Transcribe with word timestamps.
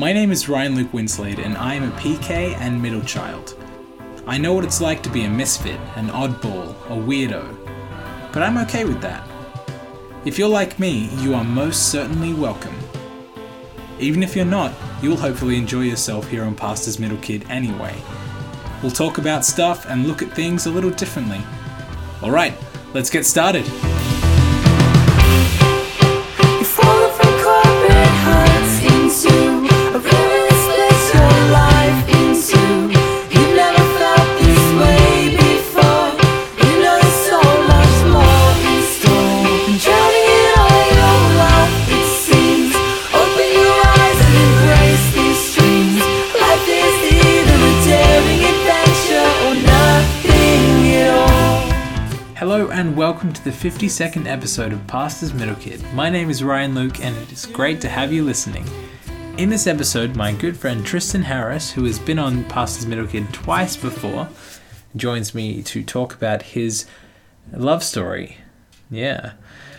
My 0.00 0.14
name 0.14 0.32
is 0.32 0.48
Ryan 0.48 0.76
Luke 0.76 0.92
Winslade, 0.92 1.44
and 1.44 1.58
I 1.58 1.74
am 1.74 1.82
a 1.82 1.96
PK 1.98 2.56
and 2.56 2.80
middle 2.80 3.02
child. 3.02 3.62
I 4.26 4.38
know 4.38 4.54
what 4.54 4.64
it's 4.64 4.80
like 4.80 5.02
to 5.02 5.10
be 5.10 5.24
a 5.24 5.28
misfit, 5.28 5.78
an 5.94 6.08
oddball, 6.08 6.70
a 6.86 6.96
weirdo, 6.96 7.54
but 8.32 8.42
I'm 8.42 8.56
okay 8.56 8.86
with 8.86 9.02
that. 9.02 9.28
If 10.24 10.38
you're 10.38 10.48
like 10.48 10.78
me, 10.78 11.10
you 11.18 11.34
are 11.34 11.44
most 11.44 11.90
certainly 11.90 12.32
welcome. 12.32 12.74
Even 13.98 14.22
if 14.22 14.34
you're 14.34 14.46
not, 14.46 14.72
you'll 15.02 15.18
hopefully 15.18 15.58
enjoy 15.58 15.82
yourself 15.82 16.30
here 16.30 16.44
on 16.44 16.54
Pastor's 16.54 16.98
Middle 16.98 17.18
Kid 17.18 17.44
anyway. 17.50 17.94
We'll 18.82 18.92
talk 18.92 19.18
about 19.18 19.44
stuff 19.44 19.84
and 19.86 20.08
look 20.08 20.22
at 20.22 20.32
things 20.32 20.64
a 20.64 20.70
little 20.70 20.92
differently. 20.92 21.42
Alright, 22.22 22.54
let's 22.94 23.10
get 23.10 23.26
started. 23.26 23.66
To 53.40 53.50
the 53.50 53.70
52nd 53.70 54.26
episode 54.26 54.70
of 54.70 54.86
Pastor's 54.86 55.32
Middle 55.32 55.54
Kid. 55.54 55.82
My 55.94 56.10
name 56.10 56.28
is 56.28 56.44
Ryan 56.44 56.74
Luke 56.74 57.00
and 57.00 57.16
it 57.16 57.32
is 57.32 57.46
great 57.46 57.80
to 57.80 57.88
have 57.88 58.12
you 58.12 58.22
listening. 58.22 58.66
In 59.38 59.48
this 59.48 59.66
episode, 59.66 60.14
my 60.14 60.32
good 60.32 60.58
friend 60.58 60.84
Tristan 60.84 61.22
Harris, 61.22 61.70
who 61.70 61.84
has 61.84 61.98
been 61.98 62.18
on 62.18 62.44
Pastor's 62.44 62.86
Middle 62.86 63.06
Kid 63.06 63.32
twice 63.32 63.76
before, 63.76 64.28
joins 64.94 65.34
me 65.34 65.62
to 65.62 65.82
talk 65.82 66.12
about 66.12 66.42
his 66.42 66.84
love 67.50 67.82
story. 67.82 68.36
Yeah, 68.90 69.32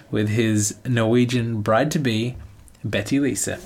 with 0.10 0.30
his 0.30 0.78
Norwegian 0.84 1.62
bride 1.62 1.92
to 1.92 2.00
be, 2.00 2.38
Betty 2.84 3.20
Lisa. 3.20 3.60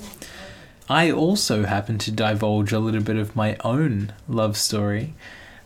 I 0.90 1.10
also 1.10 1.64
happen 1.64 2.00
to 2.00 2.12
divulge 2.12 2.74
a 2.74 2.80
little 2.80 3.04
bit 3.04 3.18
of 3.18 3.36
my 3.36 3.56
own 3.64 4.14
love 4.28 4.58
story 4.58 5.14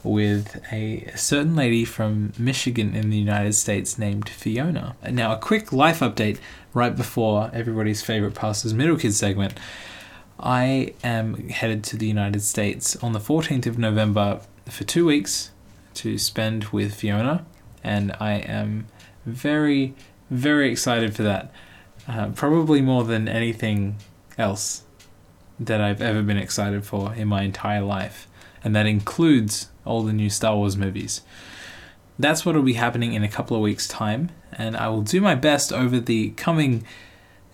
with 0.03 0.61
a 0.72 1.11
certain 1.16 1.55
lady 1.55 1.86
from 1.86 2.33
Michigan 2.38 2.95
in 2.95 3.09
the 3.09 3.17
United 3.17 3.53
States 3.53 3.97
named 3.97 4.30
Fiona. 4.30 4.95
Now, 5.09 5.33
a 5.33 5.38
quick 5.38 5.73
life 5.73 6.00
update 6.00 6.38
right 6.73 6.95
before 6.95 7.52
everybody's 7.53 8.02
favorite 8.02 8.36
Pastor's 8.36 8.73
Middle 8.73 8.97
Kid 8.97 9.14
segment. 9.14 9.53
I 10.39 10.94
am 11.03 11.50
headed 11.50 11.83
to 11.86 11.97
the 11.97 12.08
United 12.08 12.42
States 12.42 12.95
on 12.97 13.11
the 13.11 13.20
14th 13.20 13.66
of 13.66 13.77
November 13.77 14.39
for 14.66 14.86
two 14.86 15.05
weeks 15.05 15.52
to 15.95 16.17
spend 16.17 16.66
with 16.66 16.94
Fiona, 16.94 17.45
and 17.83 18.16
I 18.20 18.33
am 18.33 18.88
very, 19.25 19.95
very 20.30 20.72
excited 20.72 21.14
for 21.16 21.23
that. 21.23 21.52
Uh, 22.08 22.30
probably 22.30 22.81
more 22.81 23.03
than 23.03 23.27
anything 23.27 23.97
else 24.38 24.83
that 25.59 25.81
I've 25.81 26.02
ever 26.02 26.22
been 26.22 26.38
excited 26.38 26.86
for 26.86 27.14
in 27.14 27.27
my 27.27 27.44
entire 27.44 27.81
life, 27.81 28.27
and 28.64 28.76
that 28.76 28.86
includes 28.86 29.70
all 29.86 30.04
the 30.04 30.14
new 30.14 30.30
Star 30.30 30.56
Wars 30.56 30.78
movies. 30.78 31.22
That's 32.18 32.46
what 32.46 32.56
will 32.56 32.64
be 32.64 32.74
happening 32.74 33.14
in 33.14 33.24
a 33.24 33.30
couple 33.30 33.56
of 33.56 33.64
weeks' 33.64 33.88
time, 33.88 34.30
and 34.52 34.76
I 34.76 34.90
will 34.90 35.02
do 35.02 35.22
my 35.22 35.36
best 35.36 35.72
over 35.72 36.00
the 36.00 36.32
coming 36.32 36.84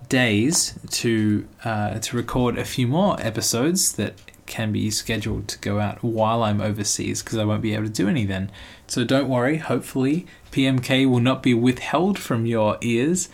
days 0.10 0.78
to 0.90 1.48
uh, 1.64 2.00
to 2.00 2.16
record 2.16 2.58
a 2.58 2.66
few 2.66 2.88
more 2.88 3.16
episodes 3.20 3.94
that 3.94 4.14
can 4.46 4.72
be 4.72 4.92
scheduled 4.92 5.48
to 5.48 5.60
go 5.60 5.80
out 5.80 6.04
while 6.04 6.44
I'm 6.44 6.62
overseas 6.62 7.24
because 7.24 7.38
I 7.38 7.46
won't 7.46 7.62
be 7.62 7.74
able 7.74 7.86
to 7.86 7.90
do 7.90 8.08
any 8.08 8.26
then. 8.26 8.52
So 8.88 9.04
don't 9.04 9.28
worry. 9.28 9.58
Hopefully, 9.58 10.28
PMK 10.52 11.10
will 11.10 11.20
not 11.20 11.42
be 11.42 11.54
withheld 11.54 12.20
from 12.20 12.46
your 12.46 12.78
ears 12.82 13.30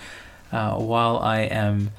uh, 0.51 0.75
while 0.75 1.17
I 1.17 1.41
am 1.41 1.91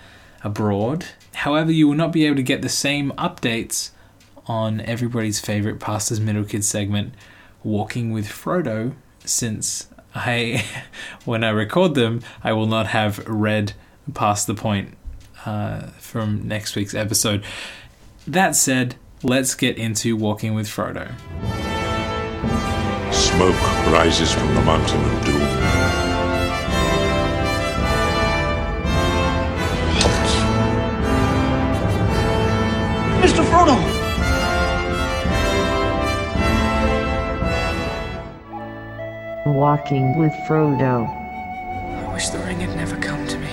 abroad. 0.43 1.07
However, 1.35 1.71
you 1.71 1.89
will 1.89 1.95
not 1.95 2.13
be 2.13 2.27
able 2.27 2.37
to 2.37 2.43
get 2.43 2.63
the 2.63 2.69
same 2.69 3.13
updates 3.13 3.91
on 4.47 4.81
everybody's 4.83 5.41
favorite 5.41 5.81
Pastor's 5.81 6.21
Middle 6.21 6.45
Kid 6.45 6.65
segment, 6.65 7.15
Walking 7.65 8.11
with 8.11 8.27
Frodo, 8.27 8.95
since 9.25 9.87
I, 10.15 10.65
when 11.25 11.45
I 11.45 11.51
record 11.51 11.95
them, 11.95 12.23
I 12.43 12.53
will 12.53 12.67
not 12.67 12.89
have 12.89 13.27
read 13.29 13.75
past 14.15 14.47
the 14.47 14.55
point 14.55 14.97
uh, 15.47 15.89
from 15.99 16.47
next 16.47 16.75
week's 16.77 16.95
episode. 16.95 17.45
That 18.27 18.57
said, 18.57 18.97
let's 19.23 19.55
get 19.55 19.77
into 19.77 20.17
Walking 20.17 20.55
with 20.55 20.67
Frodo. 20.67 21.13
Smoke 23.13 23.61
rises 23.93 24.33
from 24.33 24.55
the 24.55 24.63
mountain 24.63 25.05
of 25.05 25.25
doom. 25.25 25.43
Mr. 33.23 33.45
Frodo! 33.45 33.92
Walking 39.45 40.17
with 40.17 40.33
Frodo. 40.47 41.09
I 41.09 42.13
wish 42.13 42.29
the 42.29 42.39
ring 42.39 42.61
had 42.61 42.77
never 42.77 42.97
come 42.97 43.27
to 43.27 43.39
me. 43.39 43.49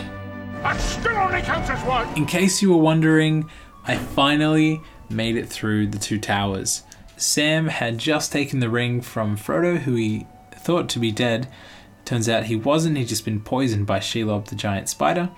That 0.62 0.80
still 0.80 1.18
only 1.18 1.42
counts 1.42 1.70
as 1.72 1.84
one. 1.84 2.16
In 2.16 2.28
case 2.28 2.62
you 2.62 2.70
were 2.70 2.82
wondering, 2.82 3.50
I 3.86 3.98
finally 3.98 4.82
made 5.10 5.36
it 5.36 5.50
through 5.50 5.88
the 5.88 5.98
two 5.98 6.20
towers. 6.20 6.84
Sam 7.18 7.68
had 7.68 7.98
just 7.98 8.32
taken 8.32 8.60
the 8.60 8.70
ring 8.70 9.02
from 9.02 9.36
Frodo, 9.36 9.80
who 9.80 9.96
he 9.96 10.28
thought 10.52 10.90
to 10.90 11.00
be 11.00 11.12
dead. 11.12 11.48
Turns 12.06 12.30
out 12.30 12.44
he 12.46 12.56
wasn't, 12.56 12.98
he'd 12.98 13.08
just 13.08 13.26
been 13.26 13.42
poisoned 13.42 13.88
by 13.88 14.00
Shelob 14.00 14.46
the 14.46 14.56
giant 14.56 14.90
spider. 14.90 15.32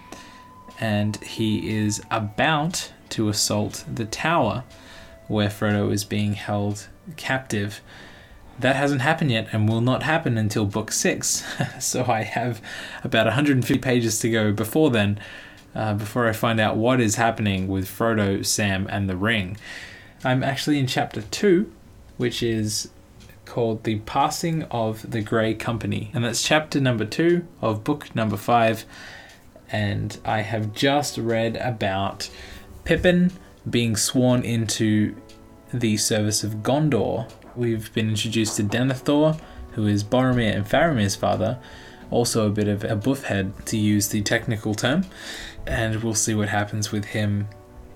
And 0.82 1.16
he 1.24 1.70
is 1.70 2.02
about 2.12 2.92
to 3.12 3.30
assault 3.30 3.86
the 3.92 4.06
tower 4.06 4.66
where 5.30 5.48
Frodo 5.48 5.94
is 5.94 6.04
being 6.04 6.34
held 6.34 6.90
captive. 7.16 7.80
That 8.60 8.76
hasn't 8.76 9.02
happened 9.02 9.32
yet 9.32 9.48
and 9.52 9.68
will 9.68 9.82
not 9.82 10.04
happen 10.04 10.38
until 10.38 10.66
book 10.66 10.92
six. 10.92 11.44
so 11.80 12.06
I 12.06 12.24
have 12.24 12.62
about 13.04 13.26
150 13.26 13.78
pages 13.80 14.20
to 14.20 14.30
go 14.30 14.52
before 14.52 14.92
then, 14.92 15.20
uh, 15.74 15.96
before 15.96 16.28
I 16.28 16.34
find 16.34 16.60
out 16.60 16.78
what 16.78 17.02
is 17.02 17.16
happening 17.16 17.68
with 17.68 17.88
Frodo, 17.88 18.46
Sam, 18.46 18.88
and 18.90 19.10
the 19.10 19.18
ring. 19.18 19.58
I'm 20.24 20.44
actually 20.44 20.78
in 20.78 20.86
chapter 20.86 21.24
two, 21.24 21.72
which 22.18 22.44
is 22.44 22.90
called 23.46 23.84
The 23.84 24.00
Passing 24.00 24.64
of 24.72 25.12
the 25.12 25.22
Grey 25.22 25.54
Company. 25.54 26.10
And 26.14 26.24
that's 26.24 26.44
chapter 26.44 26.80
number 26.80 27.06
two 27.06 27.46
of 27.62 27.84
book 27.84 28.16
number 28.16 28.38
five. 28.38 28.86
And 29.72 30.18
I 30.24 30.42
have 30.42 30.74
just 30.74 31.18
read 31.18 31.58
about 31.58 32.30
Pippin 32.84 33.32
being 33.70 33.96
sworn 33.96 34.44
into 34.44 35.16
the 35.74 35.98
service 35.98 36.44
of 36.44 36.56
Gondor. 36.58 37.30
We've 37.56 37.94
been 37.94 38.08
introduced 38.08 38.56
to 38.58 38.64
Denethor, 38.64 39.38
who 39.74 39.86
is 39.86 40.06
Boromir 40.06 40.56
and 40.56 40.66
Faramir's 40.66 41.18
father, 41.18 41.60
also 42.10 42.48
a 42.48 42.50
bit 42.50 42.70
of 42.70 42.86
a 42.86 42.96
buffhead 42.96 43.66
to 43.66 43.78
use 43.78 44.08
the 44.08 44.22
technical 44.22 44.74
term, 44.74 45.06
and 45.68 46.02
we'll 46.02 46.14
see 46.14 46.34
what 46.34 46.48
happens 46.48 46.94
with 46.94 47.04
him 47.04 47.50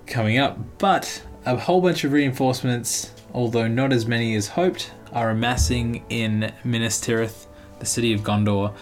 coming 0.06 0.36
up. 0.36 0.58
But 0.76 1.22
a 1.46 1.56
whole 1.56 1.80
bunch 1.80 2.04
of 2.04 2.12
reinforcements, 2.12 3.12
although 3.32 3.66
not 3.66 3.94
as 3.94 4.04
many 4.04 4.34
as 4.34 4.48
hoped, 4.48 4.90
are 5.12 5.30
amassing 5.30 6.04
in 6.10 6.52
Minas 6.62 7.00
Tirith, 7.00 7.46
the 7.78 7.86
city 7.86 8.12
of 8.12 8.20
Gondor, 8.20 8.74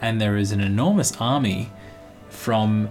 and 0.00 0.18
there 0.18 0.38
is 0.38 0.52
an 0.52 0.60
enormous 0.60 1.14
army 1.20 1.70
from 2.30 2.90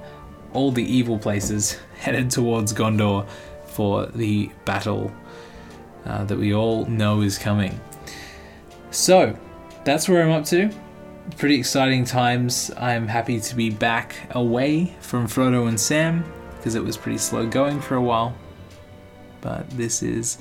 all 0.54 0.72
the 0.72 0.84
evil 0.84 1.18
places 1.18 1.80
headed 1.98 2.30
towards 2.30 2.74
Gondor 2.74 3.28
for 3.66 4.06
the 4.07 4.52
battle 4.66 5.12
uh, 6.06 6.24
that 6.26 6.38
we 6.38 6.54
all 6.54 6.86
know 6.86 7.22
is 7.22 7.38
coming. 7.38 7.80
So, 8.92 9.38
that's 9.84 10.08
where 10.08 10.24
I'm 10.24 10.32
up 10.32 10.46
to. 10.46 10.72
Pretty 11.38 11.56
exciting 11.56 12.06
times. 12.06 12.72
I'm 12.78 13.08
happy 13.08 13.40
to 13.40 13.56
be 13.56 13.70
back 13.70 14.16
away 14.32 14.96
from 15.00 15.28
Frodo 15.28 15.68
and 15.68 15.80
Sam 15.80 16.24
because 16.58 16.76
it 16.76 16.84
was 16.84 16.98
pretty 16.98 17.18
slow 17.18 17.48
going 17.48 17.82
for 17.82 17.96
a 17.96 18.02
while. 18.02 18.36
But 19.42 19.70
this 19.72 20.02
is 20.02 20.38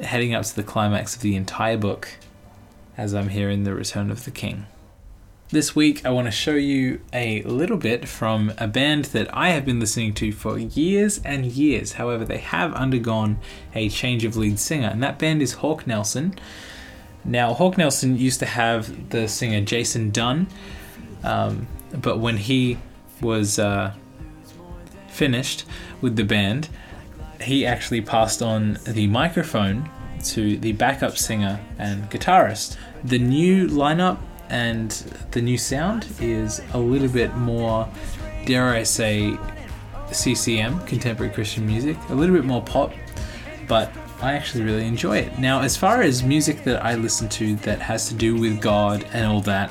heading 0.00 0.34
up 0.34 0.44
to 0.44 0.56
the 0.56 0.62
climax 0.62 1.14
of 1.14 1.22
the 1.22 1.36
entire 1.36 1.76
book 1.76 2.08
as 2.96 3.14
I'm 3.14 3.28
here 3.28 3.50
in 3.50 3.64
The 3.64 3.74
Return 3.74 4.10
of 4.10 4.24
the 4.24 4.30
King. 4.30 4.66
This 5.50 5.76
week, 5.76 6.06
I 6.06 6.10
want 6.10 6.26
to 6.26 6.30
show 6.30 6.54
you 6.54 7.02
a 7.12 7.42
little 7.42 7.76
bit 7.76 8.08
from 8.08 8.54
a 8.56 8.66
band 8.66 9.04
that 9.06 9.28
I 9.36 9.50
have 9.50 9.66
been 9.66 9.78
listening 9.78 10.14
to 10.14 10.32
for 10.32 10.58
years 10.58 11.20
and 11.22 11.44
years. 11.44 11.92
However, 11.92 12.24
they 12.24 12.38
have 12.38 12.72
undergone 12.72 13.38
a 13.74 13.90
change 13.90 14.24
of 14.24 14.38
lead 14.38 14.58
singer, 14.58 14.88
and 14.88 15.02
that 15.02 15.18
band 15.18 15.42
is 15.42 15.52
Hawk 15.52 15.86
Nelson. 15.86 16.34
Now, 17.26 17.52
Hawk 17.52 17.76
Nelson 17.76 18.16
used 18.16 18.40
to 18.40 18.46
have 18.46 19.10
the 19.10 19.28
singer 19.28 19.60
Jason 19.60 20.10
Dunn, 20.10 20.46
um, 21.22 21.68
but 21.92 22.18
when 22.18 22.38
he 22.38 22.78
was 23.20 23.58
uh, 23.58 23.92
finished 25.08 25.66
with 26.00 26.16
the 26.16 26.24
band, 26.24 26.70
he 27.42 27.66
actually 27.66 28.00
passed 28.00 28.40
on 28.40 28.78
the 28.84 29.06
microphone 29.08 29.90
to 30.24 30.56
the 30.56 30.72
backup 30.72 31.18
singer 31.18 31.60
and 31.78 32.10
guitarist. 32.10 32.78
The 33.04 33.18
new 33.18 33.68
lineup 33.68 34.18
and 34.50 34.90
the 35.30 35.42
new 35.42 35.58
sound 35.58 36.06
is 36.20 36.60
a 36.72 36.78
little 36.78 37.08
bit 37.08 37.34
more, 37.36 37.88
dare 38.46 38.68
I 38.68 38.82
say, 38.82 39.36
CCM, 40.12 40.80
contemporary 40.86 41.32
Christian 41.32 41.66
music, 41.66 41.96
a 42.08 42.14
little 42.14 42.34
bit 42.34 42.44
more 42.44 42.62
pop, 42.62 42.92
but 43.66 43.92
I 44.20 44.32
actually 44.34 44.64
really 44.64 44.86
enjoy 44.86 45.18
it. 45.18 45.38
Now, 45.38 45.60
as 45.60 45.76
far 45.76 46.02
as 46.02 46.22
music 46.22 46.64
that 46.64 46.84
I 46.84 46.94
listen 46.94 47.28
to 47.30 47.56
that 47.56 47.80
has 47.80 48.08
to 48.08 48.14
do 48.14 48.36
with 48.36 48.60
God 48.60 49.04
and 49.12 49.26
all 49.26 49.40
that, 49.42 49.70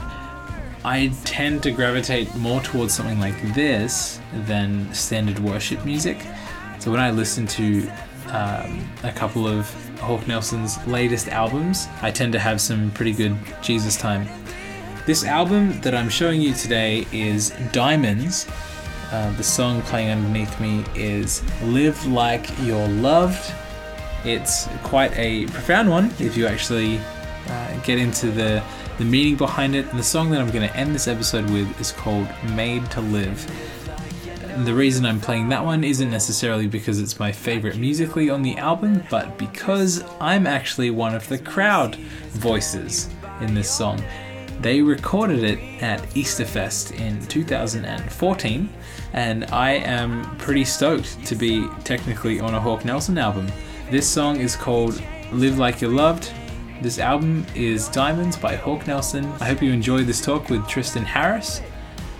I 0.85 1.13
tend 1.23 1.63
to 1.63 1.71
gravitate 1.71 2.35
more 2.35 2.61
towards 2.61 2.93
something 2.93 3.19
like 3.19 3.41
this 3.53 4.19
than 4.45 4.93
standard 4.93 5.39
worship 5.39 5.85
music. 5.85 6.17
So 6.79 6.91
when 6.91 6.99
I 6.99 7.09
listen 7.11 7.47
to 7.47 7.89
um, 8.27 8.85
a 9.03 9.11
couple 9.15 9.47
of 9.47 9.73
Hawk 9.99 10.27
Nelson's 10.27 10.85
latest 10.85 11.29
albums, 11.29 11.87
I 12.01 12.11
tend 12.11 12.33
to 12.33 12.39
have 12.39 12.59
some 12.59 12.91
pretty 12.91 13.13
good 13.13 13.37
Jesus 13.61 13.95
time. 13.95 14.27
This 15.05 15.25
album 15.25 15.81
that 15.81 15.93
I'm 15.93 16.07
showing 16.07 16.39
you 16.39 16.53
today 16.53 17.05
is 17.11 17.49
Diamonds. 17.73 18.47
Uh, 19.11 19.35
the 19.35 19.43
song 19.43 19.81
playing 19.81 20.11
underneath 20.11 20.57
me 20.61 20.85
is 20.95 21.43
Live 21.63 22.05
Like 22.05 22.47
You're 22.61 22.87
Loved. 22.87 23.53
It's 24.23 24.69
quite 24.81 25.11
a 25.17 25.45
profound 25.47 25.89
one 25.89 26.05
if 26.19 26.37
you 26.37 26.47
actually 26.47 27.01
uh, 27.49 27.79
get 27.81 27.99
into 27.99 28.31
the, 28.31 28.63
the 28.97 29.03
meaning 29.03 29.35
behind 29.35 29.75
it. 29.75 29.89
And 29.89 29.99
the 29.99 30.03
song 30.03 30.31
that 30.31 30.39
I'm 30.39 30.49
going 30.51 30.69
to 30.69 30.73
end 30.73 30.95
this 30.95 31.09
episode 31.09 31.49
with 31.49 31.81
is 31.81 31.91
called 31.91 32.29
Made 32.53 32.89
to 32.91 33.01
Live. 33.01 33.45
And 34.53 34.65
the 34.65 34.73
reason 34.73 35.05
I'm 35.05 35.19
playing 35.19 35.49
that 35.49 35.65
one 35.65 35.83
isn't 35.83 36.11
necessarily 36.11 36.67
because 36.67 37.01
it's 37.01 37.19
my 37.19 37.33
favorite 37.33 37.75
musically 37.75 38.29
on 38.29 38.41
the 38.41 38.55
album, 38.55 39.03
but 39.09 39.37
because 39.37 40.01
I'm 40.21 40.47
actually 40.47 40.91
one 40.91 41.13
of 41.13 41.27
the 41.27 41.39
crowd 41.39 41.97
voices 42.29 43.09
in 43.41 43.53
this 43.53 43.69
song. 43.69 44.01
They 44.63 44.81
recorded 44.81 45.43
it 45.43 45.59
at 45.83 45.99
Easterfest 46.11 46.97
in 46.97 47.19
2014, 47.27 48.69
and 49.11 49.43
I 49.47 49.71
am 49.71 50.37
pretty 50.37 50.63
stoked 50.63 51.25
to 51.25 51.35
be 51.35 51.67
technically 51.83 52.39
on 52.39 52.55
a 52.55 52.61
Hawk 52.61 52.85
Nelson 52.85 53.17
album. 53.17 53.51
This 53.91 54.07
song 54.07 54.39
is 54.39 54.55
called 54.55 55.03
Live 55.33 55.57
Like 55.57 55.81
You're 55.81 55.91
Loved. 55.91 56.31
This 56.81 56.97
album 56.97 57.45
is 57.53 57.89
Diamonds 57.89 58.37
by 58.37 58.55
Hawk 58.55 58.87
Nelson. 58.87 59.25
I 59.41 59.47
hope 59.47 59.61
you 59.61 59.73
enjoyed 59.73 60.05
this 60.05 60.21
talk 60.21 60.49
with 60.49 60.65
Tristan 60.65 61.03
Harris 61.03 61.59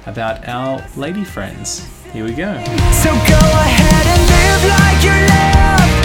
about 0.05 0.45
our 0.45 0.85
lady 0.97 1.23
friends. 1.23 1.87
Here 2.11 2.25
we 2.25 2.33
go. 2.33 2.61
So 2.91 3.09
go 3.09 3.39
ahead 3.39 4.05
and 4.05 4.21
live 4.27 4.63
like 4.67 5.01
you're 5.01 5.27
loved. 5.31 5.95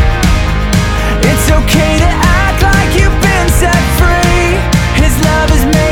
It's 1.26 1.50
okay 1.50 1.98
to 1.98 2.06
act 2.06 2.62
like 2.62 2.94
you've 2.94 3.20
been 3.26 3.48
set 3.58 3.82
free. 3.98 4.54
His 5.02 5.20
love 5.24 5.50
has 5.50 5.64
made 5.74 5.87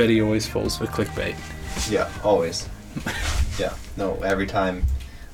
Betty 0.00 0.22
always 0.22 0.46
falls 0.46 0.78
for 0.78 0.86
clickbait. 0.86 1.36
Yeah, 1.90 2.10
always. 2.24 2.66
yeah, 3.58 3.74
no, 3.98 4.14
every 4.22 4.46
time 4.46 4.86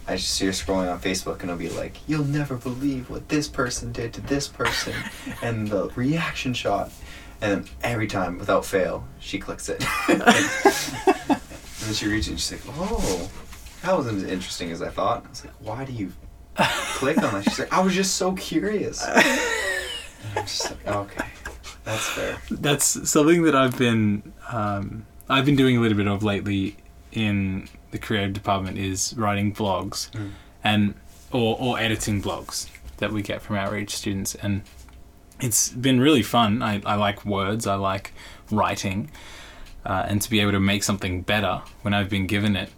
I 0.09 0.17
just 0.17 0.33
see 0.33 0.47
her 0.47 0.51
scrolling 0.51 0.93
on 0.93 0.99
Facebook 0.99 1.35
and 1.43 1.45
it'll 1.45 1.57
be 1.57 1.69
like, 1.69 1.97
you'll 2.09 2.25
never 2.25 2.57
believe 2.57 3.09
what 3.09 3.29
this 3.29 3.47
person 3.47 3.93
did 3.93 4.13
to 4.15 4.21
this 4.23 4.49
person, 4.49 4.93
and 5.43 5.69
the 5.69 5.91
reaction 5.91 6.53
shot. 6.53 6.91
And 7.41 7.71
every 7.85 8.09
time, 8.09 8.39
without 8.39 8.65
fail, 8.65 9.07
she 9.21 9.39
clicks 9.39 9.69
it. 9.69 9.85
and 10.09 10.21
then 10.21 11.95
she 11.95 12.09
reaches 12.09 12.27
it 12.27 12.31
and 12.33 12.41
she's 12.41 12.51
like, 12.51 12.77
oh, 12.77 13.31
that 13.83 13.97
wasn't 13.97 14.17
as 14.17 14.25
interesting 14.25 14.73
as 14.73 14.83
I 14.83 14.89
thought. 14.89 15.27
I 15.27 15.29
was 15.29 15.45
like, 15.45 15.55
why 15.61 15.85
do 15.85 15.93
you 15.93 16.13
click 16.57 17.19
on 17.19 17.35
that? 17.35 17.45
She's 17.45 17.61
like, 17.61 17.73
I 17.73 17.81
was 17.83 17.95
just 17.95 18.17
so 18.17 18.33
curious. 18.33 19.01
And 19.07 19.39
I'm 20.35 20.45
just 20.45 20.73
like, 20.73 20.89
okay, 20.89 21.27
that's 21.85 22.09
fair. 22.09 22.39
That's 22.51 23.09
something 23.09 23.45
that 23.45 23.55
I've 23.55 23.79
been 23.79 24.33
um, 24.51 25.07
I've 25.29 25.45
been 25.45 25.57
doing 25.57 25.77
a 25.77 25.81
little 25.81 25.97
bit 25.97 26.07
of 26.07 26.23
lately 26.23 26.77
in 27.13 27.69
the 27.91 27.99
creative 27.99 28.33
department 28.33 28.79
is 28.79 29.15
writing 29.17 29.53
blogs 29.55 30.11
and 30.63 30.95
or 31.33 31.57
or 31.59 31.79
editing 31.79 32.23
blogs 32.23 32.69
that 32.99 33.13
we 33.13 33.23
get 33.23 33.43
from 33.43 33.57
outreach 33.57 33.95
students 33.95 34.35
and 34.35 34.63
it's 35.41 35.69
been 35.71 36.01
really 36.01 36.23
fun. 36.23 36.63
I, 36.63 36.81
I 36.85 36.95
like 36.95 37.25
words. 37.25 37.67
I 37.67 37.75
like 37.75 38.13
writing, 38.51 39.11
uh, 39.85 40.07
and 40.09 40.23
to 40.23 40.31
be 40.31 40.41
able 40.41 40.53
to 40.53 40.61
make 40.61 40.83
something 40.83 41.23
better 41.23 41.63
when 41.83 41.93
I've 41.95 42.09
been 42.09 42.27
given 42.27 42.57
it 42.57 42.71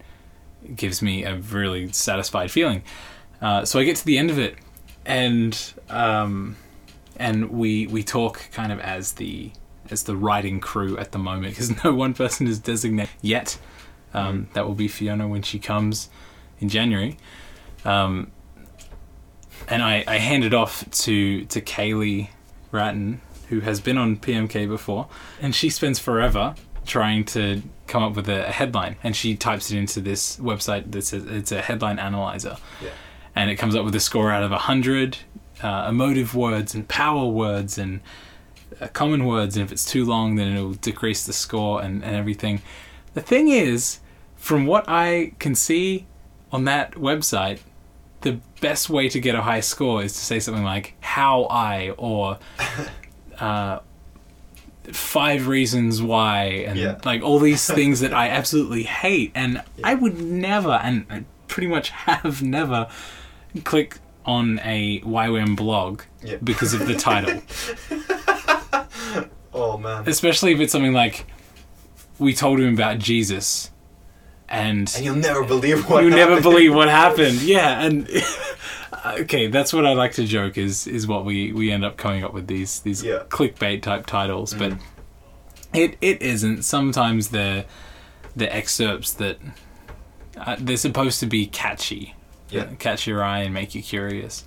gives 0.75 1.01
me 1.01 1.25
a 1.25 1.37
really 1.37 1.93
satisfied 1.93 2.51
feeling. 2.51 2.83
Uh, 3.41 3.65
so 3.65 3.79
I 3.79 3.85
get 3.85 3.97
to 3.97 4.05
the 4.05 4.19
end 4.19 4.31
of 4.31 4.39
it, 4.39 4.57
and 5.07 5.73
um, 5.89 6.57
and 7.17 7.51
we 7.51 7.87
we 7.87 8.03
talk 8.03 8.51
kind 8.53 8.73
of 8.73 8.81
as 8.81 9.13
the 9.13 9.53
as 9.91 10.03
the 10.05 10.17
writing 10.17 10.61
crew 10.61 10.97
at 10.99 11.13
the 11.13 11.19
moment 11.19 11.53
because 11.55 11.85
no 11.85 11.95
one 11.95 12.15
person 12.15 12.47
is 12.47 12.59
designated 12.59 13.11
yet. 13.21 13.59
Um, 14.15 14.49
That 14.55 14.67
will 14.67 14.75
be 14.75 14.89
Fiona 14.89 15.29
when 15.29 15.43
she 15.43 15.59
comes 15.59 16.09
in 16.61 16.69
January. 16.69 17.17
Um, 17.85 18.31
and 19.69 19.83
I, 19.83 20.05
I 20.07 20.17
hand 20.19 20.45
it 20.45 20.55
off 20.55 20.89
to 21.03 21.45
to 21.47 21.61
Kaylee 21.61 22.29
Ratton, 22.73 23.21
who 23.49 23.61
has 23.61 23.81
been 23.81 23.99
on 23.99 24.17
PMK 24.17 24.69
before, 24.69 25.09
and 25.41 25.55
she 25.55 25.69
spends 25.71 25.99
forever 25.99 26.55
trying 26.87 27.23
to 27.25 27.63
come 27.87 28.03
up 28.03 28.17
with 28.17 28.29
a, 28.29 28.49
a 28.49 28.53
headline, 28.53 28.97
and 29.03 29.15
she 29.15 29.37
types 29.37 29.71
it 29.71 29.77
into 29.77 30.01
this 30.01 30.37
website 30.39 30.91
that 30.93 31.03
says 31.03 31.25
it's 31.27 31.53
a 31.53 31.61
headline 31.61 31.99
analyzer, 31.99 32.57
Yeah. 32.83 32.91
and 33.37 33.51
it 33.51 33.57
comes 33.57 33.75
up 33.75 33.85
with 33.85 33.95
a 33.95 34.01
score 34.01 34.31
out 34.31 34.43
of 34.43 34.53
hundred 34.53 35.19
uh, 35.63 35.87
emotive 35.91 36.35
words 36.35 36.75
and 36.75 36.89
power 36.89 37.27
words 37.27 37.77
and 37.79 38.01
common 38.87 39.25
words, 39.25 39.57
and 39.57 39.65
if 39.65 39.73
it's 39.73 39.85
too 39.85 40.05
long, 40.05 40.37
then 40.37 40.55
it'll 40.55 40.75
decrease 40.75 41.27
the 41.27 41.33
score 41.33 41.83
and, 41.83 42.05
and 42.05 42.15
everything. 42.15 42.63
The 43.15 43.21
thing 43.23 43.49
is, 43.49 43.99
from 44.37 44.67
what 44.67 44.85
I 44.87 45.33
can 45.41 45.57
see 45.57 46.07
on 46.53 46.65
that 46.65 46.93
website, 46.93 47.59
the 48.21 48.39
best 48.61 48.89
way 48.89 49.09
to 49.09 49.19
get 49.21 49.35
a 49.35 49.43
high 49.43 49.61
score 49.61 50.03
is 50.03 50.13
to 50.13 50.21
say 50.21 50.39
something 50.39 50.63
like 50.65 50.95
"how 51.01 51.45
I" 51.45 51.91
or 51.99 52.39
uh, 53.41 53.81
five 54.93 55.49
reasons 55.49 56.01
why, 56.01 56.45
and 56.67 56.79
Yeah. 56.79 56.99
like 57.05 57.23
all 57.23 57.39
these 57.39 57.67
things 57.69 58.01
that 58.01 58.13
I 58.15 58.29
absolutely 58.29 58.85
hate, 58.85 59.33
and 59.35 59.63
I 59.83 59.95
would 59.95 60.21
never, 60.21 60.73
and 60.83 61.05
I 61.11 61.25
pretty 61.49 61.69
much 61.69 61.91
have 61.91 62.43
never, 62.43 62.89
click 63.65 63.99
on 64.25 64.61
a 64.63 65.01
YWAM 65.01 65.57
blog 65.57 66.03
Yeah. 66.23 66.37
because 66.43 66.75
of 66.75 66.87
the 66.87 66.95
title. 66.95 67.41
Oh 69.61 69.77
man. 69.79 70.05
especially 70.09 70.53
if 70.53 70.61
it's 70.61 70.73
something 70.73 70.93
like 70.93 71.27
we 72.19 72.35
told 72.35 72.61
him 72.61 72.75
about 72.75 72.99
Jesus 72.99 73.71
and 74.49 74.91
And 74.97 75.05
you'll 75.05 75.15
never 75.17 75.45
believe 75.45 75.89
what 75.91 76.03
you 76.05 76.11
never 76.11 76.37
happened. 76.37 76.43
believe 76.43 76.75
what 76.75 76.89
happened 77.03 77.41
yeah 77.43 77.83
and 77.85 78.09
okay 79.07 79.47
that's 79.49 79.73
what 79.73 79.85
I 79.87 79.93
like 79.93 80.13
to 80.13 80.25
joke 80.25 80.57
is 80.59 80.87
is 80.87 81.07
what 81.07 81.25
we 81.25 81.53
we 81.53 81.71
end 81.71 81.85
up 81.85 81.97
coming 81.97 82.25
up 82.25 82.33
with 82.33 82.47
these 82.47 82.81
these 82.81 83.03
Yeah. 83.03 83.25
clickbait 83.29 83.83
type 83.83 84.07
titles 84.07 84.55
but 84.55 84.73
it 85.75 85.97
it 86.01 86.23
isn't 86.23 86.63
sometimes 86.63 87.29
they're 87.29 87.65
the 88.35 88.53
excerpts 88.55 89.13
that 89.15 89.39
uh, 90.37 90.57
they're 90.59 90.77
supposed 90.77 91.21
to 91.21 91.27
be 91.27 91.47
catchy 91.47 92.15
Yeah. 92.51 92.67
catch 92.79 93.07
your 93.07 93.23
eye 93.23 93.41
and 93.41 93.53
make 93.53 93.75
you 93.75 93.83
curious 93.83 94.45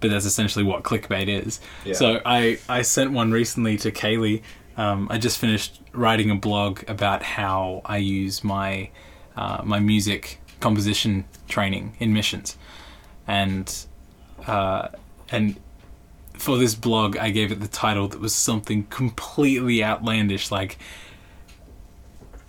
but 0.00 0.10
that's 0.10 0.24
essentially 0.24 0.64
what 0.64 0.82
clickbait 0.82 1.28
is. 1.28 1.60
Yeah. 1.84 1.94
so 1.94 2.20
I 2.24 2.58
I 2.68 2.82
sent 2.82 3.12
one 3.12 3.32
recently 3.32 3.76
to 3.78 3.90
Kaylee. 3.90 4.42
Um, 4.76 5.08
I 5.10 5.18
just 5.18 5.38
finished 5.38 5.80
writing 5.92 6.30
a 6.30 6.36
blog 6.36 6.88
about 6.88 7.22
how 7.22 7.82
I 7.84 7.98
use 7.98 8.42
my 8.42 8.90
uh, 9.36 9.62
my 9.64 9.78
music 9.78 10.40
composition 10.60 11.24
training 11.48 11.96
in 11.98 12.12
missions, 12.12 12.56
and 13.26 13.86
uh, 14.46 14.88
and 15.30 15.58
for 16.34 16.56
this 16.56 16.74
blog, 16.74 17.16
I 17.18 17.30
gave 17.30 17.52
it 17.52 17.60
the 17.60 17.68
title 17.68 18.08
that 18.08 18.20
was 18.20 18.34
something 18.34 18.84
completely 18.84 19.84
outlandish, 19.84 20.50
like 20.50 20.78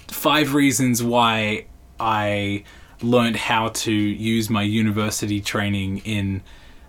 five 0.08 0.54
reasons 0.54 1.04
why 1.04 1.66
I 2.00 2.64
learned 3.02 3.36
how 3.36 3.70
to 3.70 3.92
use 3.92 4.50
my 4.50 4.64
university 4.64 5.42
training 5.42 6.00
in 6.00 6.42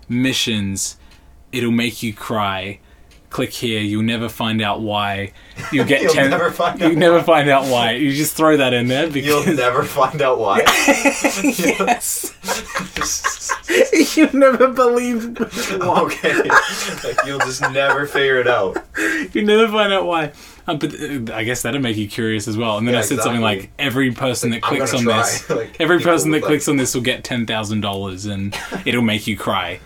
missions. 0.09 0.97
It'll 1.51 1.71
make 1.71 2.01
you 2.03 2.13
cry. 2.13 2.79
Click 3.29 3.51
here. 3.51 3.79
You'll 3.81 4.03
never 4.03 4.29
find 4.29 4.61
out 4.61 4.81
why. 4.81 5.31
You'll 5.71 5.85
get 5.85 6.01
You'll 6.03 6.13
ten. 6.13 6.29
never 6.29 6.51
find 6.51 6.79
you'll 6.79 6.91
out 6.91 6.97
never 6.97 7.17
why. 7.17 7.23
find 7.23 7.49
out 7.49 7.65
why. 7.65 7.91
You 7.93 8.11
just 8.13 8.35
throw 8.37 8.57
that 8.57 8.73
in 8.73 8.87
there 8.87 9.07
because 9.09 9.25
You'll 9.47 9.55
never 9.55 9.83
find 9.83 10.21
out 10.21 10.37
why. 10.37 10.59
yes. 11.43 12.31
you 14.17 14.29
never 14.33 14.67
believe. 14.69 15.39
okay. 15.71 16.43
like 17.03 17.17
you'll 17.25 17.39
just 17.39 17.61
never 17.71 18.05
figure 18.05 18.37
it 18.39 18.47
out. 18.47 18.77
You 19.33 19.43
never 19.43 19.67
find 19.67 19.91
out 19.93 20.05
why. 20.05 20.31
Um, 20.67 20.77
but 20.79 20.93
uh, 20.93 21.33
I 21.33 21.43
guess 21.43 21.63
that'll 21.63 21.81
make 21.81 21.97
you 21.97 22.07
curious 22.07 22.47
as 22.47 22.55
well. 22.57 22.77
And 22.77 22.87
then 22.87 22.93
Yeah, 22.93 22.99
I 22.99 23.03
said 23.03 23.19
something 23.19 23.41
like, 23.41 23.69
every 23.79 24.11
person 24.11 24.51
Like, 24.51 24.61
that 24.61 24.67
clicks 24.67 24.93
on 24.93 25.03
gonna 25.05 25.23
this. 25.23 25.49
Like, 25.49 25.75
every 25.81 25.99
person 25.99 26.31
that 26.31 26.37
like- 26.41 26.47
clicks 26.47 26.67
on 26.67 26.77
this 26.77 26.93
will 26.95 27.01
get 27.01 27.23
ten 27.23 27.45
thousand 27.45 27.81
dollars, 27.81 28.25
and 28.25 28.55
it'll 28.85 29.01
make 29.01 29.27
you 29.27 29.35
cry. 29.37 29.79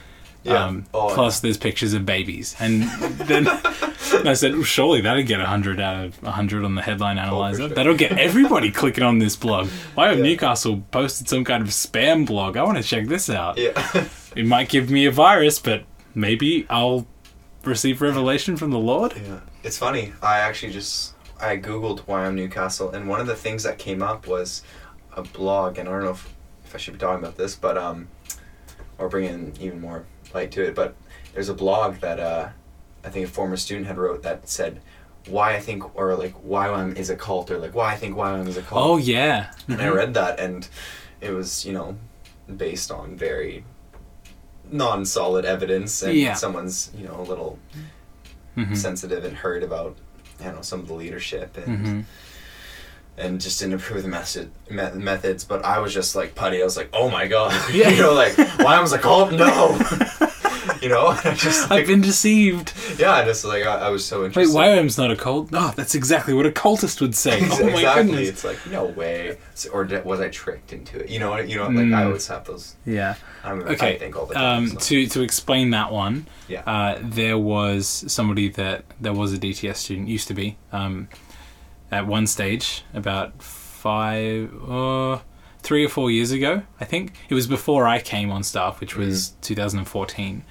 Yeah. 0.48 0.66
Um, 0.66 0.86
Oh, 0.94 1.10
plus, 1.14 1.40
there's 1.42 1.58
pictures 1.58 1.94
of 1.94 2.06
babies, 2.06 2.56
and 2.60 2.84
then 2.84 3.48
I 4.26 4.34
said, 4.34 4.54
well, 4.54 4.64
surely 4.64 5.02
that'll 5.02 5.24
get 5.24 5.42
hundred 5.42 5.80
out 5.80 6.06
of 6.06 6.18
hundred 6.20 6.64
on 6.64 6.76
the 6.76 6.82
headline 6.82 7.18
analyzer. 7.18 7.64
Oh, 7.64 7.68
sure. 7.68 7.76
That'll 7.76 7.96
get 7.98 8.14
everybody 8.18 8.72
clicking 8.72 9.04
on 9.04 9.20
this 9.20 9.36
blog. 9.36 9.68
Why 9.96 10.08
have 10.08 10.18
Yeah. 10.20 10.24
Newcastle 10.24 10.84
posted 10.92 11.28
some 11.28 11.44
kind 11.44 11.62
of 11.62 11.70
spam 11.70 12.26
blog? 12.26 12.56
I 12.58 12.64
want 12.64 12.78
to 12.78 12.84
check 12.84 13.08
this 13.08 13.30
out. 13.30 13.58
Yeah. 13.58 14.08
It 14.36 14.46
might 14.46 14.70
give 14.70 14.92
me 14.92 15.06
a 15.08 15.12
virus, 15.12 15.58
but 15.58 15.84
maybe 16.14 16.68
I'll 16.70 17.08
receive 17.64 18.02
revelation 18.04 18.56
from 18.56 18.70
the 18.70 18.78
Lord. 18.78 19.14
Yeah, 19.16 19.40
it's 19.64 19.80
funny. 19.80 20.14
I 20.22 20.38
actually 20.40 20.74
just 20.74 21.16
I 21.42 21.58
googled 21.58 22.02
YWAM 22.06 22.36
Newcastle, 22.36 22.92
and 22.92 23.10
one 23.10 23.20
of 23.20 23.26
the 23.26 23.36
things 23.36 23.64
that 23.64 23.80
came 23.80 24.04
up 24.04 24.28
was 24.28 24.62
a 25.16 25.24
blog, 25.24 25.80
and 25.80 25.90
I 25.90 25.92
don't 25.92 26.04
know 26.04 26.12
if, 26.12 26.32
if 26.66 26.76
I 26.76 26.78
should 26.78 26.94
be 26.94 27.00
talking 27.00 27.24
about 27.24 27.36
this, 27.38 27.56
but 27.56 27.80
um, 27.80 28.10
or 29.00 29.10
bring 29.10 29.26
in 29.26 29.54
even 29.60 29.82
more 29.82 30.06
light 30.34 30.52
to 30.52 30.64
it. 30.68 30.76
But 30.76 30.96
there's 31.34 31.50
a 31.50 31.54
blog 31.54 31.96
that 31.98 32.20
uh, 32.20 32.50
I 33.04 33.10
think 33.10 33.26
a 33.28 33.30
former 33.30 33.58
student 33.58 33.88
had 33.88 33.98
wrote 33.98 34.24
that 34.24 34.48
said 34.50 34.82
why 35.28 35.56
I 35.56 35.60
think 35.60 35.96
or 35.96 36.16
like 36.16 36.34
YWAM 36.46 36.96
is 36.98 37.10
a 37.10 37.16
cult 37.16 37.52
or 37.52 37.58
like 37.58 37.76
why 37.76 37.94
I 37.94 37.96
think 37.98 38.16
YWAM 38.16 38.48
is 38.48 38.58
a 38.58 38.62
cult. 38.62 38.82
Oh 38.86 38.98
yeah, 38.98 39.52
and 39.68 39.82
I 39.82 39.90
read 39.90 40.14
that, 40.14 40.40
and 40.40 40.68
it 41.22 41.32
was 41.32 41.66
you 41.66 41.74
know 41.74 41.98
based 42.56 42.92
on 42.92 43.16
very 43.18 43.64
non-solid 44.72 45.46
evidence 45.46 46.02
and 46.02 46.14
Yeah. 46.18 46.34
someone's 46.34 46.92
you 46.96 47.06
know 47.08 47.20
a 47.20 47.24
little 47.24 47.60
sensitive 48.74 49.24
and 49.24 49.36
hurt 49.38 49.64
about 49.64 49.96
you 50.44 50.52
know 50.52 50.62
some 50.62 50.80
of 50.80 50.88
the 50.88 50.94
leadership 50.94 51.56
and 51.58 51.86
Mhm. 51.86 52.04
And 53.18 53.42
just 53.42 53.60
didn't 53.60 53.76
approve 53.76 54.04
the 54.04 54.10
method 54.10 54.52
me- 54.70 54.92
methods. 54.94 55.44
But 55.44 55.66
I 55.66 55.80
was 55.80 55.94
just 55.94 56.16
like 56.16 56.36
putty. 56.36 56.62
I 56.62 56.66
was 56.66 56.78
like, 56.78 56.90
oh 56.94 57.10
my 57.10 57.28
god, 57.28 57.54
Yeah. 57.74 57.90
you 57.96 58.02
know, 58.02 58.14
like 58.14 58.38
why 58.38 58.76
I 58.76 58.80
was 58.82 58.92
like, 58.92 59.06
oh 59.06 59.30
no, 59.30 59.78
you 60.82 60.90
know, 60.90 61.08
I 61.08 61.34
just 61.34 61.70
like, 61.70 61.82
I've 61.82 61.88
been 61.88 62.02
deceived. 62.02 62.74
yeah, 63.00 63.12
I 63.14 63.26
just 63.26 63.44
like 63.46 63.66
I, 63.66 63.88
I 63.88 63.90
was 63.90 64.06
so 64.06 64.26
interested. 64.26 64.56
Wait. 64.56 64.66
YWAM's 64.68 64.98
not 64.98 65.10
a 65.12 65.16
cult? 65.16 65.52
No, 65.52 65.72
that's 65.76 65.96
exactly 65.96 66.34
what 66.34 66.46
a 66.46 66.52
cultist 66.52 67.02
would 67.02 67.16
say. 67.16 67.40
Oh 67.42 67.64
my 67.64 67.72
exactly. 67.72 68.04
goodness. 68.06 68.30
It's 68.30 68.44
like 68.44 68.60
no 68.70 68.86
way, 68.86 69.38
So- 69.56 69.72
or 69.72 69.86
did, 69.86 70.06
was 70.06 70.20
I 70.20 70.30
tricked 70.30 70.72
into 70.74 71.00
it? 71.04 71.10
You 71.10 71.20
know, 71.20 71.36
you 71.38 71.56
know, 71.56 71.64
like 71.68 71.78
I 71.78 71.82
Mm. 72.04 72.06
always 72.06 72.28
have 72.28 72.46
those. 72.46 72.76
Yeah. 72.86 73.16
I'm, 73.44 73.62
Okay. 73.64 73.96
I 73.96 73.98
think 73.98 74.16
all 74.18 74.26
the 74.28 74.34
time. 74.36 74.58
Um, 74.64 74.68
so. 74.70 74.78
to 74.78 75.08
to 75.08 75.22
explain 75.22 75.72
that 75.72 75.92
one, 75.92 76.28
Yeah. 76.48 76.62
uh, 76.68 77.00
there 77.02 77.38
was 77.38 78.04
somebody 78.08 78.50
that 78.50 78.84
there 79.02 79.14
was 79.14 79.34
a 79.34 79.38
DTS 79.38 79.78
student 79.78 80.08
used 80.10 80.28
to 80.28 80.34
be 80.34 80.58
um, 80.72 81.08
at 81.92 82.08
one 82.08 82.28
stage 82.28 82.84
about 82.94 83.42
five 83.42 84.52
uh, 84.70 85.20
three 85.60 85.86
or 85.86 85.90
four 85.90 86.12
years 86.12 86.32
ago. 86.32 86.64
I 86.80 86.86
think 86.86 87.14
it 87.30 87.34
was 87.34 87.48
before 87.48 87.88
I 87.88 88.00
came 88.00 88.32
on 88.32 88.44
staff, 88.44 88.80
which 88.80 88.96
was 88.96 89.34
2014, 89.42 90.44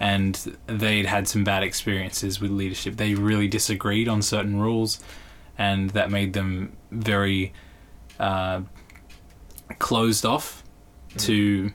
and 0.00 0.56
they'd 0.66 1.06
had 1.06 1.28
some 1.28 1.44
bad 1.44 1.62
experiences 1.62 2.40
with 2.40 2.50
leadership. 2.50 2.96
They 2.96 3.14
really 3.14 3.48
disagreed 3.48 4.08
on 4.08 4.22
certain 4.22 4.60
rules, 4.60 5.00
and 5.58 5.90
that 5.90 6.10
made 6.10 6.32
them 6.32 6.76
very 6.90 7.52
uh, 8.18 8.62
closed 9.78 10.24
off 10.24 10.62
to 11.18 11.70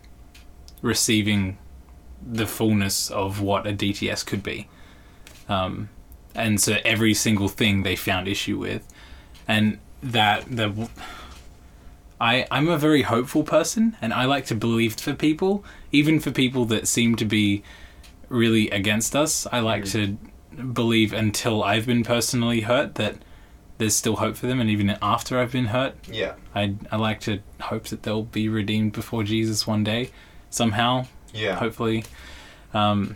receiving 0.81 1.57
the 2.25 2.47
fullness 2.47 3.09
of 3.11 3.41
what 3.41 3.67
a 3.67 3.73
DTS 3.73 4.25
could 4.25 4.43
be. 4.43 4.67
Um, 5.47 5.89
and 6.35 6.59
so 6.61 6.77
every 6.85 7.13
single 7.13 7.47
thing 7.47 7.83
they 7.83 7.95
found 7.95 8.27
issue 8.27 8.57
with, 8.57 8.87
and 9.47 9.79
that 10.01 10.45
the 10.49 10.89
I 12.19 12.45
I'm 12.49 12.67
a 12.67 12.77
very 12.77 13.03
hopeful 13.03 13.43
person, 13.43 13.95
and 14.01 14.13
I 14.13 14.25
like 14.25 14.45
to 14.47 14.55
believe 14.55 14.95
for 14.95 15.13
people, 15.13 15.63
even 15.91 16.19
for 16.19 16.31
people 16.31 16.65
that 16.65 16.87
seem 16.87 17.15
to 17.17 17.25
be 17.25 17.63
really 18.29 18.69
against 18.71 19.15
us. 19.15 19.47
I 19.51 19.59
like 19.59 19.85
to 19.85 20.17
believe 20.73 21.13
until 21.13 21.63
I've 21.63 21.85
been 21.85 22.03
personally 22.03 22.61
hurt 22.61 22.95
that 22.95 23.15
there's 23.77 23.95
still 23.95 24.15
hope 24.15 24.35
for 24.35 24.47
them, 24.47 24.59
and 24.59 24.69
even 24.69 24.97
after 25.01 25.37
I've 25.39 25.51
been 25.51 25.67
hurt, 25.67 25.95
yeah. 26.11 26.33
I 26.55 26.75
I 26.91 26.95
like 26.97 27.19
to 27.21 27.39
hope 27.61 27.85
that 27.85 28.01
they'll 28.03 28.23
be 28.23 28.49
redeemed 28.49 28.93
before 28.93 29.23
Jesus 29.23 29.67
one 29.67 29.83
day, 29.83 30.09
somehow, 30.49 31.05
Yeah. 31.33 31.55
hopefully. 31.55 32.03
Um, 32.73 33.15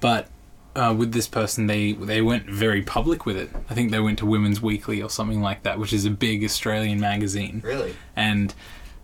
but 0.00 0.26
uh, 0.74 0.94
with 0.96 1.12
this 1.12 1.26
person, 1.28 1.66
they 1.66 1.92
they 1.92 2.20
went 2.22 2.46
very 2.46 2.82
public 2.82 3.26
with 3.26 3.36
it. 3.36 3.50
I 3.70 3.74
think 3.74 3.90
they 3.90 4.00
went 4.00 4.18
to 4.20 4.26
Women's 4.26 4.60
Weekly 4.62 5.02
or 5.02 5.10
something 5.10 5.40
like 5.42 5.62
that, 5.64 5.78
which 5.78 5.92
is 5.92 6.04
a 6.04 6.10
big 6.10 6.42
Australian 6.44 6.98
magazine, 7.00 7.60
Really. 7.64 7.94
and 8.16 8.54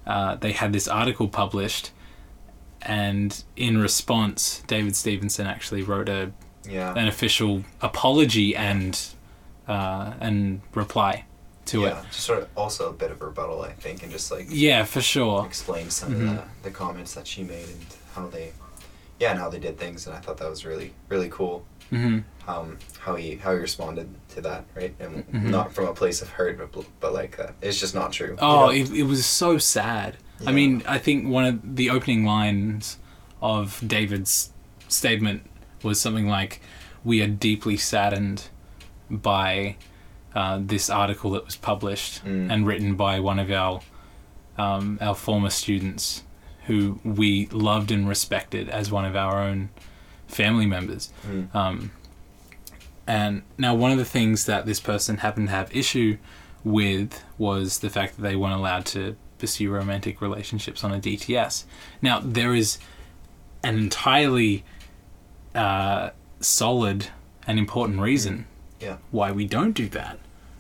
uh, 0.07 0.37
they 0.37 0.53
had 0.53 0.73
this 0.73 0.89
article 0.89 1.29
published. 1.29 1.91
And 2.83 3.43
in 3.57 3.79
response, 3.79 4.63
David 4.67 4.95
Stevenson 4.97 5.47
actually 5.47 5.83
wrote 5.83 6.09
a 6.09 6.33
Yeah. 6.69 6.95
an 6.95 7.09
official 7.09 7.65
apology 7.81 8.55
and 8.57 8.99
uh, 9.67 10.15
and 10.21 10.61
reply 10.75 11.25
to 11.67 11.81
yeah. 11.83 12.01
it. 12.01 12.05
Just 12.11 12.21
sort 12.25 12.39
of 12.43 12.49
also 12.57 12.89
a 12.89 12.93
bit 12.93 13.11
of 13.11 13.21
a 13.21 13.27
rebuttal, 13.27 13.61
I 13.63 13.73
think, 13.73 14.03
and 14.03 14.11
just 14.13 14.31
like 14.31 14.47
Yeah, 14.49 14.85
for 14.85 15.03
sure. 15.03 15.45
explain 15.45 15.91
some 15.91 16.15
Mm-hmm. 16.15 16.29
of 16.29 16.37
the, 16.63 16.69
the 16.69 16.71
comments 16.71 17.13
that 17.15 17.27
she 17.27 17.43
made 17.43 17.67
and 17.69 17.87
how 18.15 18.29
they, 18.29 18.53
yeah, 19.19 19.31
and 19.31 19.39
how 19.39 19.49
they 19.49 19.59
did 19.59 19.79
things, 19.79 20.07
and 20.07 20.15
I 20.17 20.21
thought 20.21 20.37
that 20.39 20.49
was 20.51 20.65
really 20.65 20.93
really 21.09 21.29
cool. 21.29 21.65
hmm 21.91 22.19
Um, 22.47 22.79
how 23.01 23.15
he 23.17 23.37
how 23.37 23.53
he 23.53 23.59
responded 23.59 24.09
to 24.35 24.41
that, 24.43 24.65
right? 24.75 24.95
And 25.01 25.27
Mhm. 25.33 25.51
not 25.51 25.73
from 25.75 25.87
a 25.87 25.95
place 25.95 26.23
of 26.23 26.29
hurt, 26.31 26.59
but 26.59 26.85
but 27.01 27.13
like 27.13 27.37
that. 27.37 27.55
It's 27.61 27.79
just 27.81 27.95
not 27.95 28.13
true. 28.13 28.33
you 28.33 28.37
Oh, 28.41 28.67
know? 28.67 28.71
it, 28.71 28.91
it 28.91 29.03
was 29.05 29.27
so 29.27 29.59
sad. 29.59 30.17
I 30.47 30.53
mean, 30.53 30.83
I 30.87 30.99
think 30.99 31.27
one 31.29 31.45
of 31.45 31.77
the 31.77 31.91
opening 31.91 32.25
lines 32.25 32.99
of 33.43 33.81
David's 33.87 34.51
statement 34.89 35.43
was 35.83 36.01
something 36.01 36.29
like, 36.29 36.61
"We 37.05 37.21
are 37.23 37.27
deeply 37.27 37.77
saddened 37.77 38.49
by 39.11 39.77
uh, 40.35 40.61
this 40.63 40.89
article 40.91 41.31
that 41.33 41.45
was 41.45 41.57
published 41.57 42.25
Mm. 42.25 42.53
and 42.53 42.67
written 42.67 42.95
by 42.95 43.19
one 43.19 43.39
of 43.39 43.51
our 43.51 43.81
um, 44.59 44.99
our 45.01 45.15
former 45.15 45.51
students, 45.51 46.23
who 46.69 47.01
we 47.05 47.47
loved 47.49 47.91
and 47.91 48.09
respected 48.09 48.69
as 48.69 48.91
one 48.91 49.05
of 49.05 49.17
our 49.17 49.43
own 49.43 49.69
family 50.29 50.67
members." 50.67 51.13
Mm. 51.29 51.55
Um, 51.55 51.91
and 53.07 53.43
now, 53.57 53.75
one 53.75 53.91
of 53.91 53.99
the 53.99 54.05
things 54.05 54.45
that 54.47 54.65
this 54.67 54.81
person 54.81 55.19
happened 55.19 55.49
to 55.49 55.55
have 55.55 55.75
issue 55.75 56.19
with 56.65 57.25
was 57.39 57.79
the 57.81 57.89
fact 57.91 58.17
that 58.17 58.23
they 58.23 58.37
weren't 58.37 58.55
allowed 58.55 58.85
to 58.87 59.17
pursue 59.39 59.71
romantic 59.71 60.21
relationships 60.21 60.83
on 60.85 60.93
a 60.93 60.99
DTS. 60.99 61.65
Now, 62.03 62.21
there 62.21 62.55
is 62.55 62.79
an 63.63 63.79
entirely 63.79 64.65
uh, 65.55 66.11
solid 66.41 67.07
and 67.47 67.59
important 67.59 68.01
reason 68.01 68.47
Yeah. 68.81 68.97
why 69.11 69.33
we 69.33 69.47
don't 69.47 69.73
do 69.73 69.89
that. 69.91 70.19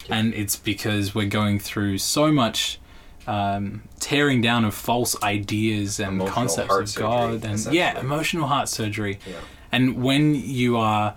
Yeah. 0.08 0.16
And 0.16 0.32
it's 0.34 0.56
because 0.56 1.14
we're 1.14 1.28
going 1.28 1.58
through 1.58 1.98
so 1.98 2.32
much 2.32 2.78
um, 3.28 3.82
tearing 4.00 4.40
down 4.40 4.64
of 4.64 4.74
false 4.74 5.14
ideas 5.22 6.00
and 6.00 6.14
Emotional 6.14 6.34
concepts 6.34 6.74
of 6.74 6.88
surgery, 6.88 7.02
God 7.02 7.44
and 7.44 7.74
yeah, 7.74 8.00
emotional 8.00 8.46
heart 8.46 8.70
surgery. 8.70 9.18
Yeah. 9.26 9.36
And 9.70 10.02
when 10.02 10.34
you 10.34 10.78
are 10.78 11.14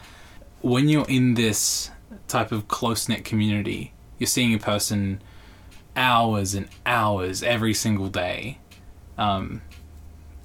when 0.59 0.89
you're 0.89 1.07
in 1.07 1.35
this 1.35 1.89
type 2.27 2.51
of 2.51 2.67
close 2.67 3.07
knit 3.07 3.23
community, 3.23 3.93
you're 4.19 4.27
seeing 4.27 4.53
a 4.53 4.59
person 4.59 5.21
hours 5.95 6.53
and 6.53 6.67
hours 6.85 7.43
every 7.43 7.73
single 7.73 8.09
day. 8.09 8.59
Um, 9.17 9.61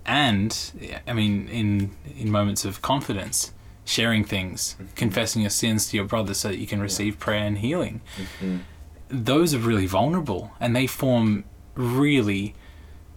and 0.07 1.01
I 1.05 1.13
mean 1.13 1.49
in 1.49 1.97
in 2.17 2.31
moments 2.31 2.65
of 2.65 2.81
confidence, 2.81 3.53
sharing 3.85 4.23
things, 4.23 4.77
confessing 4.95 5.43
your 5.43 5.51
sins 5.51 5.89
to 5.89 5.97
your 5.97 6.07
brother 6.07 6.33
so 6.33 6.47
that 6.47 6.59
you 6.59 6.67
can 6.69 6.81
receive 6.81 7.19
prayer 7.19 7.43
and 7.43 7.59
healing. 7.59 8.03
Those 9.09 9.53
are 9.53 9.59
really 9.59 9.87
vulnerable 9.87 10.53
and 10.61 10.77
they 10.77 10.87
form 10.87 11.43
really 11.77 12.55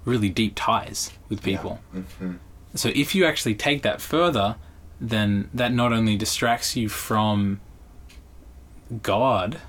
really 0.06 0.30
deep 0.30 0.54
ties 0.56 1.12
with 1.30 1.42
people. 1.44 1.80
hmm 2.20 2.34
So 2.76 2.90
if 2.96 3.14
you 3.16 3.26
actually 3.26 3.56
take 3.56 3.82
that 3.84 4.02
further, 4.02 4.56
then 5.00 5.50
that 5.54 5.74
not 5.74 5.94
only 5.94 6.16
distracts 6.18 6.76
you 6.76 6.90
from 6.90 7.60
God 9.04 9.60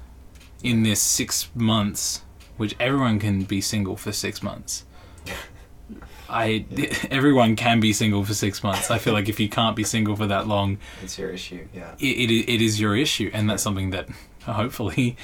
in 0.62 0.82
this 0.82 1.00
six 1.02 1.48
months, 1.54 2.22
which 2.56 2.74
everyone 2.80 3.18
can 3.18 3.42
be 3.44 3.60
single 3.60 3.96
for 3.96 4.12
six 4.12 4.42
months. 4.42 4.84
I 6.28 6.64
everyone 7.10 7.56
can 7.56 7.80
be 7.80 7.92
single 7.92 8.24
for 8.24 8.34
six 8.34 8.62
months. 8.62 8.90
I 8.90 8.98
feel 8.98 9.12
like 9.12 9.28
if 9.28 9.40
you 9.40 9.48
can't 9.48 9.76
be 9.76 9.84
single 9.84 10.16
for 10.16 10.26
that 10.26 10.46
long, 10.46 10.78
It's 11.02 11.18
your 11.18 11.30
issue. 11.30 11.66
Yeah. 11.74 11.94
it, 11.98 12.30
it, 12.30 12.54
it 12.54 12.62
is 12.62 12.80
your 12.80 12.96
issue, 12.96 13.30
and 13.32 13.50
that's 13.50 13.62
something 13.62 13.90
that 13.90 14.08
hopefully 14.44 15.16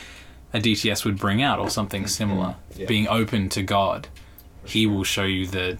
a 0.56 0.60
DTS 0.60 1.04
would 1.04 1.18
bring 1.18 1.42
out 1.42 1.58
or 1.58 1.68
something 1.70 2.06
similar. 2.06 2.56
Yeah. 2.76 2.86
Being 2.86 3.08
open 3.08 3.48
to 3.50 3.62
God, 3.62 4.08
He 4.64 4.86
will 4.86 5.04
show 5.04 5.24
you 5.24 5.46
the 5.46 5.78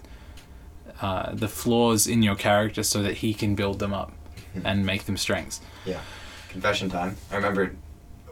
uh, 1.01 1.33
the 1.33 1.47
flaws 1.47 2.07
in 2.07 2.23
your 2.23 2.35
character 2.35 2.83
so 2.83 3.03
that 3.03 3.15
He 3.17 3.33
can 3.33 3.55
build 3.55 3.79
them 3.79 3.93
up 3.93 4.11
and 4.63 4.85
make 4.85 5.05
them 5.05 5.17
strengths. 5.17 5.61
Yeah. 5.85 5.99
Confession 6.49 6.89
time. 6.89 7.15
I 7.31 7.35
remember 7.35 7.75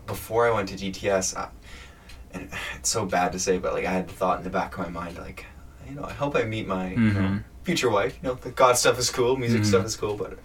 before 0.07 0.47
I 0.47 0.51
went 0.51 0.69
to 0.69 0.75
DTS, 0.75 1.35
I, 1.37 1.49
and 2.33 2.49
it's 2.77 2.89
so 2.89 3.05
bad 3.05 3.31
to 3.33 3.39
say, 3.39 3.57
but 3.57 3.73
like 3.73 3.85
I 3.85 3.91
had 3.91 4.07
the 4.07 4.13
thought 4.13 4.37
in 4.39 4.43
the 4.43 4.49
back 4.49 4.77
of 4.77 4.79
my 4.85 4.89
mind, 4.89 5.17
like, 5.17 5.45
you 5.87 5.95
know, 5.95 6.03
I 6.05 6.13
hope 6.13 6.35
I 6.35 6.43
meet 6.43 6.67
my 6.67 6.91
you 6.91 6.97
know, 7.13 7.19
Mhm. 7.19 7.43
future 7.63 7.89
wife. 7.89 8.17
You 8.21 8.29
know, 8.29 8.35
the 8.35 8.51
God 8.51 8.77
stuff 8.77 8.97
is 8.99 9.09
cool, 9.09 9.35
music 9.37 9.61
Mhm. 9.61 9.65
stuff 9.65 9.85
is 9.85 9.95
cool, 9.95 10.15
but 10.15 10.37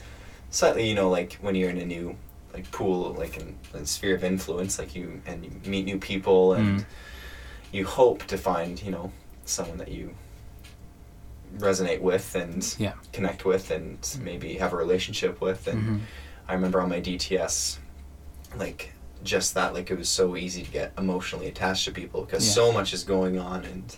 slightly, 0.50 0.88
you 0.88 0.95
know, 0.95 1.09
like 1.11 1.38
when 1.40 1.54
you're 1.54 1.71
in 1.71 1.78
a 1.78 1.87
new 1.87 2.16
like 2.54 2.71
pool, 2.73 3.14
like 3.14 3.37
in 3.37 3.57
a 3.75 3.85
sphere 3.87 4.14
of 4.14 4.25
influence, 4.25 4.78
like 4.78 4.95
you 4.95 5.21
and 5.26 5.45
you 5.45 5.50
meet 5.64 5.85
new 5.85 5.99
people 5.99 6.54
and 6.54 6.80
Mm. 6.80 6.85
you 7.73 7.87
hope 7.87 8.25
to 8.26 8.37
find, 8.38 8.83
you 8.83 8.90
know, 8.90 9.12
someone 9.45 9.78
that 9.78 9.88
you 9.90 10.14
resonate 11.59 12.00
with 12.00 12.35
and 12.35 12.75
Yeah. 12.78 12.92
connect 13.12 13.45
with 13.45 13.71
and 13.71 13.99
maybe 14.23 14.54
have 14.54 14.73
a 14.73 14.76
relationship 14.76 15.40
with 15.40 15.66
and 15.66 15.83
Mhm. 15.83 16.00
I 16.49 16.54
remember 16.54 16.80
on 16.80 16.88
my 16.88 17.00
DTS 17.00 17.78
like 18.57 18.92
just 19.23 19.54
that 19.54 19.75
like 19.75 19.90
it 19.90 19.99
was 19.99 20.09
so 20.09 20.37
easy 20.37 20.62
to 20.62 20.71
get 20.71 20.92
emotionally 20.97 21.47
attached 21.49 21.85
to 21.85 21.90
people 21.92 22.23
because 22.25 22.47
Yeah. 22.47 22.54
so 22.54 22.73
much 22.73 22.92
is 22.95 23.04
going 23.04 23.38
on 23.38 23.64
and 23.64 23.97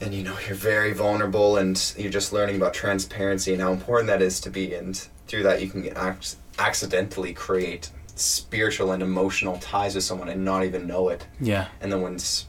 and 0.00 0.14
you 0.14 0.22
know 0.22 0.36
you're 0.46 0.56
very 0.56 0.92
vulnerable 0.94 1.58
and 1.58 1.92
you're 1.96 2.10
just 2.10 2.32
learning 2.32 2.56
about 2.56 2.72
transparency 2.72 3.52
and 3.52 3.60
how 3.60 3.70
important 3.72 4.06
that 4.08 4.22
is 4.22 4.40
to 4.40 4.50
be 4.50 4.72
and 4.74 4.96
through 5.26 5.42
that 5.42 5.60
you 5.60 5.68
can 5.68 5.84
ac- 5.96 6.36
accidentally 6.60 7.32
create 7.32 7.90
spiritual 8.14 8.92
and 8.92 9.02
emotional 9.02 9.56
ties 9.58 9.94
with 9.94 10.04
someone 10.04 10.28
and 10.28 10.44
not 10.44 10.62
even 10.64 10.86
know 10.86 11.08
it 11.08 11.26
Yeah. 11.40 11.68
and 11.80 11.90
then 11.90 12.02
once 12.02 12.46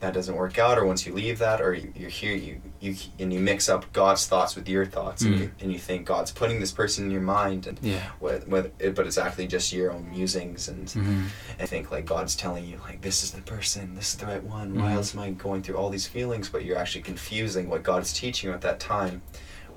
that 0.00 0.12
doesn't 0.12 0.34
work 0.36 0.58
out 0.58 0.76
or 0.76 0.84
once 0.84 1.06
you 1.06 1.14
leave 1.14 1.38
that 1.38 1.62
or 1.62 1.72
you, 1.72 1.90
you're 1.96 2.10
here 2.10 2.34
you, 2.36 2.60
you 2.80 2.94
and 3.18 3.32
you 3.32 3.40
mix 3.40 3.66
up 3.70 3.90
god's 3.94 4.26
thoughts 4.26 4.54
with 4.54 4.68
your 4.68 4.84
thoughts 4.84 5.22
and, 5.22 5.34
Mm. 5.36 5.40
you, 5.40 5.50
and 5.60 5.72
you 5.72 5.78
think 5.78 6.04
god's 6.06 6.30
putting 6.32 6.60
this 6.60 6.70
person 6.70 7.06
in 7.06 7.10
your 7.10 7.22
mind 7.22 7.66
and 7.66 7.78
Yeah. 7.80 8.02
whether, 8.20 8.44
whether 8.46 8.70
it, 8.78 8.94
but 8.94 9.06
it's 9.06 9.16
actually 9.16 9.46
just 9.46 9.72
your 9.72 9.90
own 9.90 10.10
musings 10.10 10.68
and 10.68 10.86
Mhm. 10.88 11.24
I 11.58 11.64
think 11.64 11.90
like 11.90 12.04
God's 12.04 12.36
telling 12.36 12.66
you 12.66 12.78
like 12.86 13.00
this 13.00 13.24
is 13.24 13.30
the 13.30 13.40
person, 13.40 13.94
this 13.94 14.10
is 14.12 14.16
the 14.16 14.26
right 14.26 14.44
one. 14.44 14.74
Why 14.78 14.90
Mhm. 14.90 14.96
else 14.96 15.14
am 15.14 15.20
I 15.22 15.30
going 15.30 15.62
through 15.62 15.78
all 15.78 15.88
these 15.88 16.06
feelings? 16.06 16.50
But 16.50 16.66
you're 16.66 16.76
actually 16.76 17.02
confusing 17.02 17.70
what 17.70 17.82
God 17.82 18.02
is 18.02 18.12
teaching 18.12 18.50
you 18.50 18.54
at 18.54 18.60
that 18.60 18.78
time 18.78 19.22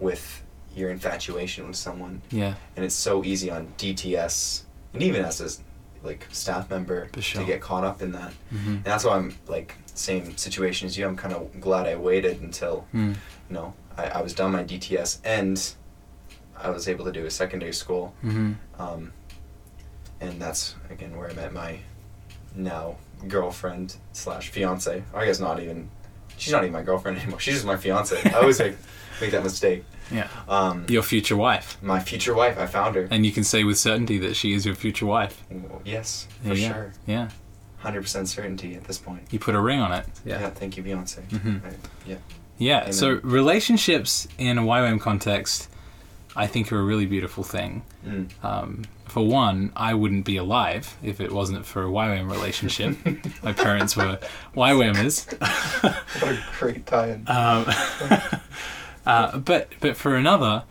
with 0.01 0.43
your 0.75 0.89
infatuation 0.89 1.67
with 1.67 1.75
someone, 1.75 2.21
Yeah. 2.31 2.55
and 2.75 2.85
it's 2.85 2.95
so 2.95 3.23
easy 3.23 3.49
on 3.49 3.73
DTS 3.77 4.63
and 4.93 5.03
even 5.03 5.23
as 5.25 5.41
a 5.41 5.49
like 6.05 6.25
staff 6.31 6.69
member 6.69 7.09
sure. 7.19 7.41
to 7.41 7.47
get 7.47 7.59
caught 7.59 7.83
up 7.83 8.01
in 8.01 8.11
that. 8.13 8.31
Mhm. 8.53 8.67
And 8.67 8.83
that's 8.85 9.03
why 9.03 9.15
I'm 9.17 9.35
like 9.47 9.75
same 9.93 10.37
situation 10.37 10.87
as 10.87 10.97
you. 10.97 11.05
I'm 11.05 11.17
kind 11.17 11.33
of 11.33 11.59
glad 11.59 11.87
I 11.87 11.95
waited 11.95 12.39
until 12.41 12.85
Mm. 12.93 13.15
you 13.49 13.53
know 13.55 13.73
I, 13.97 14.05
I 14.05 14.21
was 14.21 14.33
done 14.33 14.51
my 14.53 14.63
DTS 14.63 15.19
and 15.25 15.73
I 16.55 16.69
was 16.69 16.87
able 16.87 17.03
to 17.05 17.11
do 17.11 17.25
a 17.25 17.31
secondary 17.31 17.73
school 17.73 18.13
Mhm. 18.23 18.55
um, 18.77 19.11
and 20.21 20.41
that's 20.41 20.75
again 20.89 21.17
where 21.17 21.29
I 21.29 21.33
met 21.33 21.53
my 21.53 21.79
now 22.55 22.95
girlfriend 23.27 23.97
slash 24.13 24.49
fiance. 24.49 25.03
I 25.13 25.25
guess 25.25 25.39
not 25.39 25.59
even. 25.59 25.89
She's 26.37 26.53
not 26.53 26.63
even 26.63 26.71
my 26.73 26.83
girlfriend 26.83 27.17
anymore. 27.21 27.39
She's 27.41 27.55
just 27.55 27.65
my 27.65 27.75
fiance. 27.77 28.17
I 28.23 28.39
always 28.39 28.59
make 28.59 28.75
make 29.19 29.31
that 29.31 29.43
mistake. 29.43 29.83
Yeah. 30.11 30.27
Um, 30.47 30.85
Your 30.89 31.03
future 31.03 31.37
wife. 31.37 31.77
my 31.81 31.99
future 31.99 32.33
wife. 32.33 32.57
I 32.59 32.65
found 32.65 32.95
her. 32.95 33.07
And 33.11 33.25
you 33.25 33.31
can 33.31 33.43
say 33.43 33.63
with 33.63 33.77
certainty 33.77 34.17
that 34.19 34.35
she 34.35 34.53
is 34.53 34.65
your 34.65 34.75
future 34.75 35.05
wife. 35.05 35.43
Yes, 35.85 36.27
for 36.43 36.49
go. 36.49 36.55
sure. 36.55 36.93
Yeah. 37.05 37.29
Hundred 37.79 38.01
percent 38.01 38.27
certainty 38.27 38.75
at 38.75 38.83
this 38.85 38.97
point. 38.97 39.21
You 39.31 39.39
put 39.39 39.55
a 39.55 39.59
ring 39.61 39.79
on 39.79 39.91
it. 39.93 40.05
Yeah. 40.25 40.49
thank 40.49 40.75
you, 40.77 40.83
Beyonce. 40.83 41.21
Mhm. 41.29 41.63
Right, 41.63 41.73
Yeah. 42.05 42.15
Yeah, 42.57 42.79
Amen. 42.81 42.93
so 42.93 43.19
relationships 43.23 44.27
in 44.37 44.57
a 44.57 44.61
YWAM 44.61 44.99
context, 44.99 45.69
I 46.35 46.45
think, 46.45 46.71
are 46.73 46.79
a 46.79 46.83
really 46.83 47.05
beautiful 47.05 47.43
thing. 47.43 47.83
Mm. 48.05 48.27
Um, 48.43 48.81
for 49.05 49.25
one, 49.25 49.71
I 49.77 49.93
wouldn't 49.93 50.25
be 50.25 50.35
alive 50.35 50.97
if 51.01 51.21
it 51.21 51.31
wasn't 51.31 51.65
for 51.65 51.85
a 51.85 51.89
YWAM 51.89 52.29
relationship. 52.29 52.97
My 53.43 53.53
parents 53.53 53.95
were 53.95 54.19
YWAMers. 54.57 55.39
What 56.21 56.31
a 56.33 56.39
great 56.59 56.85
tie-in. 56.85 57.23
Um, 57.27 57.65
uh, 59.05 59.37
but 59.37 59.69
but 59.79 59.95
for 59.97 60.15
another, 60.15 60.63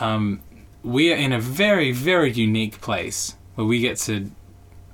um, 0.00 0.40
we 0.82 1.12
are 1.12 1.16
in 1.16 1.32
a 1.32 1.40
very 1.40 1.92
very 1.92 2.30
unique 2.32 2.80
place 2.80 3.36
where 3.54 3.66
we 3.66 3.80
get 3.80 3.96
to 3.98 4.30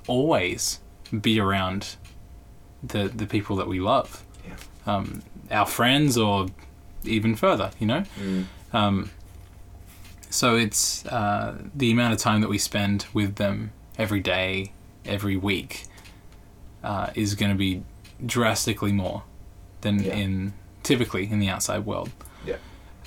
always 0.06 0.80
be 1.20 1.38
around 1.40 1.96
the 2.82 3.08
the 3.08 3.26
people 3.26 3.56
that 3.56 3.66
we 3.68 3.80
love, 3.80 4.22
Yeah. 4.46 4.56
um, 4.94 5.22
our 5.50 5.66
friends 5.66 6.16
or 6.18 6.46
even 7.04 7.34
further. 7.36 7.70
You 7.78 7.86
know. 7.86 8.04
Mm. 8.20 8.44
Um, 8.72 9.10
so 10.30 10.56
it's 10.56 11.06
uh, 11.06 11.56
the 11.74 11.92
amount 11.92 12.12
of 12.12 12.18
time 12.18 12.40
that 12.40 12.48
we 12.48 12.58
spend 12.58 13.06
with 13.14 13.36
them 13.36 13.70
every 13.96 14.18
day, 14.20 14.72
every 15.04 15.36
week, 15.36 15.84
uh, 16.82 17.10
is 17.14 17.36
going 17.36 17.52
to 17.52 17.56
be 17.58 17.82
drastically 18.26 18.90
more 18.92 19.22
than 19.82 20.02
Yeah. 20.02 20.14
in 20.16 20.52
typically 20.82 21.30
in 21.30 21.38
the 21.38 21.48
outside 21.48 21.86
world. 21.86 22.10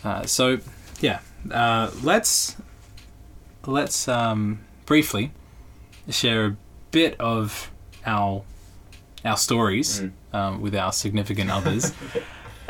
Uh, 0.07 0.25
so 0.25 0.57
yeah, 1.01 1.19
uh, 1.51 1.91
let's 2.01 2.55
let's 3.65 4.07
um, 4.07 4.59
briefly 4.85 5.31
share 6.09 6.45
a 6.45 6.55
bit 6.91 7.19
of 7.19 7.69
our 8.05 8.43
our 9.25 9.37
stories 9.37 9.99
Mm. 10.01 10.11
um, 10.33 10.61
with 10.61 10.75
our 10.75 10.93
significant 10.93 11.49
others. 11.51 11.93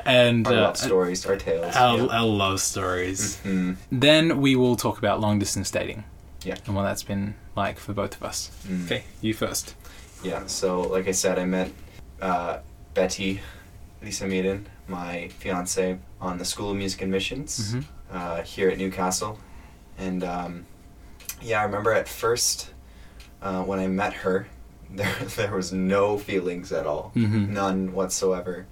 And 0.05 0.47
Our 0.47 0.53
uh, 0.53 0.61
love 0.61 0.77
stories, 0.77 1.25
our 1.25 1.35
tales. 1.35 1.75
our, 1.75 1.97
yeah. 1.97 2.05
our 2.19 2.25
love 2.25 2.61
stories. 2.61 3.41
Mm. 3.43 3.75
Then 3.91 4.39
we 4.39 4.55
will 4.55 4.77
talk 4.77 4.97
about 4.99 5.19
long 5.19 5.37
distance 5.37 5.69
dating. 5.69 6.05
Yeah. 6.45 6.55
And 6.65 6.75
what 6.77 6.83
that's 6.83 7.03
been 7.03 7.35
like 7.57 7.77
for 7.77 7.91
both 7.93 8.15
of 8.15 8.23
us. 8.23 8.49
Mm. 8.65 8.85
Okay, 8.85 9.03
you 9.21 9.33
first. 9.33 9.75
Yeah, 10.23 10.45
so 10.47 10.81
like 10.81 11.09
I 11.09 11.11
said, 11.11 11.37
I 11.37 11.43
met 11.45 11.71
uh, 12.21 12.59
Betty 12.93 13.41
Lisa 14.01 14.25
Meaden, 14.25 14.67
my 14.87 15.27
fiance, 15.39 15.97
on 16.21 16.37
the 16.37 16.45
School 16.45 16.71
of 16.71 16.77
Music 16.77 17.01
and 17.01 17.11
Missions 17.11 17.73
Mhm. 17.75 17.83
uh, 18.11 18.41
here 18.43 18.69
at 18.69 18.77
Newcastle. 18.77 19.39
And 19.97 20.23
um, 20.23 20.65
yeah, 21.41 21.59
I 21.61 21.63
remember 21.63 21.91
at 21.93 22.07
first 22.07 22.71
uh, 23.41 23.63
when 23.63 23.79
I 23.79 23.87
met 23.87 24.13
her, 24.13 24.47
there, 24.89 25.13
there 25.35 25.53
was 25.53 25.71
no 25.73 26.17
feelings 26.17 26.71
at 26.71 26.85
all. 26.87 27.11
Mhm. 27.15 27.49
None 27.49 27.93
whatsoever. 27.93 28.65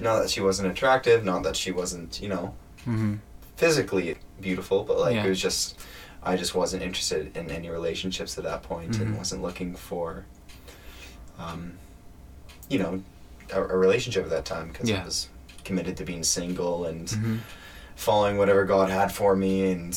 Not 0.00 0.20
that 0.20 0.30
she 0.30 0.40
wasn't 0.40 0.70
attractive, 0.70 1.24
not 1.24 1.42
that 1.42 1.56
she 1.56 1.72
wasn't, 1.72 2.20
you 2.22 2.28
know, 2.28 2.54
Mm-hmm. 2.86 3.16
physically 3.56 4.16
beautiful, 4.40 4.84
but 4.84 4.98
like 4.98 5.14
Yeah. 5.16 5.24
it 5.26 5.28
was 5.28 5.40
just 5.42 5.78
I 6.22 6.36
just 6.36 6.54
wasn't 6.54 6.82
interested 6.82 7.36
in 7.36 7.50
any 7.50 7.68
relationships 7.70 8.38
at 8.38 8.44
that 8.44 8.62
point 8.62 8.98
and 8.98 9.16
wasn't 9.18 9.42
looking 9.42 9.74
for 9.74 10.24
um 11.38 11.74
you 12.68 12.78
know 12.78 13.02
a, 13.52 13.62
a 13.62 13.76
relationship 13.76 14.24
at 14.24 14.30
that 14.30 14.44
time 14.44 14.68
because 14.68 14.88
Yeah. 14.88 15.02
I 15.02 15.04
was 15.04 15.28
committed 15.68 15.96
to 15.98 16.04
being 16.04 16.24
single 16.24 16.86
and 16.86 17.06
Mm-hmm. 17.08 17.36
following 17.94 18.36
whatever 18.38 18.64
God 18.64 18.88
had 18.90 19.10
for 19.12 19.36
me 19.36 19.70
and 19.72 19.94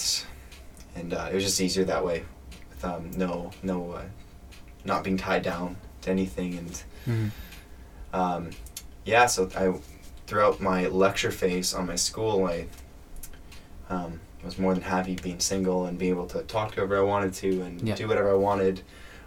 and 0.96 1.14
uh, 1.14 1.30
it 1.32 1.36
was 1.36 1.44
just 1.46 1.60
easier 1.62 1.86
that 1.86 2.04
way 2.06 2.24
with 2.70 2.84
um, 2.84 3.10
no 3.24 3.52
no 3.64 3.78
uh, 4.00 4.04
not 4.84 5.04
being 5.06 5.18
tied 5.18 5.44
down 5.44 5.76
to 6.04 6.12
anything 6.12 6.52
and 6.62 6.72
Mm-hmm. 7.10 7.30
um, 8.22 8.50
yeah, 9.06 9.26
so 9.26 9.50
I 9.64 9.74
throughout 10.28 10.62
my 10.62 10.86
lecture 10.88 11.32
phase 11.32 11.74
on 11.74 11.88
my 11.88 11.96
school, 11.96 12.46
I 12.46 12.68
um, 13.90 14.20
was 14.46 14.58
more 14.60 14.74
than 14.76 14.84
happy 14.84 15.16
being 15.16 15.40
single 15.40 15.86
and 15.88 15.98
being 15.98 16.12
able 16.12 16.28
to 16.28 16.42
talk 16.44 16.70
to 16.72 16.76
whoever 16.78 16.98
I 17.00 17.02
wanted 17.14 17.34
to 17.42 17.62
and 17.64 17.82
Yeah. 17.88 17.96
do 17.96 18.08
whatever 18.08 18.30
I 18.32 18.36
wanted 18.50 18.82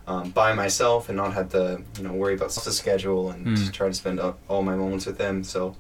um, 0.07 0.31
by 0.31 0.53
myself 0.55 1.09
and 1.09 1.17
not 1.17 1.33
have 1.35 1.49
to 1.51 1.83
you 1.99 2.05
know 2.05 2.13
worry 2.13 2.35
about 2.35 2.51
the 2.51 2.73
schedule 2.73 3.31
and 3.33 3.47
Mm. 3.47 3.73
try 3.73 3.89
to 3.89 3.95
spend 3.95 4.21
all- 4.21 4.39
all 4.49 4.63
my 4.63 4.77
moments 4.77 5.07
with 5.07 5.19
them. 5.19 5.43
So 5.45 5.75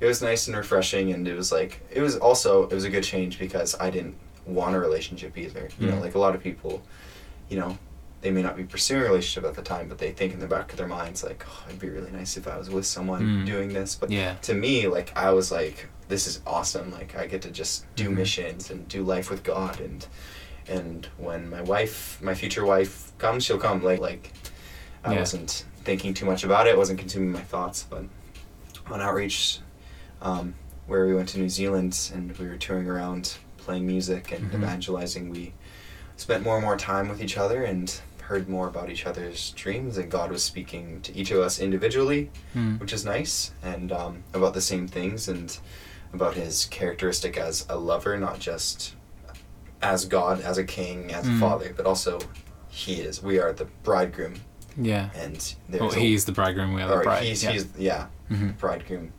it 0.00 0.06
was 0.06 0.20
nice 0.22 0.46
and 0.48 0.56
refreshing, 0.56 1.12
and 1.12 1.26
it 1.26 1.34
was 1.36 1.50
like 1.52 1.80
it 1.90 2.00
was 2.00 2.16
also 2.16 2.64
it 2.68 2.72
was 2.74 2.84
a 2.84 2.90
good 2.90 3.04
change 3.04 3.38
because 3.38 3.74
I 3.80 3.90
didn't 3.90 4.16
want 4.46 4.74
a 4.76 4.78
relationship 4.78 5.36
either. 5.38 5.68
You 5.78 5.88
know, 5.88 5.94
Mm. 5.96 6.00
like 6.02 6.14
a 6.14 6.18
lot 6.18 6.34
of 6.34 6.42
people, 6.42 6.82
you 7.48 7.58
know, 7.58 7.78
they 8.20 8.30
may 8.30 8.42
not 8.42 8.56
be 8.56 8.64
pursuing 8.64 9.00
a 9.02 9.04
relationship 9.04 9.48
at 9.48 9.54
the 9.56 9.62
time, 9.62 9.88
but 9.88 9.98
they 9.98 10.10
think 10.12 10.32
in 10.32 10.40
the 10.40 10.46
back 10.46 10.70
of 10.72 10.78
their 10.78 10.86
minds 10.88 11.22
like, 11.24 11.44
oh, 11.48 11.64
it'd 11.68 11.80
be 11.80 11.88
really 11.88 12.10
nice 12.10 12.36
if 12.36 12.46
I 12.48 12.56
was 12.56 12.70
with 12.70 12.86
someone 12.86 13.22
Mm. 13.42 13.46
doing 13.46 13.72
this. 13.72 13.94
But 13.96 14.10
Yeah. 14.10 14.34
to 14.42 14.54
me, 14.54 14.86
like 14.88 15.12
I 15.16 15.30
was 15.32 15.50
like, 15.50 15.86
this 16.08 16.26
is 16.26 16.40
awesome. 16.46 16.92
Like 16.92 17.16
I 17.16 17.26
get 17.26 17.42
to 17.42 17.50
just 17.50 17.84
do 17.96 18.08
Mhm. 18.10 18.14
missions 18.16 18.70
and 18.70 18.86
do 18.88 19.02
life 19.02 19.30
with 19.30 19.42
God 19.42 19.80
and 19.80 20.06
and 20.68 21.06
when 21.16 21.48
my 21.48 21.62
wife, 21.62 22.18
my 22.20 22.34
future 22.34 22.64
wife 22.66 23.12
comes, 23.18 23.44
she'll 23.44 23.58
come. 23.58 23.82
Like 23.84 24.00
like 24.00 24.32
I 25.04 25.12
Yeah. 25.12 25.20
wasn't 25.20 25.64
thinking 25.84 26.12
too 26.14 26.26
much 26.26 26.42
about 26.44 26.66
it. 26.66 26.76
wasn't 26.76 26.98
consuming 26.98 27.30
my 27.30 27.42
thoughts. 27.42 27.86
But 27.88 28.04
on 28.90 29.00
outreach, 29.00 29.60
um, 30.22 30.54
where 30.86 31.06
we 31.06 31.14
went 31.14 31.28
to 31.30 31.38
New 31.38 31.48
Zealand 31.48 32.10
and 32.14 32.36
we 32.38 32.46
were 32.46 32.56
touring 32.56 32.88
around 32.88 33.34
playing 33.58 33.86
music 33.86 34.32
and 34.32 34.50
Mhm. 34.50 34.54
evangelizing, 34.54 35.30
we 35.30 35.52
spent 36.16 36.44
more 36.44 36.56
and 36.56 36.64
more 36.64 36.76
time 36.76 37.08
with 37.08 37.20
each 37.20 37.36
other 37.36 37.64
and 37.64 38.00
heard 38.22 38.48
more 38.48 38.66
about 38.68 38.90
each 38.90 39.06
other's 39.06 39.50
dreams 39.50 39.96
and 39.98 40.10
God 40.10 40.30
was 40.30 40.42
speaking 40.42 41.00
to 41.02 41.14
each 41.16 41.30
of 41.30 41.38
us 41.38 41.58
individually 41.60 42.30
Mm. 42.56 42.80
which 42.80 42.92
is 42.92 43.04
nice, 43.04 43.52
and 43.62 43.92
um, 43.92 44.22
about 44.34 44.54
the 44.54 44.60
same 44.60 44.88
things 44.88 45.28
and 45.28 45.56
about 46.12 46.34
his 46.34 46.64
characteristic 46.66 47.36
as 47.36 47.66
a 47.68 47.76
lover, 47.76 48.16
not 48.18 48.38
just 48.40 48.94
as 49.82 50.06
God, 50.06 50.40
as 50.40 50.58
a 50.58 50.64
king, 50.64 51.12
as 51.12 51.24
Mm. 51.26 51.36
a 51.36 51.40
father, 51.40 51.74
but 51.76 51.86
also 51.86 52.18
he 52.68 52.94
is. 52.94 53.22
We 53.22 53.38
are 53.38 53.52
the 53.52 53.66
bridegroom, 53.84 54.34
Yeah. 54.76 55.10
and 55.14 55.54
there's 55.68 55.80
Well, 55.80 55.92
a- 55.92 55.98
he's 55.98 56.24
the 56.24 56.32
bridegroom. 56.32 56.72
We 56.74 56.82
are 56.82 56.96
the 56.98 57.02
bride. 57.04 57.22
he's 57.24 57.44
yeah. 57.44 57.52
he's 57.52 57.66
yeah, 57.76 58.06
Mhm. 58.30 58.56
bridegroom 58.58 59.12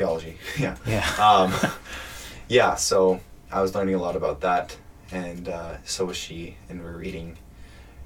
theology. 0.00 0.36
yeah. 0.58 0.76
Yeah. 0.86 1.04
Um, 1.28 1.52
yeah. 2.48 2.74
So 2.74 3.20
I 3.52 3.60
was 3.62 3.74
learning 3.74 3.94
a 3.94 3.98
lot 4.06 4.16
about 4.16 4.40
that, 4.40 4.76
and 5.12 5.48
uh, 5.48 5.76
so 5.84 6.06
was 6.06 6.16
she, 6.16 6.56
and 6.68 6.82
we're 6.82 6.96
reading 6.96 7.36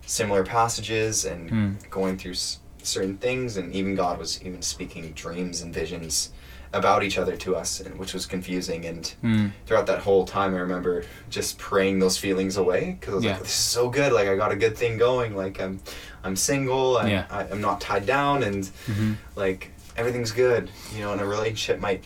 similar 0.06 0.44
passages 0.44 1.24
and 1.24 1.50
Mm. 1.50 1.90
going 1.90 2.18
through 2.18 2.32
s- 2.32 2.58
certain 2.82 3.16
things, 3.16 3.56
and 3.56 3.72
even 3.74 3.94
God 3.94 4.18
was 4.18 4.42
even 4.42 4.60
speaking 4.62 5.12
dreams 5.12 5.62
and 5.62 5.72
visions 5.72 6.30
about 6.72 7.04
each 7.04 7.16
other 7.22 7.36
to 7.36 7.54
us, 7.54 7.80
and 7.80 7.96
which 8.00 8.12
was 8.12 8.26
confusing. 8.26 8.84
And 8.84 9.02
Mm. 9.22 9.52
throughout 9.66 9.86
that 9.86 10.00
whole 10.00 10.24
time, 10.26 10.50
I 10.54 10.58
remember 10.58 11.04
just 11.30 11.56
praying 11.56 12.00
those 12.00 12.18
feelings 12.18 12.56
away 12.56 12.96
because 12.98 13.12
I 13.12 13.16
was 13.16 13.24
Yeah. 13.24 13.32
like, 13.34 13.42
"This 13.42 13.48
is 13.50 13.54
so 13.78 13.88
good! 13.88 14.12
Like 14.12 14.28
I 14.28 14.34
got 14.36 14.50
a 14.52 14.56
good 14.56 14.76
thing 14.76 14.98
going. 14.98 15.30
Like 15.36 15.56
I'm, 15.64 15.80
I'm 16.24 16.36
single. 16.36 16.98
I'm, 16.98 17.08
Yeah. 17.08 17.24
I, 17.30 17.40
I'm 17.52 17.60
not 17.68 17.80
tied 17.80 18.04
down, 18.06 18.42
and 18.42 18.64
Mhm. 18.90 19.16
like 19.36 19.70
everything's 19.96 20.32
good. 20.32 20.70
You 20.94 21.00
know, 21.02 21.12
and 21.12 21.20
a 21.20 21.26
relationship 21.26 21.80
might 21.80 22.02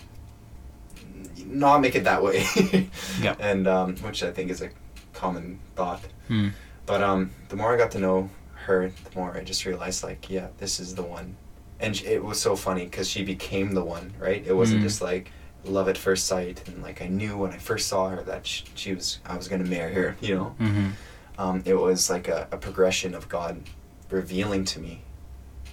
not 1.46 1.80
make 1.80 1.94
it 1.94 2.04
that 2.04 2.22
way. 2.22 2.44
Yeah. 3.20 3.34
And 3.40 3.66
um, 3.66 3.96
which 3.96 4.22
I 4.22 4.30
think 4.30 4.50
is 4.50 4.62
a 4.62 4.70
common 5.12 5.58
thought. 5.74 6.00
Mm. 6.28 6.52
But 6.86 7.02
um, 7.02 7.30
the 7.48 7.56
more 7.56 7.74
I 7.74 7.76
got 7.76 7.90
to 7.92 7.98
know 7.98 8.30
her, 8.66 8.88
the 9.04 9.18
more 9.18 9.36
I 9.36 9.42
just 9.42 9.64
realized, 9.66 10.04
like, 10.04 10.30
yeah, 10.30 10.48
this 10.58 10.78
is 10.78 10.94
the 10.94 11.02
one. 11.02 11.34
And 11.80 11.96
sh- 11.96 12.04
it 12.04 12.22
was 12.24 12.40
so 12.40 12.54
funny 12.54 12.84
because 12.84 13.08
she 13.08 13.24
became 13.24 13.72
the 13.72 13.84
one, 13.84 14.12
right? 14.20 14.44
It 14.46 14.52
wasn't 14.54 14.80
Mm. 14.80 14.84
just 14.84 15.00
like 15.02 15.32
love 15.64 15.88
at 15.88 15.98
first 15.98 16.26
sight, 16.26 16.62
and 16.68 16.80
like 16.82 17.02
I 17.02 17.08
knew 17.08 17.36
when 17.36 17.50
I 17.50 17.58
first 17.58 17.88
saw 17.88 18.08
her 18.10 18.22
that 18.24 18.46
she, 18.46 18.64
she 18.74 18.94
was, 18.94 19.18
I 19.26 19.36
was 19.36 19.48
gonna 19.48 19.64
marry 19.64 19.92
her. 19.94 20.16
You 20.20 20.34
know, 20.36 20.54
Mhm. 20.60 20.92
um, 21.38 21.62
it 21.66 21.74
was 21.74 22.08
like 22.08 22.28
a, 22.28 22.46
a 22.52 22.56
progression 22.56 23.14
of 23.14 23.28
God 23.28 23.62
revealing 24.10 24.64
to 24.66 24.78
me 24.80 25.02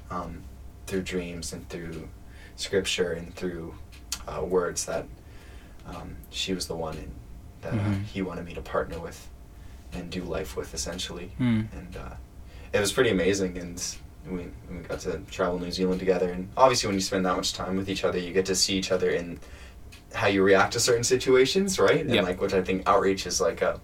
um, 0.09 0.41
through 0.87 1.01
dreams 1.03 1.53
and 1.53 1.67
through 1.69 2.07
scripture 2.55 3.11
and 3.13 3.33
through 3.35 3.75
uh, 4.27 4.43
words 4.43 4.85
that 4.85 5.05
um, 5.87 6.15
she 6.29 6.53
was 6.53 6.67
the 6.67 6.75
one 6.75 6.97
in, 6.97 7.11
that 7.61 7.73
uh, 7.73 7.77
Mhm. 7.77 8.03
He 8.05 8.21
wanted 8.21 8.45
me 8.45 8.53
to 8.53 8.61
partner 8.61 8.99
with 8.99 9.27
and 9.93 10.09
do 10.09 10.23
life 10.23 10.55
with, 10.57 10.73
essentially 10.73 11.31
Mm. 11.39 11.67
and 11.73 11.97
uh, 11.97 12.15
it 12.73 12.79
was 12.79 12.91
pretty 12.91 13.09
amazing 13.11 13.57
and 13.57 13.81
we, 14.27 14.47
we 14.69 14.77
got 14.87 14.99
to 15.01 15.19
travel 15.29 15.59
New 15.59 15.71
Zealand 15.71 15.99
together 15.99 16.31
and 16.31 16.49
obviously 16.57 16.87
when 16.87 16.95
you 16.95 17.01
spend 17.01 17.25
that 17.25 17.35
much 17.35 17.53
time 17.53 17.75
with 17.77 17.89
each 17.89 18.03
other 18.03 18.17
you 18.17 18.33
get 18.33 18.45
to 18.47 18.55
see 18.55 18.75
each 18.75 18.91
other 18.91 19.09
in 19.11 19.39
how 20.13 20.27
you 20.27 20.41
react 20.43 20.73
to 20.73 20.79
certain 20.79 21.03
situations 21.03 21.77
right 21.79 22.01
and 22.01 22.13
Yeah. 22.13 22.21
like 22.21 22.41
which 22.41 22.53
I 22.53 22.61
think 22.63 22.87
outreach 22.87 23.25
is 23.27 23.39
like 23.39 23.61
a 23.61 23.79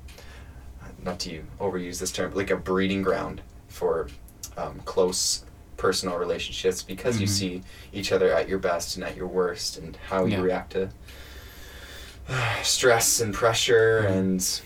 not 1.04 1.20
to 1.20 1.44
overuse 1.60 2.00
this 2.00 2.12
term 2.12 2.30
but 2.32 2.38
like 2.38 2.50
a 2.52 2.58
breeding 2.58 3.02
ground 3.04 3.42
for 3.68 4.08
um, 4.58 4.80
close 4.86 5.46
personal 5.82 6.16
relationships 6.18 6.84
because 6.84 7.20
you 7.20 7.26
Mhm. 7.28 7.38
see 7.40 7.54
each 7.92 8.12
other 8.12 8.30
at 8.40 8.48
your 8.48 8.60
best 8.60 8.96
and 8.96 9.04
at 9.04 9.16
your 9.20 9.28
worst 9.28 9.78
and 9.80 9.98
how 10.10 10.26
Yeah. 10.26 10.38
you 10.38 10.44
react 10.44 10.70
to 10.74 10.90
stress 12.64 13.20
and 13.22 13.34
pressure 13.34 13.98
and 14.00 14.62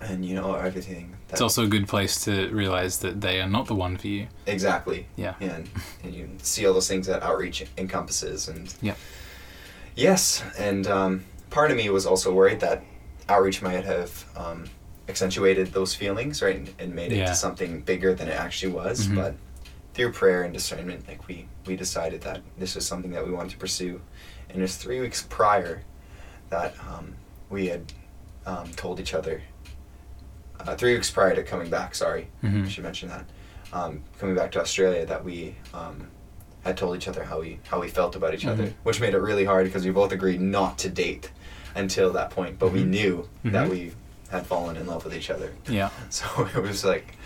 and 0.00 0.24
you 0.24 0.34
know 0.36 0.54
everything 0.54 1.14
It's 1.30 1.40
also 1.42 1.64
a 1.64 1.66
good 1.66 1.86
place 1.88 2.24
to 2.24 2.48
realize 2.62 2.98
that 3.00 3.20
they 3.20 3.40
are 3.42 3.48
not 3.48 3.66
the 3.66 3.74
one 3.74 3.98
for 3.98 4.06
you. 4.08 4.28
Exactly. 4.46 5.06
Yeah. 5.16 5.34
And 5.40 5.68
and 6.04 6.14
you 6.14 6.24
see 6.42 6.64
all 6.66 6.72
those 6.72 6.88
things 6.88 7.06
that 7.08 7.22
outreach 7.22 7.66
encompasses 7.76 8.48
and 8.48 8.72
Yeah. 8.80 8.94
Yes, 9.96 10.42
and 10.56 10.86
um, 10.86 11.24
part 11.50 11.70
of 11.72 11.76
me 11.76 11.90
was 11.90 12.06
also 12.06 12.32
worried 12.32 12.60
that 12.60 12.78
outreach 13.28 13.60
might 13.60 13.84
have 13.84 14.10
um, 14.36 14.64
accentuated 15.08 15.72
those 15.72 15.92
feelings, 15.94 16.40
right, 16.40 16.54
and, 16.56 16.68
and 16.78 16.94
made 16.94 17.10
it 17.12 17.16
Yeah. 17.18 17.26
to 17.30 17.34
something 17.34 17.80
bigger 17.82 18.14
than 18.14 18.28
it 18.28 18.38
actually 18.46 18.72
was. 18.72 19.08
Mhm. 19.08 19.16
But 19.16 19.34
through 19.98 20.12
prayer 20.12 20.44
and 20.44 20.54
discernment, 20.54 21.06
like 21.08 21.26
we 21.26 21.48
we 21.66 21.74
decided 21.74 22.20
that 22.20 22.40
this 22.56 22.76
was 22.76 22.86
something 22.86 23.10
that 23.10 23.26
we 23.26 23.32
wanted 23.32 23.50
to 23.50 23.58
pursue, 23.58 24.00
and 24.48 24.58
it 24.58 24.62
was 24.62 24.76
three 24.76 25.00
weeks 25.00 25.26
prior 25.28 25.82
that 26.50 26.72
um, 26.88 27.16
we 27.50 27.66
had 27.66 27.92
um, 28.46 28.70
told 28.74 29.00
each 29.00 29.12
other. 29.12 29.42
Uh, 30.60 30.76
three 30.76 30.94
weeks 30.94 31.10
prior 31.10 31.34
to 31.34 31.42
coming 31.42 31.68
back, 31.68 31.94
sorry, 31.96 32.28
Mhm. 32.44 32.64
I 32.66 32.68
should 32.68 32.84
mention 32.84 33.08
that. 33.08 33.24
Um, 33.72 34.02
coming 34.20 34.34
back 34.36 34.52
to 34.52 34.60
Australia, 34.60 35.04
that 35.06 35.24
we 35.24 35.56
um, 35.74 36.06
had 36.64 36.76
told 36.76 36.96
each 36.96 37.08
other 37.08 37.24
how 37.24 37.40
we 37.40 37.58
how 37.68 37.80
we 37.80 37.88
felt 37.88 38.14
about 38.14 38.34
each 38.34 38.46
other, 38.46 38.66
Mhm. 38.68 38.72
which 38.84 39.00
made 39.00 39.14
it 39.14 39.18
really 39.18 39.44
hard 39.46 39.66
because 39.66 39.84
we 39.84 39.90
both 39.90 40.12
agreed 40.12 40.40
not 40.40 40.78
to 40.78 40.88
date 40.88 41.32
until 41.74 42.12
that 42.12 42.30
point. 42.30 42.56
But 42.60 42.70
we 42.72 42.82
Mhm. 42.84 42.86
knew 42.88 43.28
that 43.46 43.66
Mhm. 43.66 43.70
we 43.70 43.92
had 44.30 44.46
fallen 44.46 44.76
in 44.76 44.86
love 44.86 45.04
with 45.04 45.14
each 45.14 45.28
other. 45.30 45.50
Yeah. 45.68 45.90
So 46.10 46.26
it 46.54 46.62
was 46.62 46.84
like 46.84 47.16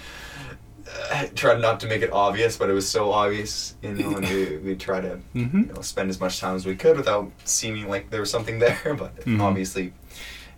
uh, 1.10 1.26
tried 1.34 1.60
not 1.60 1.80
to 1.80 1.86
make 1.86 2.02
it 2.02 2.12
obvious, 2.12 2.56
but 2.56 2.68
it 2.70 2.72
was 2.74 2.88
so 2.88 3.12
obvious, 3.12 3.74
you 3.82 3.94
know. 3.94 4.16
And 4.16 4.28
we 4.28 4.56
we 4.64 4.76
try 4.76 5.00
to 5.00 5.20
Mhm. 5.34 5.68
you 5.68 5.74
know 5.74 5.80
spend 5.82 6.10
as 6.10 6.20
much 6.20 6.40
time 6.40 6.54
as 6.56 6.66
we 6.66 6.74
could 6.76 6.96
without 6.96 7.30
seeming 7.44 7.88
like 7.88 8.10
there 8.10 8.20
was 8.20 8.30
something 8.30 8.58
there. 8.66 8.94
But 8.98 9.16
Mhm. 9.24 9.40
obviously, 9.40 9.92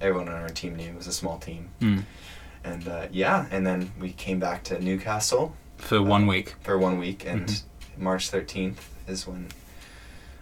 everyone 0.01 0.29
on 0.29 0.35
our 0.35 0.49
team 0.49 0.77
knew 0.77 0.89
it 0.89 0.97
was 0.97 1.07
a 1.07 1.13
small 1.13 1.39
team. 1.39 1.69
Mm. 1.81 2.05
And 2.65 2.89
uh, 2.89 3.07
yeah, 3.13 3.47
and 3.51 3.67
then 3.67 3.93
we 4.01 4.13
came 4.13 4.39
back 4.39 4.63
to 4.65 4.81
Newcastle 4.81 5.55
For 5.77 6.01
one 6.03 6.27
week. 6.27 6.55
for 6.63 6.79
one 6.79 6.99
week, 6.99 7.25
and 7.27 7.47
Mhm. 7.49 7.63
March 7.99 8.31
13th 8.31 8.79
is 9.07 9.27
when 9.27 9.49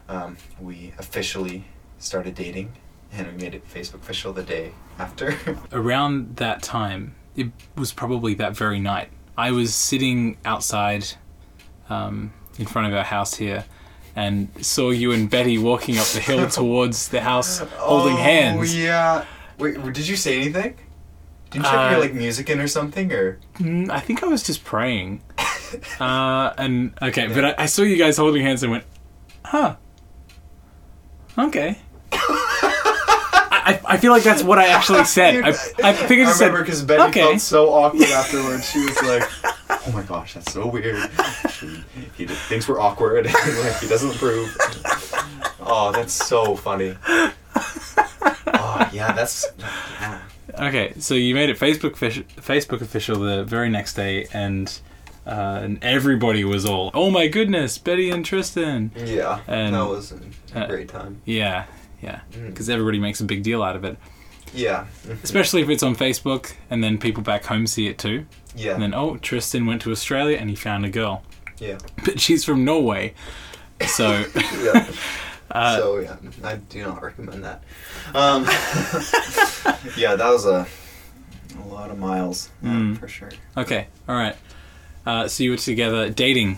um, 0.08 0.36
we 0.60 0.92
officially 0.98 1.64
started 1.98 2.34
dating, 2.34 2.72
and 3.12 3.26
we 3.26 3.32
made 3.42 3.54
it 3.54 3.68
Facebook 3.68 4.02
official 4.02 4.32
the 4.32 4.42
day 4.42 4.72
after. 4.98 5.36
Around 5.72 6.36
that 6.36 6.62
time, 6.62 7.14
it 7.36 7.48
was 7.76 7.92
probably 7.92 8.34
that 8.34 8.56
very 8.56 8.78
night. 8.80 9.10
I 9.36 9.50
was 9.50 9.74
sitting 9.74 10.36
outside 10.44 11.06
um, 11.88 12.32
in 12.58 12.66
front 12.66 12.88
of 12.88 12.94
our 12.94 13.04
house 13.04 13.34
here 13.34 13.64
and 14.14 14.48
saw 14.64 14.90
you 14.90 15.12
and 15.12 15.30
Betty 15.30 15.56
walking 15.58 15.98
up 15.98 16.06
the 16.08 16.20
hill 16.20 16.48
towards 16.50 17.08
the 17.08 17.20
house 17.20 17.58
holding 17.58 18.14
oh, 18.14 18.16
hands. 18.16 18.76
yeah. 18.76 19.24
Wait, 19.58 19.82
did 19.92 20.06
you 20.06 20.16
say 20.16 20.36
anything? 20.40 20.76
Didn't 21.50 21.66
you 21.66 21.70
Uh, 21.70 21.90
your 21.90 22.00
like 22.00 22.14
music 22.14 22.50
in 22.50 22.60
or 22.60 22.68
something, 22.68 23.12
or? 23.12 23.38
Mm, 23.54 23.90
I 23.90 24.00
think 24.00 24.22
I 24.22 24.26
was 24.26 24.42
just 24.42 24.64
praying. 24.64 25.22
Uh, 25.98 26.52
and 26.58 26.92
okay, 27.00 27.28
but 27.28 27.46
I, 27.46 27.54
I 27.62 27.64
saw 27.64 27.80
you 27.80 27.96
guys 27.96 28.18
holding 28.18 28.42
hands 28.42 28.62
and 28.62 28.72
went, 28.72 28.84
huh. 29.42 29.76
Okay. 31.38 31.78
I, 33.64 33.72
I 33.72 33.80
I 33.84 33.96
feel 33.96 34.12
like 34.12 34.22
that's 34.22 34.42
what 34.42 34.58
I 34.58 34.68
actually 34.68 35.04
said. 35.18 35.42
I, 35.44 35.48
I 35.48 35.92
think 35.92 36.20
I 36.20 36.22
I 36.22 36.26
just 36.26 36.38
said, 36.38 36.46
remember 36.46 36.64
because 36.64 36.82
Betty 36.82 37.02
okay. 37.04 37.20
felt 37.20 37.40
so 37.40 37.72
awkward 37.72 38.02
afterwards. 38.08 38.68
She 38.68 38.80
was 38.80 39.02
like, 39.02 39.22
"Oh 39.86 39.92
my 39.92 40.02
gosh, 40.02 40.34
that's 40.34 40.52
so 40.52 40.66
weird." 40.66 41.10
He, 41.60 41.82
he 42.16 42.26
did, 42.26 42.36
thinks 42.36 42.68
we're 42.68 42.80
awkward. 42.80 43.26
like 43.32 43.78
he 43.78 43.88
doesn't 43.88 44.14
approve. 44.14 44.56
Oh, 45.60 45.92
that's 45.94 46.12
so 46.12 46.56
funny. 46.56 46.96
Oh 47.04 48.90
yeah, 48.92 49.12
that's 49.12 49.46
yeah. 49.58 50.20
Okay, 50.54 50.92
so 50.98 51.14
you 51.14 51.34
made 51.34 51.50
it 51.50 51.58
Facebook 51.58 51.94
official, 51.94 52.24
Facebook 52.36 52.80
official 52.82 53.18
the 53.18 53.44
very 53.44 53.70
next 53.70 53.94
day, 53.94 54.26
and 54.32 54.80
uh, 55.26 55.60
and 55.62 55.82
everybody 55.82 56.44
was 56.44 56.66
all, 56.66 56.90
"Oh 56.94 57.10
my 57.10 57.28
goodness, 57.28 57.78
Betty 57.78 58.10
and 58.10 58.24
Tristan!" 58.24 58.90
Yeah, 58.96 59.40
And, 59.46 59.74
that 59.74 59.86
was 59.86 60.12
a, 60.12 60.58
a 60.58 60.64
uh, 60.64 60.66
great 60.66 60.88
time. 60.88 61.22
Yeah, 61.24 61.66
yeah, 62.02 62.20
Mm. 62.32 62.48
because 62.48 62.68
everybody 62.68 62.98
makes 62.98 63.20
a 63.20 63.24
big 63.24 63.42
deal 63.42 63.62
out 63.62 63.76
of 63.76 63.84
it, 63.84 63.96
Yeah, 64.54 64.86
especially 65.22 65.62
if 65.62 65.68
it's 65.70 65.82
on 65.82 65.94
Facebook, 65.96 66.52
and 66.68 66.82
then 66.84 66.98
people 66.98 67.22
back 67.22 67.44
home 67.46 67.66
see 67.66 67.86
it 67.86 67.96
too. 67.98 68.26
yeah, 68.54 68.74
And 68.74 68.82
then, 68.82 68.94
oh, 68.94 69.16
Tristan 69.16 69.64
went 69.66 69.80
to 69.82 69.90
Australia 69.92 70.36
and 70.38 70.50
he 70.50 70.56
found 70.56 70.84
a 70.84 70.90
girl, 70.90 71.22
yeah, 71.58 71.78
but 72.04 72.20
she's 72.20 72.44
from 72.44 72.64
Norway, 72.64 73.14
so 73.86 74.24
yeah. 74.62 74.86
uh, 75.50 75.76
so 75.78 75.98
yeah, 76.00 76.16
I 76.44 76.56
do 76.56 76.82
not 76.82 77.02
recommend 77.02 77.44
that. 77.44 77.62
Um, 78.14 78.44
yeah, 79.96 80.16
that 80.16 80.30
was 80.30 80.46
a 80.46 80.66
a 81.62 81.66
lot 81.68 81.90
of 81.90 81.98
miles, 81.98 82.48
yeah, 82.62 82.70
Mm. 82.70 82.98
for 82.98 83.08
sure. 83.08 83.30
Okay, 83.56 83.86
all 84.08 84.16
right. 84.16 84.36
Uh, 85.04 85.28
so 85.28 85.44
you 85.44 85.50
were 85.50 85.56
together, 85.58 86.08
dating 86.08 86.56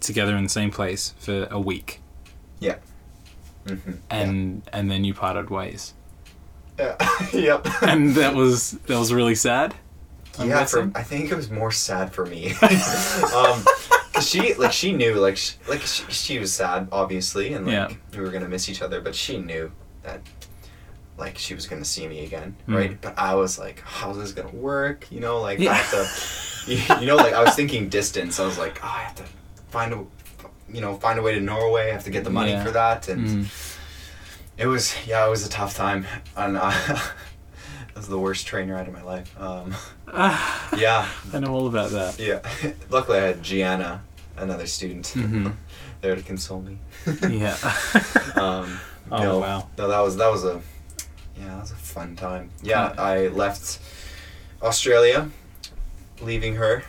together 0.00 0.36
in 0.36 0.44
the 0.44 0.48
same 0.50 0.70
place 0.70 1.14
for 1.18 1.48
a 1.50 1.58
week, 1.58 1.88
Yeah. 1.98 2.05
Hmm 3.66 3.92
and 4.10 4.62
and 4.72 4.90
then 4.90 5.04
you 5.04 5.14
parted 5.14 5.50
ways, 5.50 5.94
Yeah. 6.78 6.96
yep. 7.32 7.66
and 7.82 8.14
that 8.14 8.34
was 8.34 8.72
that 8.86 8.98
was 8.98 9.12
really 9.12 9.34
sad. 9.34 9.74
I'm 10.38 10.48
yeah, 10.50 10.64
for. 10.66 10.90
I 10.94 11.02
think 11.02 11.30
it 11.32 11.34
was 11.36 11.50
more 11.50 11.72
sad 11.72 12.12
for 12.12 12.26
me. 12.26 12.48
um, 12.62 13.64
'cause 14.12 14.28
she 14.28 14.52
like 14.54 14.72
she 14.72 14.92
knew 14.92 15.14
like 15.14 15.36
she, 15.38 15.54
like 15.68 15.80
she, 15.80 16.04
she 16.10 16.38
was 16.38 16.52
sad 16.52 16.88
obviously, 16.92 17.54
and 17.54 17.66
like 17.66 17.72
Yeah. 17.72 17.88
we 18.12 18.20
were 18.20 18.30
gonna 18.30 18.48
miss 18.48 18.68
each 18.68 18.82
other, 18.82 19.00
but 19.00 19.14
she 19.14 19.38
knew 19.38 19.72
that 20.02 20.20
like 21.18 21.38
she 21.38 21.54
was 21.54 21.66
gonna 21.66 21.84
see 21.86 22.06
me 22.06 22.24
again, 22.26 22.54
Mm. 22.68 22.74
right? 22.76 23.00
But 23.00 23.18
I 23.18 23.34
was 23.34 23.58
like, 23.58 23.80
how's 23.80 24.18
this 24.18 24.32
gonna 24.32 24.54
work? 24.54 25.10
You 25.10 25.20
know, 25.20 25.40
like 25.40 25.58
I 25.60 25.72
have 25.72 25.90
to, 26.66 26.70
you, 26.70 27.00
you 27.00 27.06
know, 27.06 27.16
like 27.16 27.32
I 27.32 27.42
was 27.42 27.54
thinking 27.54 27.88
distance. 27.88 28.38
I 28.38 28.44
was 28.44 28.58
like, 28.58 28.78
oh, 28.84 28.88
I 28.94 29.02
have 29.04 29.14
to 29.16 29.24
find 29.70 29.94
a, 29.94 30.04
you 30.72 30.80
know, 30.80 30.96
find 30.96 31.18
a 31.18 31.22
way 31.22 31.34
to 31.34 31.40
Norway. 31.40 31.88
I 31.90 31.92
have 31.92 32.04
to 32.04 32.10
get 32.10 32.24
the 32.24 32.30
money 32.30 32.52
Yeah. 32.52 32.64
for 32.64 32.70
that, 32.72 33.08
and 33.08 33.26
Mm. 33.46 33.76
it 34.58 34.66
was 34.66 34.94
yeah, 35.06 35.26
it 35.26 35.30
was 35.30 35.46
a 35.46 35.48
tough 35.48 35.74
time, 35.74 36.06
and 36.36 36.56
uh, 36.56 36.72
it 37.88 37.96
was 37.96 38.08
the 38.08 38.18
worst 38.18 38.46
train 38.46 38.68
ride 38.70 38.88
of 38.88 38.94
my 38.94 39.02
life. 39.02 39.34
Um, 39.40 39.74
Ah, 40.08 40.68
yeah, 40.76 41.08
I 41.32 41.38
know 41.40 41.52
all 41.54 41.66
about 41.66 41.90
that. 41.90 42.18
yeah. 42.18 42.40
Luckily, 42.90 43.18
I 43.18 43.22
had 43.26 43.42
Gianna, 43.42 44.02
another 44.36 44.66
student, 44.66 45.06
Mhm. 45.14 45.54
there 46.00 46.14
to 46.16 46.22
console 46.22 46.60
me. 46.62 46.78
Yeah. 47.28 47.56
Um, 48.36 48.80
Oh, 49.08 49.22
no, 49.22 49.38
wow. 49.38 49.68
No, 49.78 49.86
that 49.86 50.00
was 50.00 50.16
that 50.16 50.30
was 50.32 50.44
a 50.44 50.60
yeah, 51.38 51.46
that 51.48 51.60
was 51.60 51.70
a 51.70 51.76
fun 51.76 52.16
time. 52.16 52.50
Yeah, 52.62 52.92
I 52.98 53.28
left 53.28 53.78
Australia, 54.62 55.30
leaving 56.20 56.56
her, 56.56 56.82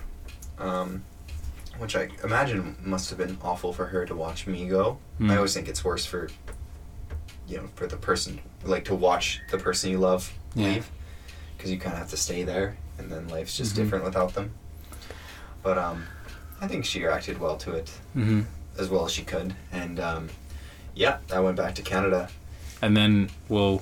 um, 0.57 1.03
which 1.79 1.95
I 1.95 2.09
imagine 2.23 2.75
must 2.81 3.09
have 3.09 3.17
been 3.19 3.37
awful 3.41 3.73
for 3.73 3.85
her 3.87 4.05
to 4.05 4.15
watch 4.15 4.47
me 4.47 4.67
go. 4.67 4.97
Mm. 5.19 5.31
I 5.31 5.35
always 5.37 5.53
think 5.53 5.67
it's 5.67 5.83
worse 5.83 6.05
for 6.05 6.29
you 7.47 7.57
know 7.57 7.69
for 7.75 7.87
the 7.87 7.97
person 7.97 8.39
like 8.65 8.85
to 8.85 8.95
watch 8.95 9.41
the 9.51 9.57
person 9.57 9.89
you 9.91 9.97
love 9.97 10.33
Yeah. 10.55 10.67
leave 10.67 10.89
because 11.55 11.71
you 11.71 11.77
kind 11.79 11.93
of 11.93 11.99
have 11.99 12.09
to 12.09 12.17
stay 12.17 12.43
there, 12.43 12.77
and 12.97 13.11
then 13.11 13.27
life's 13.27 13.55
just 13.57 13.73
Mhm. 13.73 13.75
different 13.77 14.03
without 14.05 14.33
them. 14.33 14.51
But 15.63 15.77
um, 15.77 16.05
I 16.61 16.67
think 16.67 16.85
she 16.85 17.03
reacted 17.03 17.39
well 17.39 17.57
to 17.57 17.73
it 17.73 17.89
hmm 18.13 18.41
as 18.77 18.89
well 18.89 19.05
as 19.05 19.11
she 19.11 19.23
could, 19.23 19.55
and 19.71 19.99
um, 19.99 20.29
yeah, 20.95 21.17
I 21.33 21.39
went 21.39 21.57
back 21.57 21.73
to 21.75 21.81
Canada. 21.81 22.29
And 22.79 22.95
then 22.95 23.31
we'll 23.49 23.81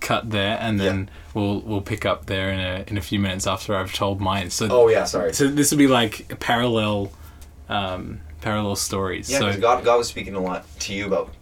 cut 0.00 0.28
there, 0.30 0.58
and 0.60 0.78
then 0.78 1.04
Yeah. 1.08 1.12
we'll 1.32 1.60
we'll 1.62 1.80
pick 1.80 2.04
up 2.04 2.26
there 2.26 2.50
in 2.50 2.60
a 2.60 2.84
in 2.86 2.98
a 2.98 3.00
few 3.00 3.18
minutes 3.18 3.46
after 3.46 3.74
I've 3.74 3.94
told 3.94 4.20
mine. 4.20 4.50
So 4.50 4.68
Oh 4.70 4.88
yeah, 4.88 5.04
sorry. 5.04 5.32
so 5.32 5.48
this 5.48 5.70
will 5.70 5.78
be 5.78 5.86
like 5.86 6.30
a 6.30 6.36
parallel 6.36 7.12
um, 7.68 8.20
parallel 8.40 8.76
stories. 8.76 9.30
Yeah, 9.30 9.38
so 9.38 9.60
God, 9.60 9.84
God 9.84 9.98
was 9.98 10.08
speaking 10.08 10.34
a 10.34 10.40
lot 10.40 10.64
to 10.80 10.94
you 10.94 11.06
about 11.06 11.32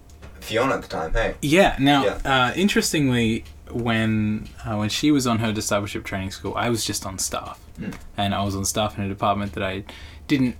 Fiona 0.40 0.74
at 0.74 0.82
the 0.82 0.88
time. 0.88 1.12
Hey. 1.12 1.34
Yeah. 1.42 1.76
Now, 1.78 2.04
Yeah. 2.04 2.18
Uh, 2.24 2.52
interestingly, 2.56 3.44
when 3.70 4.48
uh, 4.64 4.76
when 4.76 4.88
she 4.88 5.10
was 5.10 5.26
on 5.26 5.38
her 5.38 5.52
discipleship 5.52 6.04
training 6.04 6.30
school, 6.30 6.54
I 6.56 6.68
was 6.70 6.84
just 6.84 7.06
on 7.06 7.18
staff, 7.18 7.60
Mm. 7.80 7.94
and 8.16 8.34
I 8.34 8.42
was 8.44 8.54
on 8.54 8.64
staff 8.64 8.96
in 8.98 9.04
a 9.04 9.08
department 9.08 9.52
that 9.54 9.62
I 9.62 9.84
didn't 10.28 10.56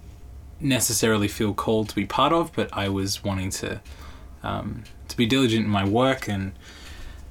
necessarily 0.60 1.28
feel 1.28 1.52
called 1.54 1.88
to 1.90 1.94
be 1.94 2.06
part 2.06 2.32
of, 2.32 2.52
but 2.54 2.68
I 2.72 2.88
was 2.88 3.22
wanting 3.22 3.50
to 3.50 3.80
um, 4.42 4.84
to 5.08 5.16
be 5.16 5.26
diligent 5.26 5.64
in 5.64 5.70
my 5.70 5.84
work 5.86 6.28
and 6.28 6.52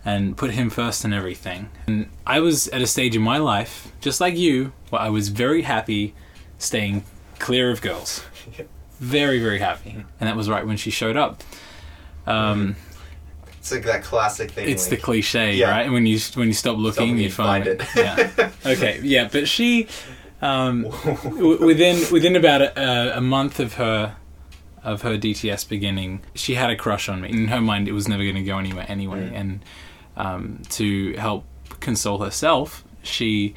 and 0.05 0.35
put 0.37 0.51
him 0.51 0.69
first 0.69 1.05
in 1.05 1.13
everything. 1.13 1.69
And 1.87 2.09
I 2.27 2.39
was 2.39 2.67
at 2.69 2.81
a 2.81 2.87
stage 2.87 3.15
in 3.15 3.21
my 3.21 3.37
life, 3.37 3.91
just 4.01 4.19
like 4.21 4.35
you, 4.37 4.73
where 4.89 5.01
I 5.01 5.09
was 5.09 5.29
very 5.29 5.61
happy 5.63 6.13
staying 6.57 7.03
clear 7.39 7.69
of 7.71 7.81
girls. 7.81 8.23
Very, 8.99 9.39
very 9.39 9.59
happy. 9.59 9.91
And 10.19 10.29
that 10.29 10.35
was 10.35 10.49
right 10.49 10.65
when 10.65 10.77
she 10.77 10.89
showed 10.91 11.17
up. 11.17 11.43
Um, 12.25 12.75
It's 13.59 13.71
like 13.71 13.83
that 13.85 14.03
classic 14.03 14.51
thing. 14.51 14.69
it's 14.69 14.87
the 14.87 14.97
cliche, 14.97 15.55
Yeah. 15.55 15.71
right? 15.71 15.91
When 15.91 16.05
you 16.05 16.19
when 16.35 16.47
you 16.47 16.53
stop 16.53 16.77
looking, 16.77 17.09
Something 17.09 17.17
you 17.17 17.31
find 17.31 17.67
it. 17.67 17.81
it. 17.81 17.87
yeah. 17.95 18.49
Okay. 18.65 18.99
Yeah, 19.03 19.29
but 19.31 19.47
she, 19.47 19.87
um, 20.41 20.83
w- 21.23 21.65
within 21.65 22.03
within 22.11 22.35
about 22.35 22.61
a, 22.61 23.17
a 23.17 23.21
month 23.21 23.59
of 23.59 23.73
her 23.75 24.15
of 24.83 25.01
her 25.03 25.17
DTS 25.17 25.67
beginning, 25.67 26.21
she 26.35 26.55
had 26.55 26.69
a 26.69 26.75
crush 26.75 27.07
on 27.09 27.21
me. 27.21 27.29
In 27.29 27.47
her 27.47 27.61
mind, 27.61 27.87
it 27.87 27.93
was 27.93 28.07
never 28.07 28.23
going 28.23 28.35
to 28.35 28.43
go 28.43 28.57
anywhere 28.57 28.85
anyway. 28.89 29.29
Mm. 29.29 29.39
And 29.39 29.65
um, 30.17 30.61
to 30.71 31.13
help 31.13 31.45
console 31.79 32.19
herself, 32.19 32.83
she 33.01 33.53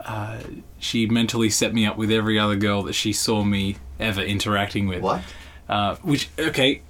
uh, 0.00 0.38
she 0.78 1.06
mentally 1.06 1.50
set 1.50 1.74
me 1.74 1.84
up 1.86 1.96
with 1.96 2.10
every 2.10 2.38
other 2.38 2.56
girl 2.56 2.82
that 2.84 2.92
she 2.94 3.12
saw 3.12 3.42
me 3.44 3.76
ever 3.98 4.20
interacting 4.22 4.86
with. 4.88 5.02
what? 5.02 5.22
Uh, 5.68 5.96
which 5.96 6.28
okay, 6.38 6.82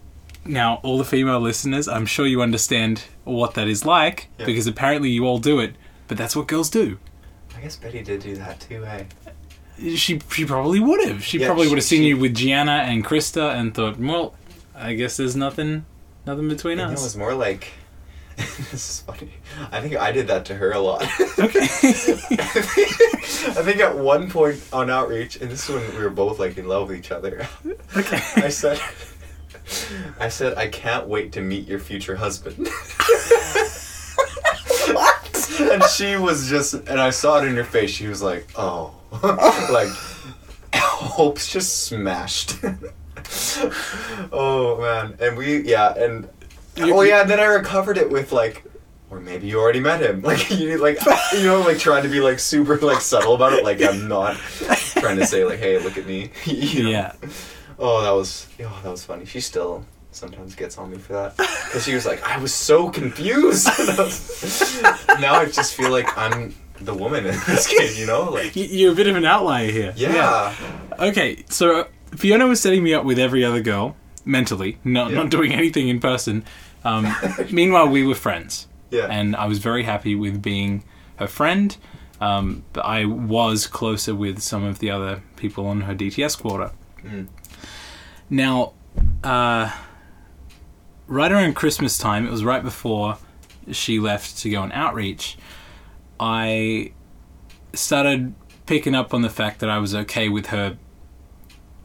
now 0.45 0.81
all 0.83 0.99
the 0.99 1.05
female 1.05 1.41
listeners, 1.41 1.89
I'm 1.89 2.07
sure 2.07 2.27
you 2.27 2.43
understand 2.43 3.05
what 3.25 3.55
that 3.55 3.67
is 3.69 3.85
like 3.85 4.29
Yeah. 4.39 4.47
because 4.47 4.67
apparently 4.67 5.11
you 5.11 5.25
all 5.27 5.39
do 5.39 5.59
it. 5.61 5.75
But 6.07 6.17
that's 6.17 6.35
what 6.37 6.47
girls 6.47 6.71
do. 6.71 6.99
I 7.57 7.61
guess 7.61 7.77
Betty 7.77 8.03
did 8.03 8.23
do 8.23 8.37
that 8.37 8.61
too. 8.61 8.83
Hey. 8.85 9.07
She 9.97 10.21
she 10.33 10.45
probably 10.45 10.81
would 10.81 11.07
have. 11.09 11.23
She 11.25 11.39
Yeah, 11.39 11.47
probably 11.47 11.65
she- 11.65 11.69
would 11.71 11.79
have 11.79 11.85
seen 11.85 12.03
she- 12.03 12.09
you 12.09 12.17
with 12.17 12.35
Gianna 12.35 12.85
and 12.87 13.05
Krista 13.05 13.55
and 13.55 13.75
thought, 13.75 13.99
well, 13.99 14.35
I 14.75 14.95
guess 14.95 15.17
there's 15.17 15.37
nothing 15.37 15.85
nothing 16.27 16.49
between 16.49 16.79
know, 16.79 16.89
it 16.89 16.93
was 16.93 17.17
more 17.17 17.35
like. 17.35 17.73
this 18.71 18.73
is 18.73 19.01
funny. 19.01 19.31
I 19.73 19.81
think 19.81 19.97
I 19.97 20.13
did 20.13 20.29
that 20.29 20.45
to 20.47 20.55
her 20.55 20.71
a 20.71 20.79
lot. 20.79 21.03
Okay. 21.39 21.61
I 21.61 21.67
think 23.65 23.81
at 23.81 23.97
one 23.97 24.31
point 24.31 24.63
on 24.73 24.91
outreach, 24.91 25.41
and 25.41 25.51
this 25.51 25.69
is 25.69 25.75
when 25.75 25.97
we 25.97 26.03
were 26.03 26.11
both 26.11 26.39
like 26.39 26.57
in 26.57 26.69
love 26.69 26.89
with 26.89 26.99
each 26.99 27.11
other. 27.11 27.49
okay. 27.97 28.21
I 28.37 28.49
said, 28.49 28.81
I 30.21 30.29
said, 30.29 30.57
I 30.57 30.69
can't 30.69 31.09
wait 31.09 31.33
to 31.33 31.41
meet 31.41 31.67
your 31.67 31.81
future 31.81 32.15
husband. 32.15 32.69
what? 34.95 35.61
And 35.61 35.83
she 35.85 36.17
was 36.17 36.49
just, 36.49 36.75
and 36.75 37.01
I 37.01 37.11
saw 37.11 37.43
it 37.43 37.49
in 37.49 37.57
her 37.57 37.65
face. 37.65 37.91
She 37.91 38.07
was 38.07 38.23
like, 38.23 38.47
oh, 38.55 38.95
like 39.73 39.89
hopes 40.75 41.51
just 41.51 41.87
smashed. 41.87 42.59
oh 44.33 44.79
man, 44.81 45.17
and 45.21 45.37
we, 45.37 45.63
yeah, 45.63 45.95
and 45.95 46.29
You- 46.87 46.95
oh 46.95 47.03
yeah, 47.03 47.21
and 47.23 47.31
then 47.31 47.41
I 47.41 47.45
recovered 47.45 47.99
it 47.99 48.11
with 48.11 48.33
like. 48.33 48.65
Or 49.11 49.21
maybe 49.21 49.47
you 49.47 49.59
already 49.59 49.81
met 49.81 50.03
him. 50.03 50.21
Like 50.31 50.51
you 50.51 50.77
like 50.77 50.99
you 51.33 51.45
know, 51.45 51.61
like 51.61 51.79
trying 51.79 52.03
to 52.03 52.11
be 52.11 52.21
like 52.21 52.39
super 52.39 52.77
like 52.77 53.01
subtle 53.01 53.35
about 53.35 53.55
it. 53.55 53.65
Like 53.65 53.81
I'm 53.83 54.07
not 54.07 54.37
trying 55.01 55.17
to 55.17 55.25
say 55.27 55.45
like, 55.47 55.61
hey, 55.61 55.79
look 55.79 55.97
at 55.97 56.07
me. 56.07 56.31
you 56.45 56.83
know? 56.83 56.91
Yeah. 56.91 57.13
Oh, 57.79 58.03
that 58.03 58.11
was 58.11 58.47
oh, 58.61 58.81
that 58.85 58.91
was 58.91 59.05
funny. 59.07 59.25
She 59.25 59.41
still 59.41 59.87
sometimes 60.11 60.55
gets 60.55 60.77
on 60.77 60.91
me 60.91 60.99
for 60.99 61.15
that 61.15 61.37
because 61.39 61.85
she 61.85 61.95
was 61.95 62.05
like, 62.05 62.23
I 62.23 62.37
was 62.39 62.53
so 62.53 62.91
confused. 62.91 63.67
Was- 63.99 64.83
now 65.21 65.35
I 65.37 65.47
just 65.47 65.75
feel 65.75 65.91
like 65.91 66.07
I'm 66.19 66.55
the 66.83 66.93
woman 66.95 67.25
in 67.25 67.35
this 67.47 67.67
game. 67.67 67.93
You 67.97 68.07
know, 68.07 68.31
like 68.31 68.53
You're 68.55 68.93
a 68.93 68.95
bit 68.95 69.07
of 69.07 69.17
an 69.17 69.25
outlier 69.25 69.71
here. 69.71 69.95
yeah, 69.97 70.55
Okay, 70.99 71.45
so 71.49 71.81
uh, 71.81 71.85
Fiona 72.17 72.47
was 72.47 72.61
setting 72.61 72.83
me 72.83 72.93
up 72.93 73.05
with 73.07 73.19
every 73.19 73.43
other 73.45 73.61
girl 73.63 73.97
mentally, 74.27 74.79
not 74.85 75.11
Yeah. 75.13 75.19
not 75.23 75.31
doing 75.31 75.55
anything 75.55 75.89
in 75.89 75.99
person. 76.01 76.45
Um, 76.85 77.15
meanwhile, 77.51 77.89
we 77.89 78.07
were 78.07 78.15
friends. 78.15 78.69
yeah, 78.91 79.07
and 79.07 79.37
I 79.37 79.47
was 79.47 79.59
very 79.59 79.83
happy 79.83 80.15
with 80.15 80.43
being 80.43 80.85
her 81.17 81.27
friend. 81.27 81.77
Um, 82.21 82.65
but 82.73 82.85
I 82.85 83.05
was 83.05 83.67
closer 83.69 84.15
with 84.15 84.41
some 84.41 84.65
of 84.65 84.81
the 84.81 84.91
other 84.91 85.23
people 85.37 85.67
on 85.67 85.83
her 85.83 85.95
DTS 85.95 86.41
quarter. 86.41 86.73
Mm. 87.05 87.29
Now, 88.29 88.73
uh, 89.23 89.71
right 91.07 91.31
around 91.31 91.55
Christmas 91.55 91.97
time, 91.97 92.27
it 92.27 92.31
was 92.31 92.45
right 92.45 92.63
before 92.63 93.19
she 93.71 94.01
left 94.01 94.39
to 94.39 94.51
go 94.51 94.63
on 94.63 94.73
outreach. 94.73 95.39
I 96.19 96.93
started 97.73 98.35
picking 98.67 98.95
up 98.95 99.15
on 99.15 99.23
the 99.23 99.31
fact 99.31 99.61
that 99.61 99.71
I 99.71 99.79
was 99.79 99.95
okay 99.95 100.29
with 100.29 100.47
her 100.47 100.77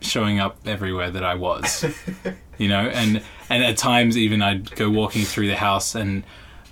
showing 0.01 0.39
up 0.39 0.57
everywhere 0.65 1.09
that 1.09 1.23
I 1.23 1.35
was 1.35 1.85
you 2.57 2.67
know 2.67 2.81
and 2.81 3.23
and 3.49 3.63
at 3.63 3.77
times 3.77 4.17
even 4.17 4.41
i'd 4.41 4.75
go 4.75 4.89
walking 4.89 5.23
through 5.23 5.47
the 5.47 5.55
house 5.55 5.95
and 5.95 6.23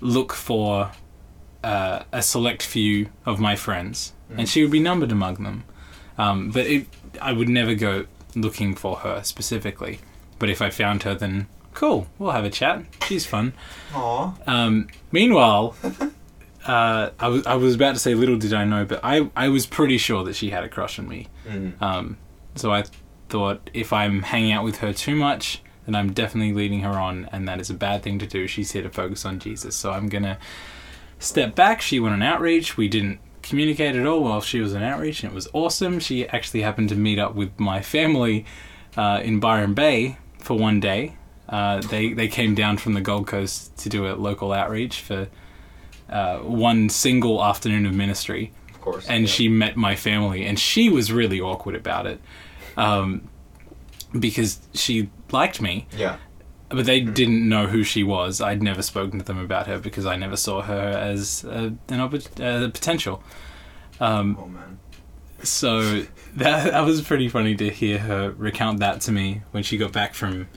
look 0.02 0.34
for 0.34 0.92
uh, 1.64 2.04
a 2.12 2.22
select 2.22 2.64
few 2.64 3.10
of 3.26 3.40
my 3.40 3.56
friends. 3.56 4.14
And 4.36 4.50
she 4.50 4.64
would 4.64 4.72
be 4.72 4.80
numbered 4.80 5.12
among 5.12 5.36
them. 5.44 5.64
Um, 6.18 6.52
but 6.52 6.66
it, 6.66 6.88
i 7.22 7.32
would 7.34 7.50
never 7.50 7.76
go 7.76 8.06
looking 8.36 8.76
for 8.76 8.98
her 8.98 9.22
specifically. 9.24 10.00
But 10.40 10.50
if 10.50 10.62
i 10.62 10.70
found 10.70 11.04
her 11.04 11.14
then 11.14 11.48
cool 11.74 12.08
we'll 12.18 12.32
have 12.32 12.46
a 12.46 12.50
chat. 12.50 12.84
She's 13.08 13.26
fun. 13.26 13.54
Aw. 13.94 14.34
um, 14.48 14.88
meanwhile 15.12 15.76
uh, 16.66 17.10
I, 17.20 17.28
was, 17.28 17.46
I 17.46 17.56
was 17.56 17.76
about 17.76 17.94
to 17.94 18.00
say 18.00 18.14
little 18.16 18.38
did 18.38 18.54
i 18.54 18.66
know 18.66 18.86
but 18.86 19.00
I, 19.04 19.30
I 19.36 19.50
was 19.50 19.66
pretty 19.66 19.98
sure 19.98 20.24
that 20.24 20.36
she 20.36 20.50
had 20.50 20.64
a 20.64 20.70
crush 20.70 20.98
on 21.00 21.08
me. 21.08 21.28
Mm. 21.48 21.82
um, 21.82 22.18
so 22.56 22.72
I 22.72 22.84
thought 23.30 23.70
if 23.74 23.94
I'm 23.94 24.24
hanging 24.24 24.52
out 24.52 24.64
with 24.64 24.78
her 24.78 24.94
too 24.94 25.16
much, 25.16 25.62
then 25.86 25.96
I'm 25.96 26.14
definitely 26.14 26.54
leading 26.54 26.82
her 26.82 26.92
on, 27.00 27.28
and 27.32 27.48
that 27.48 27.60
is 27.60 27.70
a 27.70 27.74
bad 27.74 28.04
thing 28.04 28.20
to 28.20 28.28
do. 28.28 28.48
She's 28.48 28.72
here 28.72 28.84
to 28.84 28.90
focus 28.90 29.26
on 29.26 29.40
Jesus. 29.40 29.76
So 29.76 29.92
I'm 29.92 30.10
going 30.10 30.24
to 30.24 30.38
step 31.20 31.56
back. 31.56 31.82
She 31.82 32.00
went 32.00 32.14
on 32.14 32.22
outreach. 32.22 32.78
We 32.78 32.88
didn't 32.88 33.20
communicate 33.42 33.96
at 33.96 34.06
all 34.06 34.24
while 34.24 34.42
she 34.42 34.60
was 34.60 34.76
on 34.76 34.84
outreach, 34.84 35.24
and 35.24 35.32
it 35.32 35.36
was 35.36 35.48
awesome. 35.54 36.00
She 36.00 36.28
actually 36.30 36.62
happened 36.62 36.90
to 36.90 36.96
meet 36.96 37.18
up 37.20 37.34
with 37.36 37.60
my 37.60 37.82
family 37.82 38.46
uh, 38.96 39.22
in 39.24 39.40
Byron 39.40 39.74
Bay 39.74 40.18
for 40.40 40.58
one 40.58 40.80
day. 40.80 41.16
Uh, 41.50 41.82
they 41.82 42.14
they 42.14 42.28
came 42.28 42.56
down 42.56 42.78
from 42.78 42.94
the 42.94 43.02
Gold 43.02 43.28
Coast 43.28 43.76
to 43.80 43.90
do 43.90 44.08
a 44.08 44.14
local 44.16 44.54
outreach 44.54 45.02
for 45.02 45.28
uh, 46.10 46.38
one 46.38 46.88
single 46.90 47.44
afternoon 47.44 47.86
of 47.86 47.94
ministry 47.94 48.52
Of 48.74 48.82
course. 48.82 49.08
and 49.10 49.24
yeah. 49.24 49.30
she 49.30 49.50
met 49.50 49.76
my 49.76 49.96
family, 49.96 50.46
and 50.46 50.58
she 50.60 50.90
was 50.90 51.12
really 51.12 51.42
awkward 51.42 51.76
about 51.76 52.06
it, 52.06 52.22
um, 52.78 53.28
because 54.20 54.60
she 54.74 55.10
liked 55.32 55.62
me, 55.62 55.88
Yeah. 55.98 56.18
but 56.70 56.86
they 56.86 57.00
didn't 57.02 57.48
know 57.48 57.68
who 57.68 57.84
she 57.84 58.04
was. 58.04 58.42
I'd 58.42 58.62
never 58.64 58.82
spoken 58.82 59.20
to 59.20 59.26
them 59.26 59.38
about 59.40 59.68
her 59.68 59.80
because 59.80 60.06
I 60.06 60.16
never 60.16 60.36
saw 60.38 60.62
her 60.62 60.90
as 61.12 61.44
a, 61.44 61.58
an 61.68 61.78
oppor- 61.90 62.42
uh, 62.42 62.70
potential. 62.72 63.24
Um, 64.00 64.38
Oh 64.40 64.48
man. 64.48 64.80
so 65.44 66.02
that 66.36 66.72
that 66.72 66.82
was 66.86 67.02
pretty 67.02 67.30
funny 67.30 67.56
to 67.56 67.70
hear 67.70 68.00
her 68.00 68.32
recount 68.32 68.80
that 68.80 69.02
to 69.02 69.12
me 69.12 69.42
when 69.52 69.64
she 69.64 69.78
got 69.78 69.92
back 69.92 70.14
from 70.14 70.48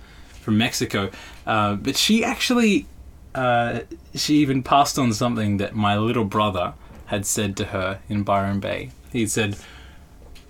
from 0.40 0.58
Mexico. 0.58 1.10
Uh, 1.46 1.74
but 1.74 1.96
she 1.96 2.24
actually 2.24 2.86
uh, 3.34 3.80
she 4.14 4.36
even 4.36 4.62
passed 4.62 4.98
on 4.98 5.12
something 5.12 5.56
that 5.58 5.74
my 5.74 5.96
little 5.98 6.24
brother 6.24 6.74
had 7.06 7.26
said 7.26 7.56
to 7.56 7.66
her 7.66 8.00
in 8.08 8.22
Byron 8.22 8.60
Bay. 8.60 8.90
He 9.12 9.26
said, 9.26 9.56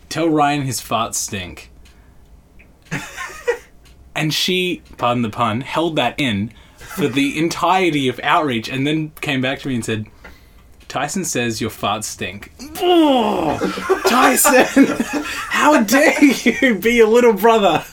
"Tell 0.09 0.29
Ryan 0.29 0.63
his 0.63 0.81
farts 0.81 1.15
stink." 1.17 1.71
And 4.15 4.33
she, 4.33 4.83
pardon 4.97 5.23
the 5.23 5.31
pun, 5.31 5.63
held 5.63 5.97
that 5.97 6.19
in 6.19 6.53
for 6.77 7.09
the 7.09 7.39
entirety 7.43 8.09
of 8.09 8.21
outreach, 8.23 8.69
and 8.69 8.87
then 8.87 9.11
came 9.21 9.41
back 9.41 9.61
to 9.61 9.69
me 9.69 9.77
and 9.77 9.85
said. 9.85 10.07
Tyson 10.87 11.25
says 11.25 11.61
your 11.61 11.71
farts 11.71 12.05
stink. 12.05 12.53
Oh, 12.81 13.59
Tyson, 14.09 14.87
how 15.49 15.83
dare 15.83 16.23
you 16.23 16.79
be 16.79 17.01
a 17.01 17.07
little 17.07 17.33
brother? 17.33 17.85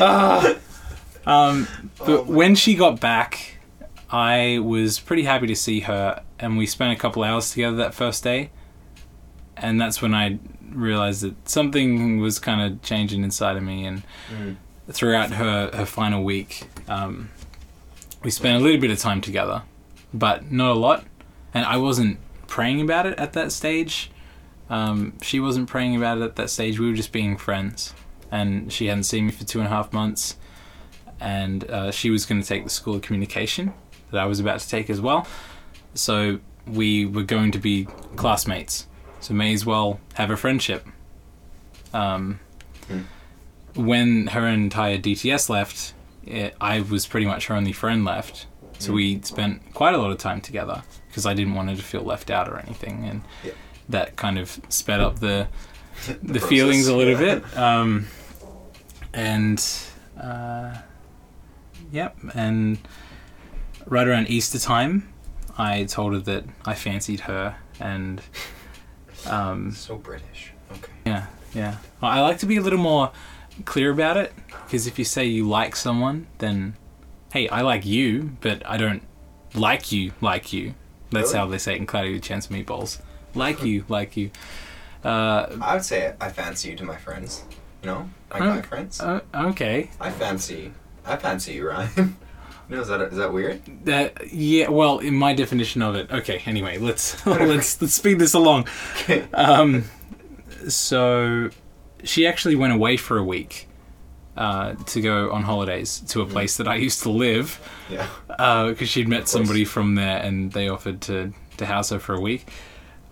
Ah. 0.00 0.56
um, 1.24 1.68
but 2.04 2.26
when 2.26 2.56
she 2.56 2.74
got 2.74 2.98
back, 2.98 3.58
I 4.10 4.58
was 4.58 4.98
pretty 4.98 5.22
happy 5.22 5.46
to 5.46 5.54
see 5.54 5.80
her, 5.80 6.22
and 6.38 6.58
we 6.58 6.66
spent 6.66 6.92
a 6.92 7.00
couple 7.00 7.22
hours 7.22 7.52
together 7.52 7.76
that 7.76 7.94
first 7.94 8.24
day. 8.24 8.50
And 9.56 9.80
that's 9.80 10.02
when 10.02 10.14
I 10.14 10.38
realized 10.72 11.22
that 11.22 11.48
something 11.48 12.18
was 12.18 12.38
kind 12.38 12.60
of 12.60 12.82
changing 12.82 13.22
inside 13.22 13.56
of 13.56 13.62
me. 13.62 13.84
And 13.84 14.02
throughout 14.92 15.32
her, 15.32 15.70
her 15.72 15.86
final 15.86 16.22
week, 16.22 16.64
um, 16.88 17.30
we 18.22 18.30
spent 18.30 18.60
a 18.60 18.64
little 18.64 18.80
bit 18.80 18.90
of 18.90 18.98
time 18.98 19.20
together, 19.20 19.62
but 20.12 20.50
not 20.50 20.72
a 20.72 20.78
lot. 20.78 21.04
And 21.54 21.64
I 21.64 21.76
wasn't 21.76 22.18
praying 22.46 22.80
about 22.80 23.06
it 23.06 23.18
at 23.18 23.32
that 23.32 23.52
stage. 23.52 24.10
Um, 24.68 25.14
she 25.22 25.40
wasn't 25.40 25.68
praying 25.68 25.96
about 25.96 26.18
it 26.18 26.22
at 26.22 26.36
that 26.36 26.50
stage. 26.50 26.78
We 26.78 26.88
were 26.88 26.96
just 26.96 27.12
being 27.12 27.36
friends. 27.36 27.94
And 28.30 28.72
she 28.72 28.86
hadn't 28.86 29.04
seen 29.04 29.26
me 29.26 29.32
for 29.32 29.44
two 29.44 29.58
and 29.58 29.66
a 29.66 29.70
half 29.70 29.92
months. 29.92 30.36
And 31.18 31.68
uh, 31.68 31.90
she 31.90 32.10
was 32.10 32.26
going 32.26 32.40
to 32.40 32.46
take 32.46 32.64
the 32.64 32.70
School 32.70 32.94
of 32.94 33.02
Communication 33.02 33.74
that 34.10 34.20
I 34.20 34.26
was 34.26 34.40
about 34.40 34.60
to 34.60 34.68
take 34.68 34.88
as 34.88 35.00
well. 35.00 35.26
So 35.94 36.38
we 36.66 37.04
were 37.04 37.24
going 37.24 37.50
to 37.52 37.58
be 37.58 37.86
classmates. 38.16 38.86
So 39.20 39.34
may 39.34 39.52
as 39.52 39.66
well 39.66 40.00
have 40.14 40.30
a 40.30 40.36
friendship. 40.36 40.86
Um, 41.92 42.40
When 43.74 44.28
her 44.28 44.46
entire 44.46 44.98
DTS 44.98 45.48
left, 45.48 45.94
it, 46.24 46.54
I 46.60 46.80
was 46.80 47.06
pretty 47.06 47.26
much 47.26 47.46
her 47.46 47.54
only 47.54 47.72
friend 47.72 48.04
left. 48.04 48.46
So 48.78 48.92
we 48.94 49.20
spent 49.22 49.74
quite 49.74 49.94
a 49.94 49.98
lot 49.98 50.10
of 50.10 50.16
time 50.18 50.40
together 50.40 50.82
because 51.08 51.26
I 51.26 51.34
didn't 51.34 51.54
want 51.54 51.68
her 51.68 51.76
to 51.76 51.82
feel 51.82 52.02
left 52.02 52.30
out 52.30 52.48
or 52.48 52.58
anything, 52.58 53.04
and 53.04 53.22
Yeah. 53.44 53.52
that 53.90 54.16
kind 54.16 54.38
of 54.38 54.58
sped 54.70 55.00
up 55.00 55.18
the 55.20 55.48
the, 56.22 56.38
process, 56.38 56.48
feelings 56.48 56.86
a 56.88 56.96
little 56.96 57.12
yeah. 57.20 57.34
bit. 57.40 57.56
Um, 57.58 58.06
and 59.12 59.62
uh, 60.18 60.76
yep, 61.92 62.16
and 62.34 62.78
right 63.86 64.06
around 64.08 64.28
Easter 64.30 64.58
time, 64.58 65.12
I 65.58 65.84
told 65.84 66.14
her 66.14 66.20
that 66.20 66.44
I 66.64 66.74
fancied 66.74 67.20
her, 67.20 67.56
and 67.80 68.22
um, 69.26 69.72
So 69.72 69.96
British. 69.96 70.52
Okay. 70.72 70.92
yeah, 71.04 71.26
yeah. 71.54 71.76
I 72.00 72.20
like 72.20 72.38
to 72.38 72.46
be 72.46 72.56
a 72.56 72.62
little 72.62 72.78
more 72.78 73.12
clear 73.64 73.90
about 73.90 74.16
it 74.16 74.32
because 74.64 74.86
if 74.86 74.98
you 74.98 75.04
say 75.04 75.24
you 75.26 75.48
like 75.48 75.76
someone, 75.76 76.26
then 76.38 76.76
hey, 77.32 77.48
I 77.48 77.60
like 77.62 77.84
you, 77.86 78.36
but 78.40 78.62
I 78.68 78.76
don't 78.76 79.02
like 79.54 79.92
you 79.92 80.12
like 80.20 80.52
you. 80.52 80.74
That's 81.10 81.28
Really? 81.32 81.38
how 81.38 81.46
they 81.46 81.58
say 81.58 81.74
it 81.74 81.78
in 81.78 81.86
Cloudy 81.86 82.12
with 82.14 82.22
Chance 82.22 82.46
of 82.46 82.52
Meatballs. 82.52 83.00
Like 83.34 83.62
you, 83.62 83.84
like 83.88 84.16
you. 84.16 84.30
Uh, 85.04 85.46
I 85.60 85.74
would 85.74 85.84
say 85.84 86.14
I 86.20 86.28
fancy 86.28 86.70
you 86.70 86.76
to 86.76 86.84
my 86.84 86.96
friends. 86.96 87.44
You 87.82 87.86
know, 87.88 88.10
like 88.30 88.42
Oh. 88.42 88.54
my 88.54 88.62
friends. 88.62 89.00
uh, 89.00 89.20
okay. 89.34 89.90
I 90.00 90.10
fancy. 90.10 90.72
I 91.06 91.16
fancy 91.16 91.54
you, 91.54 91.66
Ryan. 91.68 92.16
no, 92.68 92.80
is 92.82 92.88
that 92.88 93.00
is 93.00 93.16
that 93.16 93.32
weird? 93.32 93.62
That 93.86 94.32
yeah. 94.32 94.68
Well, 94.68 94.98
in 94.98 95.14
my 95.14 95.32
definition 95.34 95.80
of 95.82 95.94
it. 95.96 96.10
Okay. 96.12 96.42
Anyway, 96.46 96.76
let's 96.78 97.24
let's 97.26 97.80
let's 97.80 97.94
speed 97.94 98.18
this 98.18 98.34
along. 98.34 98.68
Okay. 98.96 99.26
Um, 99.32 99.84
so 100.68 101.50
she 102.04 102.26
actually 102.26 102.56
went 102.56 102.72
away 102.72 102.96
for 102.96 103.18
a 103.18 103.24
week 103.24 103.68
uh, 104.36 104.74
to 104.86 105.00
go 105.00 105.30
on 105.32 105.42
holidays 105.42 106.00
to 106.08 106.22
a 106.22 106.26
place 106.26 106.56
that 106.56 106.68
I 106.68 106.76
used 106.76 107.02
to 107.02 107.10
live 107.10 107.60
yeah. 107.90 108.06
because 108.68 108.88
she'd 108.88 109.08
met 109.08 109.28
somebody 109.28 109.64
from 109.64 109.96
there 109.96 110.18
and 110.18 110.52
they 110.52 110.68
offered 110.68 111.00
to, 111.02 111.32
to 111.58 111.66
house 111.66 111.90
her 111.90 111.98
for 111.98 112.14
a 112.14 112.20
week. 112.20 112.48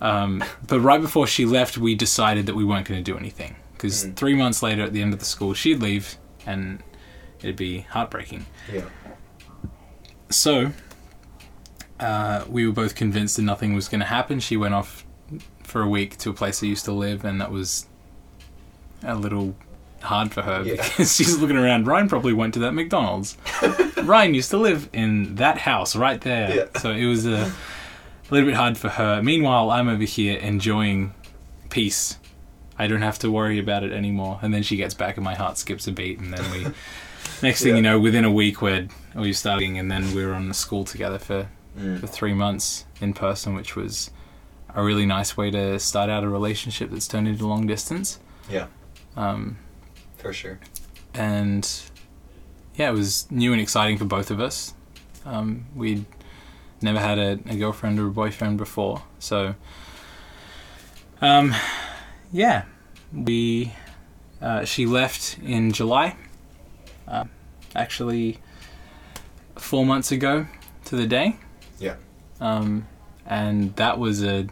Um, 0.01 0.43
but 0.65 0.79
right 0.79 1.01
before 1.01 1.27
she 1.27 1.45
left, 1.45 1.77
we 1.77 1.93
decided 1.93 2.45
that 2.45 2.55
we 2.55 2.63
weren't 2.63 2.87
going 2.87 3.03
to 3.03 3.11
do 3.11 3.17
anything 3.17 3.55
because 3.73 4.05
three 4.15 4.33
months 4.33 4.63
later, 4.63 4.83
at 4.83 4.93
the 4.93 5.01
end 5.01 5.13
of 5.13 5.19
the 5.19 5.25
school, 5.25 5.53
she'd 5.53 5.81
leave 5.81 6.17
and 6.45 6.81
it'd 7.39 7.55
be 7.55 7.81
heartbreaking. 7.81 8.45
Yeah. 8.71 8.85
So 10.29 10.71
uh, 11.99 12.45
we 12.47 12.65
were 12.65 12.73
both 12.73 12.95
convinced 12.95 13.35
that 13.35 13.43
nothing 13.43 13.73
was 13.73 13.87
going 13.87 13.99
to 13.99 14.05
happen. 14.05 14.39
She 14.39 14.57
went 14.57 14.73
off 14.73 15.05
for 15.63 15.81
a 15.81 15.87
week 15.87 16.17
to 16.17 16.29
a 16.29 16.33
place 16.33 16.63
I 16.63 16.67
used 16.67 16.85
to 16.85 16.91
live, 16.91 17.23
and 17.25 17.39
that 17.41 17.51
was 17.51 17.87
a 19.03 19.15
little 19.15 19.55
hard 20.01 20.31
for 20.31 20.41
her 20.41 20.63
Yeah. 20.63 20.75
because 20.75 21.15
she's 21.17 21.37
looking 21.39 21.57
around. 21.57 21.87
Ryan 21.87 22.07
probably 22.09 22.33
went 22.33 22.53
to 22.55 22.59
that 22.61 22.73
McDonald's. 22.73 23.37
Ryan 24.03 24.33
used 24.33 24.49
to 24.51 24.57
live 24.57 24.89
in 24.93 25.35
that 25.35 25.57
house 25.59 25.95
right 25.95 26.19
there. 26.21 26.55
Yeah. 26.55 26.79
So 26.79 26.91
it 26.91 27.05
was 27.05 27.25
a 27.25 27.51
little 28.29 28.47
bit 28.47 28.55
hard 28.55 28.77
for 28.77 28.89
her. 28.89 29.21
Meanwhile, 29.21 29.69
I'm 29.71 29.89
over 29.89 30.03
here 30.03 30.37
enjoying 30.39 31.13
peace. 31.69 32.17
I 32.77 32.87
don't 32.87 33.01
have 33.01 33.19
to 33.19 33.29
worry 33.31 33.59
about 33.59 33.83
it 33.83 33.91
anymore. 33.91 34.39
And 34.41 34.53
then 34.53 34.63
she 34.63 34.77
gets 34.77 34.93
back, 34.93 35.17
and 35.17 35.23
my 35.25 35.35
heart 35.35 35.57
skips 35.57 35.85
a 35.87 35.91
beat, 35.91 36.19
and 36.19 36.33
then 36.33 36.51
we. 36.51 36.67
Next 37.43 37.61
thing 37.61 37.69
Yeah. 37.71 37.75
you 37.77 37.81
know, 37.81 37.99
within 37.99 38.25
a 38.25 38.31
week, 38.31 38.61
we're 38.61 38.87
we 39.15 39.33
starting, 39.33 39.77
and 39.77 39.91
then 39.91 40.13
we 40.13 40.25
were 40.25 40.33
on 40.33 40.47
the 40.47 40.53
school 40.53 40.83
together 40.85 41.19
for 41.19 41.47
Mm. 41.77 41.99
for 41.99 42.07
three 42.07 42.33
months 42.33 42.83
in 42.99 43.13
person, 43.13 43.53
which 43.53 43.75
was 43.75 44.09
a 44.73 44.81
really 44.83 45.05
nice 45.05 45.37
way 45.37 45.51
to 45.51 45.77
start 45.79 46.09
out 46.09 46.23
a 46.23 46.27
relationship 46.29 46.89
that's 46.89 47.07
turned 47.07 47.27
into 47.27 47.45
long 47.47 47.67
distance. 47.67 48.19
Yeah. 48.49 48.65
Um, 49.19 49.57
For 50.17 50.31
sure. 50.33 50.59
and 51.13 51.69
yeah, 52.75 52.89
it 52.89 52.93
was 52.93 53.29
new 53.29 53.51
and 53.51 53.61
exciting 53.61 53.97
for 53.97 54.05
both 54.05 54.31
of 54.31 54.39
us. 54.39 54.73
Um, 55.25 55.65
we'd 55.75 56.05
never 56.81 56.99
had 56.99 57.19
a, 57.19 57.31
a 57.47 57.55
girlfriend 57.57 57.99
or 57.99 58.07
a 58.07 58.11
boyfriend 58.11 58.57
before, 58.57 59.03
so 59.19 59.55
um, 61.21 61.53
yeah, 62.31 62.63
we 63.13 63.73
uh, 64.41 64.63
she 64.63 64.85
left 64.85 65.37
in 65.43 65.73
July. 65.73 66.15
Uh, 67.07 67.25
actually, 67.75 68.37
four 69.57 69.85
months 69.85 70.11
ago 70.13 70.47
to 70.85 70.95
the 70.95 71.05
day. 71.05 71.35
Yeah. 71.79 71.95
Um, 72.39 72.87
and 73.25 73.75
that 73.75 73.99
was 73.99 74.23
a 74.23 74.47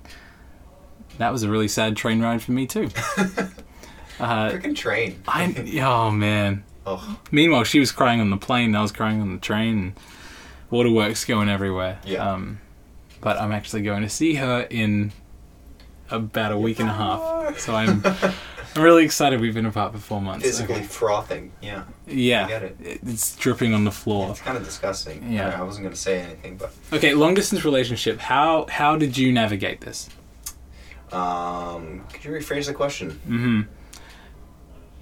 that 1.19 1.31
was 1.31 1.43
a 1.43 1.49
really 1.49 1.69
sad 1.69 1.95
train 1.95 2.21
ride 2.21 2.41
for 2.41 2.51
me 2.51 2.67
too. 2.67 2.89
uh, 4.19 4.49
Freaking 4.51 4.75
train. 4.75 5.21
I 5.27 5.53
oh 5.83 6.11
man. 6.11 6.63
oh. 6.85 7.19
Meanwhile, 7.31 7.63
she 7.65 7.79
was 7.79 7.91
crying 7.91 8.19
on 8.21 8.29
the 8.29 8.37
plane. 8.37 8.75
I 8.75 8.81
was 8.81 8.91
crying 8.91 9.21
on 9.21 9.33
the 9.33 9.39
train. 9.39 9.77
And 9.79 9.93
waterworks 10.69 11.25
going 11.25 11.49
everywhere. 11.49 11.99
Yeah. 12.05 12.29
Um, 12.33 12.59
but 13.21 13.37
I'm 13.39 13.51
actually 13.51 13.81
going 13.83 14.03
to 14.03 14.09
see 14.09 14.35
her 14.35 14.67
in 14.69 15.11
about 16.09 16.51
a 16.51 16.57
week 16.57 16.79
and 16.79 16.89
a 16.89 16.93
half. 16.93 17.59
So 17.59 17.73
I'm 17.75 18.03
I'm 18.75 18.83
really 18.83 19.03
excited. 19.05 19.41
We've 19.41 19.53
been 19.55 19.65
apart 19.65 19.93
for 19.93 19.97
four 19.99 20.21
months. 20.21 20.45
Physically 20.45 20.75
Okay. 20.75 20.83
frothing. 20.85 21.51
Yeah. 21.61 21.83
Yeah. 22.05 22.45
I 22.45 22.47
get 22.47 22.63
it. 22.63 22.77
It's 22.81 23.35
dripping 23.37 23.73
on 23.73 23.85
the 23.85 23.91
floor. 23.91 24.29
It's 24.29 24.39
kind 24.41 24.55
of 24.57 24.63
disgusting. 24.63 25.31
Yeah. 25.31 25.59
I 25.59 25.63
wasn't 25.63 25.85
gonna 25.85 25.95
say 25.95 26.19
anything, 26.21 26.57
but 26.57 26.73
Okay, 26.93 27.13
long 27.13 27.33
distance 27.33 27.65
relationship. 27.65 28.19
How 28.19 28.67
how 28.69 28.95
did 28.97 29.17
you 29.17 29.31
navigate 29.31 29.81
this? 29.81 30.09
um, 31.11 32.03
could 32.11 32.23
you 32.25 32.31
rephrase 32.31 32.65
the 32.67 32.73
question? 32.73 33.11
hmm 33.25 33.61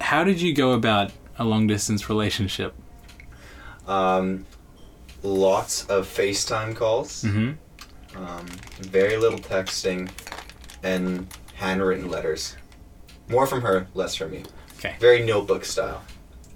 How 0.00 0.24
did 0.24 0.40
you 0.40 0.54
go 0.54 0.72
about 0.72 1.12
a 1.38 1.44
long 1.44 1.66
distance 1.66 2.08
relationship? 2.08 2.74
Um, 3.86 4.46
lots 5.22 5.84
of 5.86 6.06
FaceTime 6.06 6.74
calls. 6.76 7.22
hmm 7.22 7.52
Um, 8.14 8.46
very 8.80 9.16
little 9.18 9.38
texting, 9.38 10.08
and 10.82 11.26
handwritten 11.54 12.08
letters. 12.10 12.56
More 13.28 13.46
from 13.46 13.60
her, 13.62 13.88
less 13.94 14.14
from 14.14 14.30
me. 14.30 14.44
Okay. 14.78 14.94
Very 15.00 15.22
notebook 15.24 15.64
style. 15.66 16.02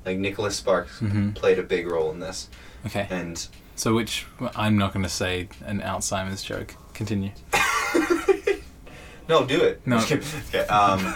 Like 0.07 0.16
Nicholas 0.16 0.57
Sparks 0.57 1.01
Mhm. 1.01 1.34
played 1.34 1.59
a 1.59 1.62
big 1.62 1.86
role 1.86 2.11
in 2.11 2.20
this, 2.20 2.49
Okay. 2.86 3.07
and 3.11 3.47
So 3.76 3.95
which 3.95 4.26
I'm 4.57 4.78
not 4.78 4.93
going 4.95 5.03
to 5.03 5.09
say 5.11 5.49
an 5.66 5.80
Alzheimer's 5.80 6.43
joke. 6.43 6.74
Continue. 6.95 7.32
no, 9.28 9.45
do 9.45 9.61
it. 9.62 9.80
No. 9.86 9.99
okay, 9.99 10.59
um, 10.68 11.14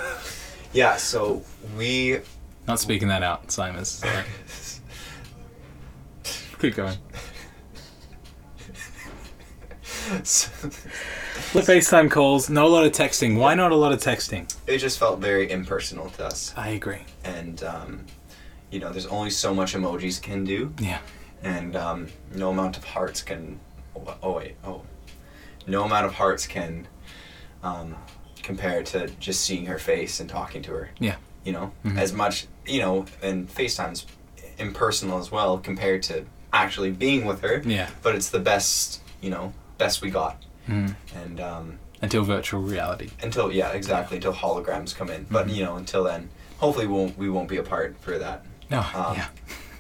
yeah. 0.75 0.97
So 0.97 1.43
we 1.79 2.21
Not 2.69 2.79
speaking 2.81 3.09
that 3.09 3.23
out, 3.23 3.51
Simon. 3.51 3.85
Keep 6.61 6.75
going. 6.77 6.97
The 11.53 11.61
FaceTime 11.61 12.11
calls, 12.11 12.51
not 12.51 12.65
a 12.65 12.69
lot 12.69 12.85
of 12.85 12.93
texting. 12.93 13.39
Why 13.39 13.55
not 13.55 13.73
a 13.73 13.77
lot 13.77 13.93
of 13.93 14.01
texting? 14.01 14.53
it 14.67 14.79
just 14.79 14.99
felt 14.99 15.19
very 15.21 15.51
impersonal 15.51 16.11
to 16.11 16.27
us, 16.27 16.53
I 16.57 16.71
agree. 16.71 17.03
and 17.25 17.63
um, 17.65 18.07
you 18.71 18.81
know, 18.81 18.91
there's 18.91 19.07
only 19.07 19.31
so 19.31 19.55
much 19.55 19.75
emojis 19.75 20.21
can 20.21 20.45
do. 20.45 20.73
Yeah. 20.79 20.99
and 21.43 21.77
um, 21.77 22.09
no 22.35 22.51
amount 22.51 22.77
of 22.77 22.85
hearts 22.85 23.23
can. 23.23 23.61
Oh, 23.97 24.17
oh 24.23 24.33
wait, 24.33 24.57
oh, 24.65 24.83
no 25.67 25.85
amount 25.85 26.07
of 26.07 26.15
hearts 26.15 26.47
can 26.47 26.87
um, 27.63 27.95
compare 28.45 28.83
to 28.85 29.09
just 29.19 29.41
seeing 29.41 29.67
her 29.67 29.79
face 29.79 30.21
and 30.21 30.29
talking 30.31 30.63
to 30.63 30.71
her. 30.73 30.91
Yeah. 31.01 31.17
You 31.45 31.53
know, 31.53 31.73
Mhm. 31.85 31.99
as 31.99 32.13
much 32.13 32.47
you 32.67 32.81
know, 32.81 33.05
and 33.23 33.49
FaceTime's 33.49 34.07
impersonal 34.59 35.19
as 35.19 35.31
well 35.31 35.59
compared 35.59 36.03
to 36.05 36.25
actually 36.53 36.91
being 36.91 37.27
with 37.27 37.41
her. 37.43 37.61
Yeah. 37.67 37.91
But 38.03 38.15
it's 38.15 38.31
the 38.31 38.39
best, 38.39 39.01
you 39.21 39.29
know, 39.31 39.53
best 39.77 40.01
we 40.01 40.09
got, 40.11 40.37
Mm. 40.69 40.95
and 41.15 41.41
um, 41.41 41.79
Until 42.01 42.23
virtual 42.25 42.63
reality. 42.63 43.11
until 43.23 43.53
yeah, 43.53 43.71
exactly 43.73 44.17
until 44.17 44.33
holograms 44.33 44.95
come 44.97 45.11
in. 45.11 45.27
But 45.31 45.49
Mhm. 45.49 45.55
you 45.57 45.65
know, 45.65 45.77
until 45.77 46.05
then, 46.05 46.29
hopefully 46.59 46.87
we 46.87 46.95
won't 46.95 47.19
we 47.19 47.29
won't 47.29 47.49
be 47.49 47.57
apart 47.59 47.97
for 48.01 48.17
that. 48.19 48.45
No. 48.71 48.81
Um, 48.95 49.17
yeah. 49.17 49.29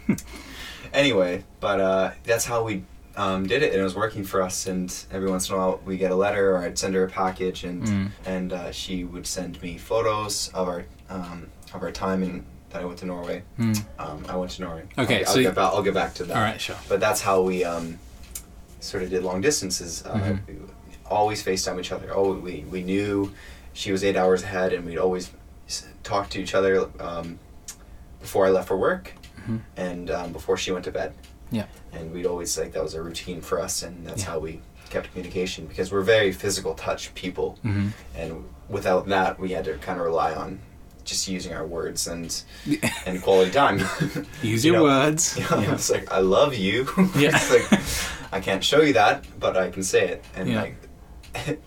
anyway, 0.92 1.44
but 1.60 1.80
uh, 1.80 2.10
that's 2.24 2.44
how 2.44 2.62
we 2.64 2.84
um, 3.16 3.46
did 3.46 3.62
it, 3.62 3.72
and 3.72 3.80
it 3.80 3.84
was 3.84 3.94
working 3.94 4.24
for 4.24 4.42
us. 4.42 4.66
And 4.66 4.92
every 5.10 5.30
once 5.30 5.48
in 5.48 5.54
a 5.54 5.58
while, 5.58 5.80
we 5.84 5.96
get 5.96 6.10
a 6.10 6.14
letter, 6.16 6.52
or 6.54 6.58
I'd 6.58 6.78
send 6.78 6.94
her 6.94 7.04
a 7.04 7.08
package, 7.10 7.64
and 7.64 7.82
Mm. 7.82 8.10
and 8.26 8.52
uh, 8.52 8.72
she 8.72 9.04
would 9.04 9.26
send 9.26 9.60
me 9.62 9.78
photos 9.78 10.48
of 10.54 10.68
our 10.68 10.84
um, 11.10 11.48
of 11.72 11.82
our 11.82 11.92
time 11.92 12.22
in 12.22 12.44
that 12.70 12.82
I 12.82 12.84
went 12.84 12.98
to 13.00 13.06
Norway. 13.06 13.42
Mm. 13.58 13.84
Um, 13.98 14.24
I 14.28 14.36
went 14.36 14.50
to 14.52 14.62
Norway. 14.62 14.82
Okay, 14.98 15.20
I'll, 15.20 15.26
I'll 15.28 15.32
so 15.32 15.38
you- 15.38 15.44
get 15.46 15.54
back. 15.54 15.72
I'll 15.72 15.82
get 15.82 15.94
back 15.94 16.14
to 16.14 16.24
that. 16.24 16.36
All 16.36 16.42
right. 16.42 16.60
Sure. 16.60 16.76
But 16.88 17.00
that's 17.00 17.20
how 17.20 17.40
we 17.42 17.64
um, 17.64 17.98
sort 18.80 19.02
of 19.02 19.10
did 19.10 19.22
long 19.22 19.40
distances. 19.40 20.02
Uh, 20.04 20.14
Mhm. 20.14 20.46
we 20.48 20.54
always 21.06 21.42
FaceTime 21.44 21.78
each 21.78 21.92
other. 21.92 22.10
Oh, 22.14 22.32
we 22.34 22.64
we 22.70 22.82
knew 22.82 23.32
she 23.74 23.92
was 23.92 24.02
eight 24.02 24.16
hours 24.16 24.42
ahead, 24.42 24.72
and 24.72 24.84
we'd 24.84 24.98
always 24.98 25.30
talk 26.02 26.28
to 26.30 26.40
each 26.40 26.54
other 26.54 26.88
um, 27.00 27.38
before 28.20 28.46
I 28.46 28.50
left 28.50 28.68
for 28.68 28.76
work, 28.76 29.12
Mhm. 29.48 29.60
and 29.76 30.10
um, 30.10 30.32
before 30.32 30.56
she 30.56 30.70
went 30.72 30.84
to 30.86 30.90
bed. 30.90 31.12
Yeah. 31.54 31.66
And 31.92 32.12
we'd 32.12 32.26
always 32.26 32.58
like 32.58 32.72
that 32.72 32.82
was 32.82 32.94
a 32.94 33.02
routine 33.02 33.40
for 33.40 33.60
us, 33.60 33.82
and 33.82 34.06
that's 34.06 34.22
Yeah. 34.22 34.30
how 34.32 34.38
we 34.40 34.60
kept 34.90 35.10
communication 35.12 35.66
because 35.66 35.90
we're 35.92 36.02
very 36.16 36.32
physical 36.32 36.74
touch 36.74 37.14
people, 37.14 37.58
hmm 37.62 37.88
and 38.16 38.44
without 38.68 39.06
that, 39.08 39.38
we 39.40 39.48
had 39.56 39.64
to 39.64 39.74
kind 39.86 39.98
of 39.98 40.04
rely 40.04 40.32
on 40.34 40.58
just 41.04 41.28
using 41.28 41.52
our 41.52 41.66
words 41.66 42.06
and 42.06 42.42
and 43.06 43.22
quality 43.22 43.50
time. 43.50 43.78
Use 44.42 44.64
You 44.64 44.72
your 44.72 44.80
know, 44.80 44.84
words. 44.84 45.36
yeah, 45.38 45.60
Yeah. 45.60 45.74
It's 45.74 45.90
like 45.90 46.10
I 46.10 46.20
love 46.20 46.54
you. 46.54 46.86
Yeah. 47.16 47.30
it's 47.36 47.50
like 47.54 47.66
I 48.32 48.40
can't 48.40 48.64
show 48.64 48.80
you 48.82 48.94
that, 48.94 49.24
but 49.38 49.56
I 49.56 49.70
can 49.70 49.82
say 49.82 50.08
it, 50.08 50.24
and 50.36 50.48
Yeah. 50.48 50.62
like 50.62 50.76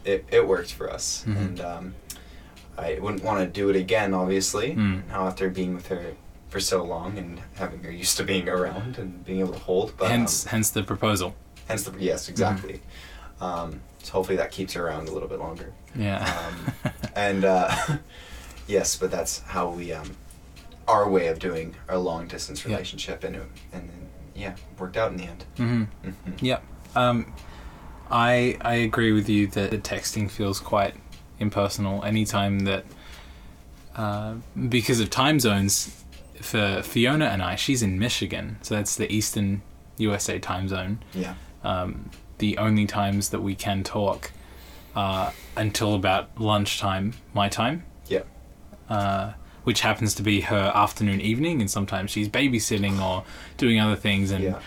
it, 0.05 0.25
it 0.31 0.47
worked 0.47 0.71
for 0.73 0.91
us. 0.91 1.23
Mhm. 1.27 1.37
And 1.37 1.59
um, 1.61 1.95
I 2.77 2.99
wouldn't 3.01 3.23
want 3.23 3.39
to 3.41 3.47
do 3.61 3.69
it 3.69 3.75
again, 3.75 4.13
obviously. 4.13 4.75
Mm. 4.75 5.07
Now 5.09 5.27
after 5.27 5.49
being 5.49 5.73
with 5.75 5.87
her 5.87 6.13
for 6.49 6.59
so 6.59 6.83
long 6.83 7.17
and 7.17 7.41
having 7.55 7.83
her 7.83 7.91
used 7.91 8.17
to 8.17 8.23
being 8.23 8.47
around 8.47 8.97
and 8.97 9.25
being 9.25 9.39
able 9.39 9.53
to 9.53 9.59
hold, 9.59 9.93
but 9.97 10.09
hence, 10.09 10.45
um, 10.45 10.51
hence 10.51 10.69
the 10.69 10.83
proposal. 10.83 11.35
hence 11.67 11.83
the 11.83 11.93
yes, 11.99 12.29
exactly. 12.29 12.81
Um, 13.41 13.81
so 14.03 14.13
hopefully 14.13 14.37
that 14.37 14.51
keeps 14.51 14.73
her 14.73 14.87
around 14.87 15.09
a 15.09 15.11
little 15.11 15.27
bit 15.27 15.39
longer. 15.39 15.73
Yeah. 15.95 16.23
Um, 16.47 16.91
and 17.15 17.43
uh, 17.45 17.75
yes, 18.67 18.95
but 18.95 19.11
that's 19.11 19.39
how 19.41 19.69
we 19.69 19.91
um, 19.93 20.15
our 20.87 21.09
way 21.09 21.27
of 21.27 21.39
doing 21.39 21.75
a 21.89 21.97
long 21.99 22.27
distance 22.27 22.65
relationship, 22.65 23.23
and 23.25 23.35
and 23.35 23.49
then, 23.89 24.09
yeah, 24.35 24.55
worked 24.79 24.95
out 24.95 25.11
in 25.11 25.17
the 25.17 25.25
end. 25.25 25.43
hmm 25.57 25.83
Mhm. 26.05 26.41
Yep. 26.41 26.63
Um, 26.95 27.33
I 28.09 28.57
I 28.61 28.75
agree 28.75 29.11
with 29.11 29.27
you 29.27 29.47
that 29.47 29.71
the 29.71 29.77
texting 29.77 30.31
feels 30.31 30.61
quite 30.61 30.95
impersonal. 31.39 32.03
Anytime 32.05 32.61
that, 32.61 32.85
uh, 33.97 34.35
because 34.69 34.99
of 35.01 35.09
time 35.09 35.39
zones, 35.41 35.96
for 36.41 36.81
Fiona 36.83 37.25
and 37.25 37.41
I, 37.41 37.55
she's 37.55 37.81
in 37.81 37.97
Michigan, 37.99 38.57
so 38.61 38.75
that's 38.75 38.95
the 38.95 39.11
Eastern 39.11 39.61
USA 39.97 40.39
time 40.39 40.67
zone. 40.67 40.99
Yeah, 41.13 41.33
Um, 41.63 42.11
the 42.37 42.57
only 42.57 42.85
times 42.85 43.29
that 43.29 43.41
we 43.41 43.55
can 43.55 43.83
talk 43.83 44.31
are 44.95 45.33
until 45.55 45.95
about 45.95 46.39
lunchtime, 46.39 47.13
my 47.33 47.49
time. 47.49 47.83
yeah, 48.07 48.21
uh, 48.89 49.33
which 49.63 49.81
happens 49.81 50.13
to 50.15 50.23
be 50.23 50.41
her 50.41 50.71
afternoon 50.73 51.19
evening 51.19 51.59
and 51.61 51.69
sometimes 51.69 52.09
she's 52.11 52.29
babysitting 52.29 53.01
or 53.01 53.23
doing 53.57 53.79
other 53.79 53.95
things 53.97 54.31
and 54.31 54.43
yeah. 54.43 54.59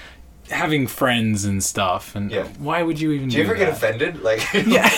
having 0.51 0.87
friends 0.87 1.45
and 1.47 1.65
stuff 1.65 2.15
and 2.15 2.31
Yeah. 2.31 2.45
why 2.59 2.83
would 2.83 3.01
you 3.01 3.13
even 3.13 3.29
Do 3.31 3.39
you 3.39 3.45
ever 3.45 3.55
get 3.55 3.69
offended? 3.71 4.21
Like, 4.23 4.41
Yeah. 4.67 4.91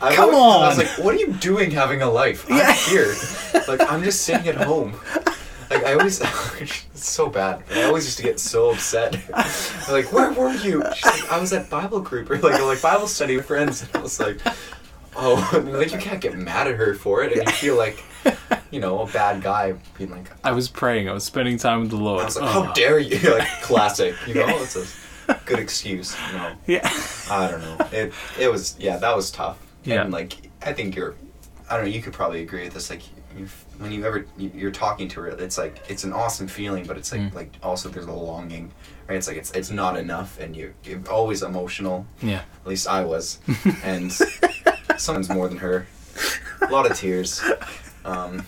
I 0.00 0.14
Come 0.14 0.34
always- 0.34 0.62
I 0.64 0.68
was 0.68 0.78
on. 0.78 0.84
like, 0.86 1.04
what 1.04 1.14
are 1.14 1.18
you 1.18 1.32
doing 1.34 1.70
having 1.72 2.00
a 2.00 2.08
life? 2.10 2.46
I'm 2.50 2.74
here. 2.88 3.14
Like, 3.68 3.82
I'm 3.92 4.02
just 4.02 4.22
sitting 4.22 4.48
at 4.48 4.56
home. 4.56 4.94
Like, 5.70 5.84
I 5.84 5.94
always, 5.94 6.20
it's 6.60 7.08
so 7.08 7.28
bad. 7.28 7.62
I 7.70 7.84
always 7.84 8.04
used 8.04 8.16
to 8.18 8.24
get 8.24 8.40
so 8.40 8.72
upset. 8.72 9.12
They're 9.12 9.44
like, 10.02 10.12
where 10.12 10.32
were 10.32 10.52
you? 10.52 10.82
She's 10.94 11.04
like, 11.04 11.32
I 11.32 11.38
was 11.38 11.52
at 11.52 11.70
Bible 11.70 12.00
group 12.00 12.28
or 12.30 12.38
like, 12.38 12.60
like 12.60 12.82
Bible 12.82 13.06
study 13.06 13.36
with 13.36 13.46
friends. 13.46 13.82
And 13.82 13.90
I 13.94 14.00
was 14.00 14.18
like, 14.18 14.38
oh, 15.16 15.50
like 15.72 15.92
you 15.92 15.98
can't 15.98 16.20
get 16.20 16.36
mad 16.36 16.66
at 16.66 16.76
her 16.76 16.94
for 16.94 17.22
it, 17.22 17.32
and 17.32 17.46
you 17.46 17.52
feel 17.52 17.76
like, 17.76 18.02
you 18.70 18.80
know, 18.80 19.00
a 19.02 19.06
bad 19.06 19.42
guy 19.42 19.74
being 19.96 20.10
like, 20.10 20.30
I 20.44 20.52
was 20.52 20.68
praying 20.68 21.08
I 21.08 21.12
was 21.12 21.24
spending 21.24 21.56
time 21.56 21.80
with 21.80 21.90
the 21.90 21.96
Lord 21.96 22.22
I 22.22 22.24
was 22.26 22.36
like, 22.36 22.54
Oh, 22.54 22.62
how 22.64 22.72
dare 22.72 22.98
you? 22.98 23.18
Like, 23.30 23.48
classic. 23.62 24.14
You 24.26 24.34
know, 24.34 24.48
it's 24.48 24.76
a 24.76 25.40
good 25.46 25.58
excuse. 25.58 26.16
You 26.32 26.38
know. 26.38 26.52
yeah 26.66 26.90
I 27.30 27.50
don't 27.50 27.60
know. 27.60 27.86
It 27.92 28.12
it 28.38 28.50
was 28.50 28.76
yeah, 28.78 28.96
that 28.96 29.16
was 29.16 29.30
tough. 29.30 29.58
Yeah. 29.84 30.02
And 30.02 30.12
like 30.12 30.50
I 30.62 30.72
think 30.72 30.96
you're 30.96 31.14
I 31.68 31.76
don't 31.76 31.86
know, 31.86 31.90
you 31.90 32.02
could 32.02 32.12
probably 32.12 32.42
agree 32.42 32.64
with 32.64 32.74
this 32.74 32.90
like 32.90 33.02
you 33.36 33.46
when 33.78 33.92
you 33.92 34.04
ever 34.04 34.26
you- 34.36 34.50
you're 34.54 34.70
talking 34.70 35.08
to 35.08 35.20
her 35.20 35.28
it's 35.28 35.56
like 35.58 35.80
it's 35.88 36.04
an 36.04 36.12
awesome 36.12 36.48
feeling 36.48 36.84
but 36.84 36.96
it's 36.98 37.12
like 37.12 37.20
Mm. 37.20 37.34
like 37.34 37.52
also 37.62 37.88
there's 37.88 38.06
a 38.06 38.12
longing 38.12 38.70
right? 39.08 39.16
It's 39.16 39.28
like 39.28 39.36
it's 39.36 39.50
it's 39.52 39.70
not 39.70 39.96
enough 39.96 40.38
and 40.40 40.54
you 40.56 40.72
you're 40.84 41.00
always 41.10 41.42
emotional. 41.42 42.06
Yeah. 42.22 42.42
At 42.62 42.66
least 42.66 42.86
I 42.88 43.04
was. 43.04 43.38
And 43.84 44.12
sometimes 44.96 45.28
more 45.28 45.48
than 45.48 45.58
her. 45.58 45.86
A 46.62 46.66
lot 46.66 46.90
of 46.90 46.96
tears. 46.96 47.42
Um 48.04 48.42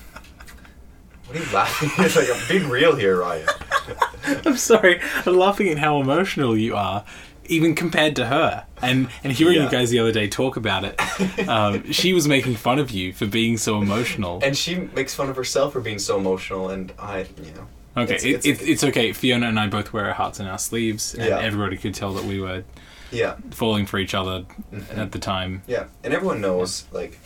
what 1.26 1.36
are 1.36 1.40
you 1.44 1.52
laughing 1.54 1.90
at? 2.04 2.14
like 2.16 2.28
I'm 2.32 2.48
being 2.48 2.68
real 2.68 2.94
here 2.96 3.18
Ryan. 3.20 3.48
I'm 4.46 4.56
sorry. 4.56 5.00
I'm 5.26 5.36
laughing 5.36 5.68
at 5.68 5.78
how 5.78 6.00
emotional 6.00 6.56
you 6.56 6.74
are 6.76 7.04
even 7.52 7.74
compared 7.74 8.16
to 8.16 8.26
her 8.26 8.64
and 8.80 9.08
and 9.22 9.32
hearing 9.32 9.56
Yeah. 9.56 9.64
you 9.64 9.70
guys 9.70 9.90
the 9.90 9.98
other 9.98 10.12
day 10.12 10.26
talk 10.28 10.56
about 10.56 10.84
it 10.84 11.48
um, 11.48 11.90
she 12.00 12.12
was 12.12 12.26
making 12.26 12.56
fun 12.56 12.78
of 12.78 12.90
you 12.90 13.12
for 13.12 13.26
being 13.26 13.56
so 13.58 13.80
emotional 13.80 14.40
and 14.42 14.56
she 14.56 14.76
makes 14.76 15.14
fun 15.14 15.28
of 15.28 15.36
herself 15.36 15.72
for 15.74 15.80
being 15.80 15.98
so 15.98 16.18
emotional 16.18 16.70
and 16.70 16.92
I 16.98 17.26
you 17.42 17.52
know 17.54 17.66
Okay, 17.94 18.14
It's- 18.14 18.24
it's, 18.24 18.46
it's- 18.46 18.66
it's, 18.66 18.84
okay. 18.84 19.12
Fiona 19.12 19.48
and 19.48 19.60
I 19.60 19.66
both 19.66 19.92
wear 19.92 20.06
our 20.06 20.14
hearts 20.14 20.40
in 20.40 20.46
our 20.46 20.58
sleeves, 20.58 21.12
and 21.12 21.28
Yeah. 21.28 21.38
everybody 21.40 21.76
could 21.76 21.92
tell 21.94 22.14
that 22.14 22.24
we 22.24 22.40
were 22.40 22.64
yeah 23.10 23.34
falling 23.50 23.84
for 23.84 23.98
each 23.98 24.14
other 24.14 24.46
Mhm. 24.72 24.96
at 24.96 25.12
the 25.12 25.18
time. 25.18 25.60
Yeah, 25.66 25.84
and 26.02 26.14
everyone 26.14 26.40
knows 26.40 26.84
like 26.90 27.20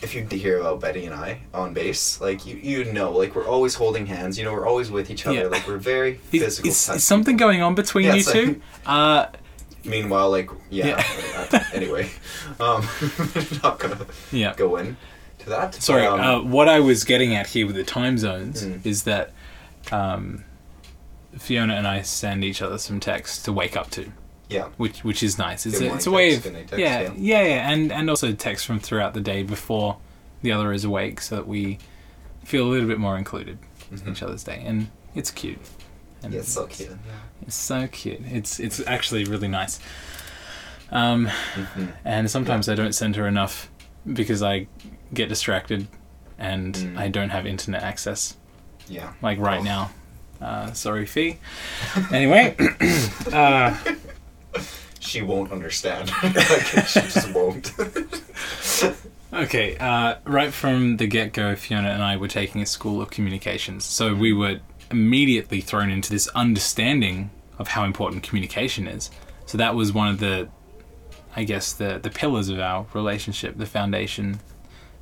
if 0.00 0.14
you 0.14 0.24
hear 0.26 0.58
about 0.60 0.80
Betty 0.80 1.06
and 1.06 1.14
I 1.14 1.40
on 1.52 1.74
base, 1.74 2.20
like 2.20 2.46
you 2.46 2.56
you 2.56 2.92
know, 2.92 3.10
like 3.12 3.34
we're 3.34 3.46
always 3.46 3.74
holding 3.74 4.06
hands. 4.06 4.38
You 4.38 4.44
know, 4.44 4.52
we're 4.52 4.66
always 4.66 4.90
with 4.90 5.10
each 5.10 5.26
other. 5.26 5.36
Yeah. 5.38 5.46
Like 5.46 5.66
we're 5.66 5.78
very 5.78 6.14
physical. 6.14 6.68
is, 6.70 6.88
is 6.88 7.04
something 7.04 7.36
people. 7.36 7.48
going 7.48 7.62
on 7.62 7.74
between 7.74 8.04
Yeah, 8.06 8.14
you 8.14 8.22
two? 8.22 8.46
like- 8.46 8.60
uh, 8.86 9.26
Meanwhile, 9.84 10.30
like 10.30 10.50
yeah. 10.70 10.86
Yeah. 10.88 11.46
uh, 11.52 11.60
anyway, 11.72 12.10
um, 12.60 12.86
not 13.62 13.78
gonna 13.78 14.06
yeah. 14.32 14.54
go 14.56 14.76
in 14.76 14.96
to 15.38 15.48
that. 15.50 15.74
Sorry. 15.74 16.04
Um, 16.06 16.20
uh, 16.20 16.42
what 16.42 16.68
I 16.68 16.80
was 16.80 17.04
getting 17.04 17.34
at 17.34 17.46
here 17.48 17.66
with 17.66 17.76
the 17.76 17.84
time 17.84 18.18
zones 18.18 18.64
Mm. 18.64 18.84
is 18.84 19.04
that 19.04 19.32
um, 19.92 20.44
Fiona 21.38 21.74
and 21.74 21.86
I 21.86 22.02
send 22.02 22.44
each 22.44 22.60
other 22.60 22.76
some 22.78 23.00
texts 23.00 23.42
to 23.44 23.52
wake 23.52 23.76
up 23.76 23.90
to, 23.92 24.12
yeah, 24.48 24.68
which 24.76 25.04
which 25.04 25.22
is 25.22 25.38
nice. 25.38 25.66
It's 25.66 25.80
a, 25.80 25.94
it's 25.94 26.06
a 26.06 26.10
way 26.10 26.34
of 26.34 26.42
text, 26.42 26.72
yeah, 26.78 27.00
yeah. 27.00 27.12
yeah, 27.16 27.42
yeah, 27.42 27.70
and 27.70 27.92
and 27.92 28.08
also 28.10 28.32
text 28.32 28.66
from 28.66 28.80
throughout 28.80 29.14
the 29.14 29.20
day 29.20 29.42
before 29.42 29.98
the 30.42 30.52
other 30.52 30.72
is 30.72 30.84
awake, 30.84 31.20
so 31.20 31.36
that 31.36 31.46
we 31.48 31.78
feel 32.44 32.66
a 32.66 32.70
little 32.70 32.88
bit 32.88 32.98
more 32.98 33.18
included 33.18 33.58
in 33.90 33.98
Mhm. 33.98 34.10
each 34.12 34.22
other's 34.22 34.44
day, 34.44 34.62
and 34.64 34.88
it's 35.14 35.30
cute. 35.30 35.58
And 36.22 36.32
yeah, 36.32 36.40
it's 36.40 36.52
so 36.52 36.66
cute. 36.66 36.96
It's 37.42 37.54
so 37.56 37.86
cute. 37.88 38.20
It's 38.26 38.58
it's 38.58 38.80
actually 38.86 39.24
really 39.24 39.48
nice. 39.48 39.78
Um, 40.90 41.26
Mhm. 41.54 41.92
and 42.04 42.30
sometimes 42.30 42.68
I 42.68 42.74
don't 42.74 42.94
send 42.94 43.16
her 43.16 43.26
enough 43.28 43.68
because 44.10 44.42
I 44.42 44.66
get 45.12 45.28
distracted 45.28 45.86
and 46.38 46.74
Mm. 46.74 46.98
I 46.98 47.08
don't 47.08 47.30
have 47.30 47.44
internet 47.46 47.82
access 47.82 48.36
Yeah. 48.88 49.12
like 49.20 49.38
right 49.38 49.60
Oh. 49.60 49.64
now. 49.64 49.90
Uh, 50.40 50.72
sorry, 50.72 51.04
Fee. 51.04 51.38
Anyway, 52.12 52.54
uh, 53.32 53.76
She 55.00 55.22
won't 55.22 55.52
understand. 55.52 56.10
like, 56.22 56.86
she 56.86 57.00
just 57.00 57.32
won't. 57.32 57.72
okay. 59.32 59.76
Uh, 59.78 60.16
right 60.24 60.52
from 60.52 60.96
the 60.96 61.06
get 61.06 61.32
go, 61.32 61.54
Fiona 61.56 61.88
and 61.88 62.02
I 62.02 62.16
were 62.16 62.28
taking 62.28 62.60
a 62.62 62.66
school 62.66 63.00
of 63.00 63.10
communications, 63.10 63.84
so 63.84 64.14
we 64.14 64.32
were 64.32 64.60
immediately 64.90 65.60
thrown 65.60 65.90
into 65.90 66.10
this 66.10 66.28
understanding 66.28 67.30
of 67.58 67.68
how 67.68 67.84
important 67.84 68.22
communication 68.22 68.86
is. 68.86 69.10
So 69.46 69.58
that 69.58 69.74
was 69.74 69.92
one 69.92 70.08
of 70.08 70.18
the, 70.18 70.48
I 71.36 71.44
guess, 71.44 71.72
the 71.72 71.98
the 72.02 72.10
pillars 72.10 72.48
of 72.48 72.58
our 72.58 72.86
relationship, 72.92 73.56
the 73.56 73.66
foundation 73.66 74.40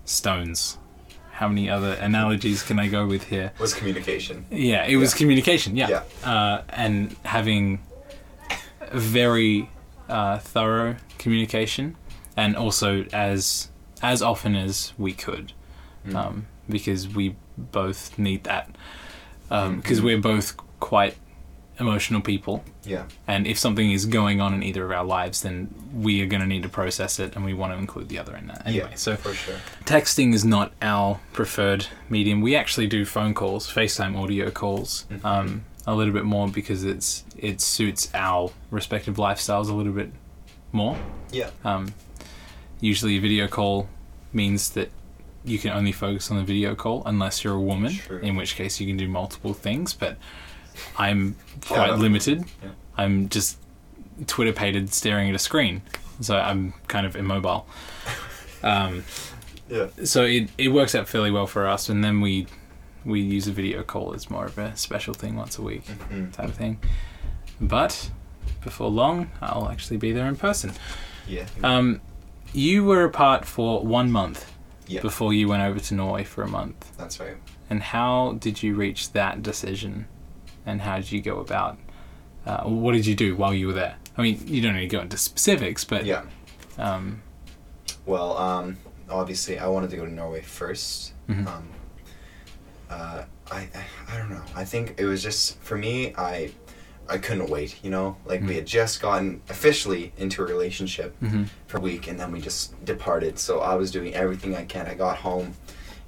stones. 0.04 0.78
How 1.32 1.48
many 1.48 1.68
other 1.68 1.92
analogies 1.94 2.62
can 2.62 2.78
I 2.78 2.88
go 2.88 3.06
with 3.06 3.24
here? 3.24 3.52
Was 3.58 3.74
communication. 3.74 4.46
Yeah, 4.50 4.86
it 4.86 4.96
was 4.96 5.12
Yeah. 5.12 5.18
communication. 5.18 5.76
Yeah, 5.76 5.88
Yeah. 5.88 6.30
Uh, 6.30 6.62
and 6.70 7.14
having 7.24 7.80
very 8.92 9.70
uh, 10.08 10.38
thorough 10.38 10.96
communication, 11.18 11.96
and 12.36 12.56
also 12.56 13.04
as 13.12 13.68
as 14.02 14.22
often 14.22 14.54
as 14.54 14.92
we 14.98 15.12
could, 15.12 15.52
um, 16.14 16.46
because 16.68 17.08
we 17.08 17.34
both 17.56 18.18
need 18.18 18.44
that. 18.44 18.70
Because 19.48 20.02
we're 20.02 20.20
both 20.20 20.56
quite 20.80 21.16
emotional 21.78 22.20
people, 22.20 22.64
Yeah. 22.84 23.04
and 23.28 23.46
if 23.46 23.58
something 23.58 23.90
is 23.92 24.06
going 24.06 24.40
on 24.40 24.54
in 24.54 24.62
either 24.62 24.84
of 24.84 24.90
our 24.92 25.04
lives, 25.04 25.42
then 25.42 25.74
we 25.94 26.22
are 26.22 26.26
going 26.26 26.40
to 26.40 26.46
need 26.46 26.62
to 26.62 26.68
process 26.70 27.18
it, 27.18 27.36
and 27.36 27.44
we 27.44 27.52
want 27.54 27.72
to 27.72 27.78
include 27.78 28.08
the 28.08 28.18
other 28.18 28.34
in 28.34 28.46
that. 28.46 28.66
Anyway, 28.66 28.88
yeah. 28.90 28.96
so 28.96 29.14
for 29.14 29.34
sure. 29.34 29.56
texting 29.84 30.32
is 30.34 30.42
not 30.44 30.72
our 30.80 31.20
preferred 31.34 31.86
medium. 32.08 32.40
We 32.40 32.56
actually 32.56 32.86
do 32.86 33.04
phone 33.04 33.34
calls, 33.34 33.70
FaceTime 33.72 34.16
audio 34.16 34.50
calls, 34.50 35.04
um, 35.22 35.64
a 35.86 35.94
little 35.94 36.14
bit 36.14 36.24
more 36.24 36.48
because 36.48 36.82
it's 36.82 37.24
it 37.38 37.60
suits 37.60 38.10
our 38.14 38.50
respective 38.70 39.16
lifestyles 39.16 39.68
a 39.68 39.72
little 39.74 39.92
bit 39.92 40.10
more. 40.72 40.96
Yeah. 41.32 41.50
Um, 41.64 41.94
usually, 42.80 43.16
a 43.16 43.20
video 43.20 43.46
call 43.48 43.88
means 44.32 44.70
that 44.70 44.90
you 45.44 45.58
can 45.58 45.70
only 45.70 45.92
focus 45.92 46.30
on 46.30 46.36
the 46.38 46.42
video 46.44 46.74
call 46.74 47.02
unless 47.06 47.44
you're 47.44 47.54
a 47.54 47.60
woman, 47.60 47.92
True. 47.94 48.18
in 48.18 48.36
which 48.36 48.56
case 48.56 48.80
you 48.80 48.86
can 48.86 48.96
do 48.96 49.06
multiple 49.08 49.54
things. 49.54 49.92
But 49.94 50.16
I'm 50.96 51.36
quite 51.66 51.88
Yeah. 51.90 51.94
limited. 51.96 52.44
Yeah. 52.62 52.70
I'm 52.96 53.28
just 53.28 53.58
Twitter 54.26 54.52
pated 54.52 54.92
staring 54.94 55.28
at 55.28 55.34
a 55.34 55.38
screen, 55.38 55.82
so 56.20 56.36
I'm 56.36 56.72
kind 56.88 57.06
of 57.06 57.16
immobile. 57.16 57.66
Um, 58.62 59.04
Yeah. 59.68 59.88
so 60.04 60.24
it, 60.24 60.48
it 60.58 60.68
works 60.68 60.94
out 60.94 61.06
fairly 61.08 61.30
well 61.30 61.46
for 61.46 61.66
us 61.66 61.88
and 61.88 62.02
then 62.02 62.20
we 62.20 62.46
we 63.04 63.20
use 63.20 63.46
a 63.46 63.52
video 63.52 63.82
call 63.82 64.14
as 64.14 64.28
more 64.30 64.46
of 64.46 64.58
a 64.58 64.74
special 64.76 65.12
thing 65.14 65.36
once 65.36 65.58
a 65.58 65.62
week 65.62 65.84
Mhm. 65.84 66.32
type 66.32 66.48
of 66.48 66.54
thing 66.54 66.78
but 67.60 68.10
before 68.62 68.90
long 68.90 69.30
i'll 69.40 69.68
actually 69.68 69.96
be 69.96 70.12
there 70.12 70.26
in 70.26 70.36
person 70.36 70.72
Yeah. 71.28 71.46
um, 71.62 72.00
you 72.52 72.84
were 72.84 73.04
apart 73.04 73.44
for 73.44 73.82
one 73.84 74.10
month 74.10 74.52
yeah. 74.86 75.00
before 75.02 75.32
you 75.32 75.48
went 75.48 75.62
over 75.62 75.78
to 75.80 75.94
norway 75.94 76.24
for 76.24 76.42
a 76.42 76.48
month 76.48 76.96
That's 76.96 77.18
right. 77.20 77.36
and 77.70 77.82
how 77.82 78.36
did 78.38 78.62
you 78.62 78.74
reach 78.74 79.12
that 79.12 79.42
decision 79.42 80.06
and 80.64 80.82
how 80.82 80.96
did 80.96 81.10
you 81.12 81.20
go 81.20 81.38
about 81.40 81.78
uh, 82.46 82.62
what 82.64 82.92
did 82.92 83.06
you 83.06 83.14
do 83.14 83.34
while 83.36 83.52
you 83.54 83.66
were 83.68 83.72
there 83.72 83.96
i 84.16 84.22
mean 84.22 84.40
you 84.46 84.60
don't 84.62 84.74
need 84.74 84.88
to 84.90 84.96
go 84.96 85.00
into 85.02 85.16
specifics 85.16 85.84
but 85.84 86.04
Yeah. 86.04 86.22
um, 86.78 87.22
Well, 88.04 88.36
um, 88.38 88.76
obviously, 89.10 89.58
I 89.58 89.66
wanted 89.66 89.90
to 89.90 89.96
go 89.96 90.04
to 90.06 90.12
Norway 90.12 90.42
1st 90.42 91.10
Mhm. 91.28 91.46
Um, 91.46 91.68
uh, 92.88 93.24
I, 93.50 93.58
I 93.74 93.84
I 94.12 94.16
don't 94.18 94.30
know. 94.30 94.42
I 94.54 94.64
think 94.64 94.94
it 94.98 95.04
was 95.06 95.20
just 95.22 95.58
for 95.60 95.76
me. 95.76 96.14
I 96.16 96.52
I 97.08 97.18
couldn't 97.18 97.48
wait. 97.50 97.82
You 97.84 97.90
know, 97.90 98.16
like 98.24 98.42
we 98.42 98.56
had 98.56 98.66
just 98.66 99.00
gotten 99.00 99.40
officially 99.48 100.12
into 100.18 100.42
a 100.42 100.46
relationship 100.46 101.14
Mhm. 101.22 101.48
for 101.66 101.78
a 101.78 101.80
week, 101.80 102.08
and 102.08 102.18
then 102.18 102.32
we 102.32 102.40
just 102.40 102.84
departed. 102.84 103.38
So 103.38 103.60
I 103.60 103.74
was 103.74 103.90
doing 103.90 104.14
everything 104.14 104.56
I 104.56 104.64
can. 104.64 104.86
I 104.86 104.94
got 104.94 105.18
home. 105.18 105.54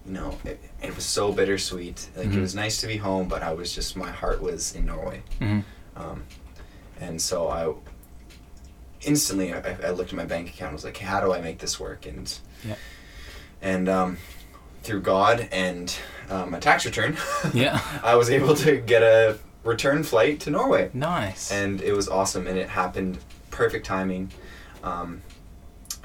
You 0.07 0.13
know, 0.13 0.39
it, 0.45 0.59
it 0.83 0.95
was 0.97 1.05
so 1.05 1.33
bittersweet. 1.33 2.09
Like 2.17 2.29
Mhm. 2.29 2.37
it 2.39 2.41
was 2.41 2.55
nice 2.55 2.81
to 2.81 2.87
be 2.87 2.97
home, 2.97 3.29
but 3.29 3.43
I 3.43 3.53
was 3.53 3.75
just 3.75 3.97
my 3.97 4.11
heart 4.11 4.41
was 4.43 4.75
in 4.75 4.87
Norway. 4.87 5.23
mhm. 5.41 5.65
Um, 5.97 6.23
and 7.01 7.21
so 7.21 7.49
I 7.49 7.73
instantly 9.03 9.53
I, 9.55 9.77
I 9.85 9.91
looked 9.91 10.11
at 10.11 10.17
my 10.17 10.25
bank 10.25 10.49
account. 10.51 10.71
I 10.71 10.75
was 10.75 10.85
like, 10.85 10.97
how 10.99 11.21
do 11.21 11.33
I 11.33 11.41
make 11.41 11.59
this 11.59 11.79
work? 11.79 12.07
And 12.07 12.33
Yeah. 12.67 12.75
and 13.63 13.89
um, 13.89 14.19
through 14.83 15.03
God 15.03 15.49
and 15.53 15.95
um, 16.31 16.55
a 16.55 16.61
tax 16.61 16.85
return, 16.85 17.17
yeah 17.55 17.81
I 18.03 18.15
was 18.17 18.31
able 18.31 18.55
to 18.57 18.77
get 18.79 19.03
a 19.03 19.39
return 19.69 20.03
flight 20.03 20.41
to 20.41 20.51
Norway, 20.51 20.91
nice 20.95 21.51
and 21.53 21.81
it 21.81 21.93
was 21.95 22.09
awesome. 22.09 22.47
And 22.47 22.57
it 22.59 22.69
happened 22.69 23.19
perfect 23.51 23.85
timing. 23.87 24.31
Um, 24.83 25.23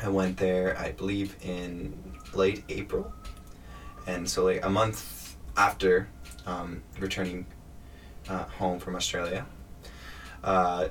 I 0.01 0.09
went 0.09 0.37
there, 0.37 0.77
I 0.77 0.91
believe, 0.91 1.35
in 1.41 1.93
late 2.33 2.63
April, 2.69 3.13
and 4.05 4.29
so 4.29 4.43
like 4.45 4.63
a 4.65 4.69
month 4.69 5.35
after 5.55 6.07
um, 6.45 6.81
returning 6.99 7.45
uh, 8.29 8.43
home 8.59 8.79
from 8.79 8.95
Australia, 8.95 9.45
uh, 10.43 10.87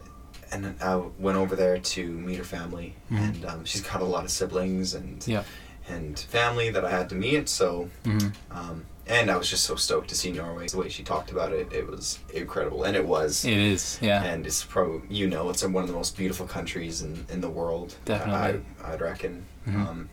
and 0.51 0.75
I 0.83 0.97
went 1.19 1.37
over 1.39 1.57
there 1.57 1.79
to 1.79 2.07
meet 2.07 2.39
her 2.39 2.45
family, 2.45 2.95
Mhm. 3.11 3.19
and 3.19 3.45
um, 3.45 3.65
she's 3.65 3.83
got 3.83 4.01
a 4.01 4.05
lot 4.05 4.25
of 4.25 4.31
siblings 4.31 4.95
and 4.95 5.27
yeah 5.27 5.45
and 5.89 6.17
family 6.19 6.71
that 6.71 6.85
I 6.85 6.91
had 6.91 7.09
to 7.09 7.17
meet. 7.17 7.49
So, 7.49 7.91
hmm 8.05 8.29
um, 8.53 8.87
and 9.07 9.31
I 9.31 9.37
was 9.37 9.49
just 9.51 9.65
so 9.65 9.75
stoked 9.77 10.09
to 10.11 10.15
see 10.15 10.31
Norway. 10.33 10.69
The 10.69 10.79
way 10.79 10.89
she 10.89 11.03
talked 11.03 11.31
about 11.31 11.53
it, 11.53 11.73
it 11.73 11.87
was 11.89 12.19
incredible, 12.33 12.85
and 12.85 12.97
it 12.97 13.07
was. 13.07 13.45
It 13.45 13.57
is, 13.59 13.99
yeah. 14.01 14.23
And 14.23 14.47
it's 14.47 14.65
probably 14.65 15.03
you 15.15 15.27
know 15.29 15.51
it's 15.51 15.63
one 15.65 15.83
of 15.83 15.89
the 15.89 15.95
most 15.97 16.17
beautiful 16.17 16.47
countries 16.47 17.03
in, 17.03 17.27
in 17.31 17.41
the 17.41 17.51
world. 17.51 17.95
Definitely. 18.05 18.63
I, 18.85 18.93
I'd 18.93 19.01
reckon, 19.01 19.45
Mhm. 19.67 19.87
um, 19.89 20.09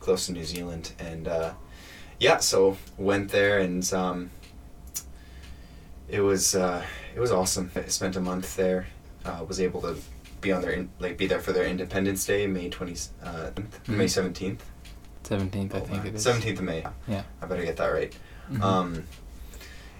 close 0.00 0.26
to 0.26 0.32
New 0.32 0.44
Zealand, 0.44 0.92
and 0.98 1.28
uh, 1.28 1.52
yeah, 2.18 2.38
so 2.38 2.76
went 2.98 3.30
there 3.30 3.58
and 3.60 3.92
um, 3.92 4.30
it 6.08 6.20
was 6.20 6.54
uh, 6.54 6.84
it 7.14 7.20
was 7.20 7.32
awesome. 7.32 7.70
I 7.76 7.82
spent 7.88 8.16
a 8.16 8.20
month 8.20 8.56
there. 8.56 8.86
Uh, 9.24 9.44
was 9.46 9.60
able 9.60 9.82
to 9.82 9.96
be 10.40 10.50
on 10.50 10.62
their 10.62 10.70
in, 10.72 10.88
like 10.98 11.18
be 11.18 11.26
there 11.26 11.40
for 11.40 11.52
their 11.52 11.64
Independence 11.66 12.24
Day, 12.24 12.46
May 12.46 12.68
twenty 12.70 12.96
uh, 13.22 13.50
May 13.86 14.06
Mhm. 14.06 14.10
seventeenth. 14.10 14.64
Seventeenth, 15.30 15.74
I 15.76 15.80
think 15.80 16.04
it 16.06 16.14
is. 16.16 16.22
Seventeenth 16.24 16.58
of 16.58 16.64
May. 16.64 16.84
Yeah. 17.06 17.22
I 17.40 17.46
better 17.46 17.64
get 17.64 17.76
that 17.76 17.86
right. 17.86 18.12
Mhm. 18.52 18.60
Um, 18.62 19.04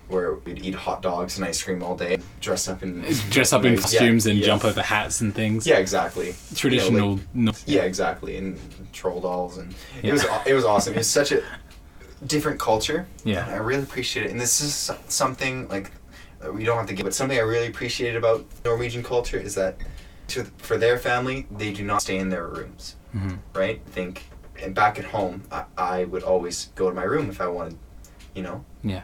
where 0.09 0.35
we'd 0.35 0.59
eat 0.59 0.75
hot 0.75 1.03
dogs 1.03 1.37
and 1.39 1.47
ice 1.47 1.63
cream 1.63 1.85
all 1.85 1.97
day, 1.97 2.19
dress 2.41 2.67
up 2.67 2.83
in 2.83 3.03
Dress 3.31 3.53
up 3.53 3.65
in 3.65 3.75
Yeah, 3.75 3.81
costumes 3.81 4.27
and 4.27 4.41
yeah. 4.41 4.47
jump 4.47 4.65
over 4.65 4.83
hats 4.83 5.21
and 5.21 5.33
things. 5.33 5.69
Yeah, 5.69 5.77
exactly. 5.79 6.35
Traditional. 6.57 6.93
You 6.93 6.99
know, 7.01 7.13
like- 7.13 7.35
no- 7.35 7.53
yeah, 7.67 7.83
exactly, 7.83 8.37
and 8.39 8.59
troll 8.93 9.21
dolls, 9.21 9.59
and 9.59 9.73
Yeah. 10.03 10.11
it 10.11 10.13
was 10.15 10.25
it 10.47 10.55
was 10.55 10.65
awesome. 10.65 10.95
It 10.95 10.99
was 10.99 11.09
such 11.09 11.31
a 11.31 11.43
different 12.27 12.59
culture. 12.59 13.07
Yeah. 13.25 13.47
I 13.49 13.55
really 13.59 13.85
appreciate 13.85 14.27
it. 14.27 14.33
And 14.33 14.41
this 14.41 14.61
is 14.61 14.91
something 15.07 15.69
like 15.69 15.93
we 16.53 16.65
don't 16.65 16.77
have 16.77 16.87
to 16.89 16.95
give, 16.95 17.05
but 17.05 17.15
something 17.15 17.39
I 17.39 17.43
really 17.43 17.69
appreciated 17.69 18.17
about 18.17 18.45
Norwegian 18.65 19.05
culture 19.05 19.39
is 19.39 19.55
that 19.55 19.77
to, 20.29 20.45
for 20.59 20.77
their 20.77 20.99
family, 20.99 21.47
they 21.53 21.73
do 21.73 21.85
not 21.85 22.03
stay 22.03 22.17
in 22.19 22.31
their 22.31 22.47
rooms. 22.49 22.97
Mhm. 23.15 23.39
Right? 23.55 23.81
Think, 23.93 24.25
and 24.63 24.75
back 24.75 24.99
at 24.99 25.05
home, 25.07 25.43
I, 25.51 25.65
I 25.77 26.05
would 26.05 26.23
always 26.23 26.67
go 26.75 26.89
to 26.91 26.95
my 26.95 27.05
room 27.05 27.31
if 27.31 27.41
I 27.41 27.47
wanted, 27.49 27.77
you 28.35 28.43
know, 28.43 28.65
Yeah. 28.83 29.03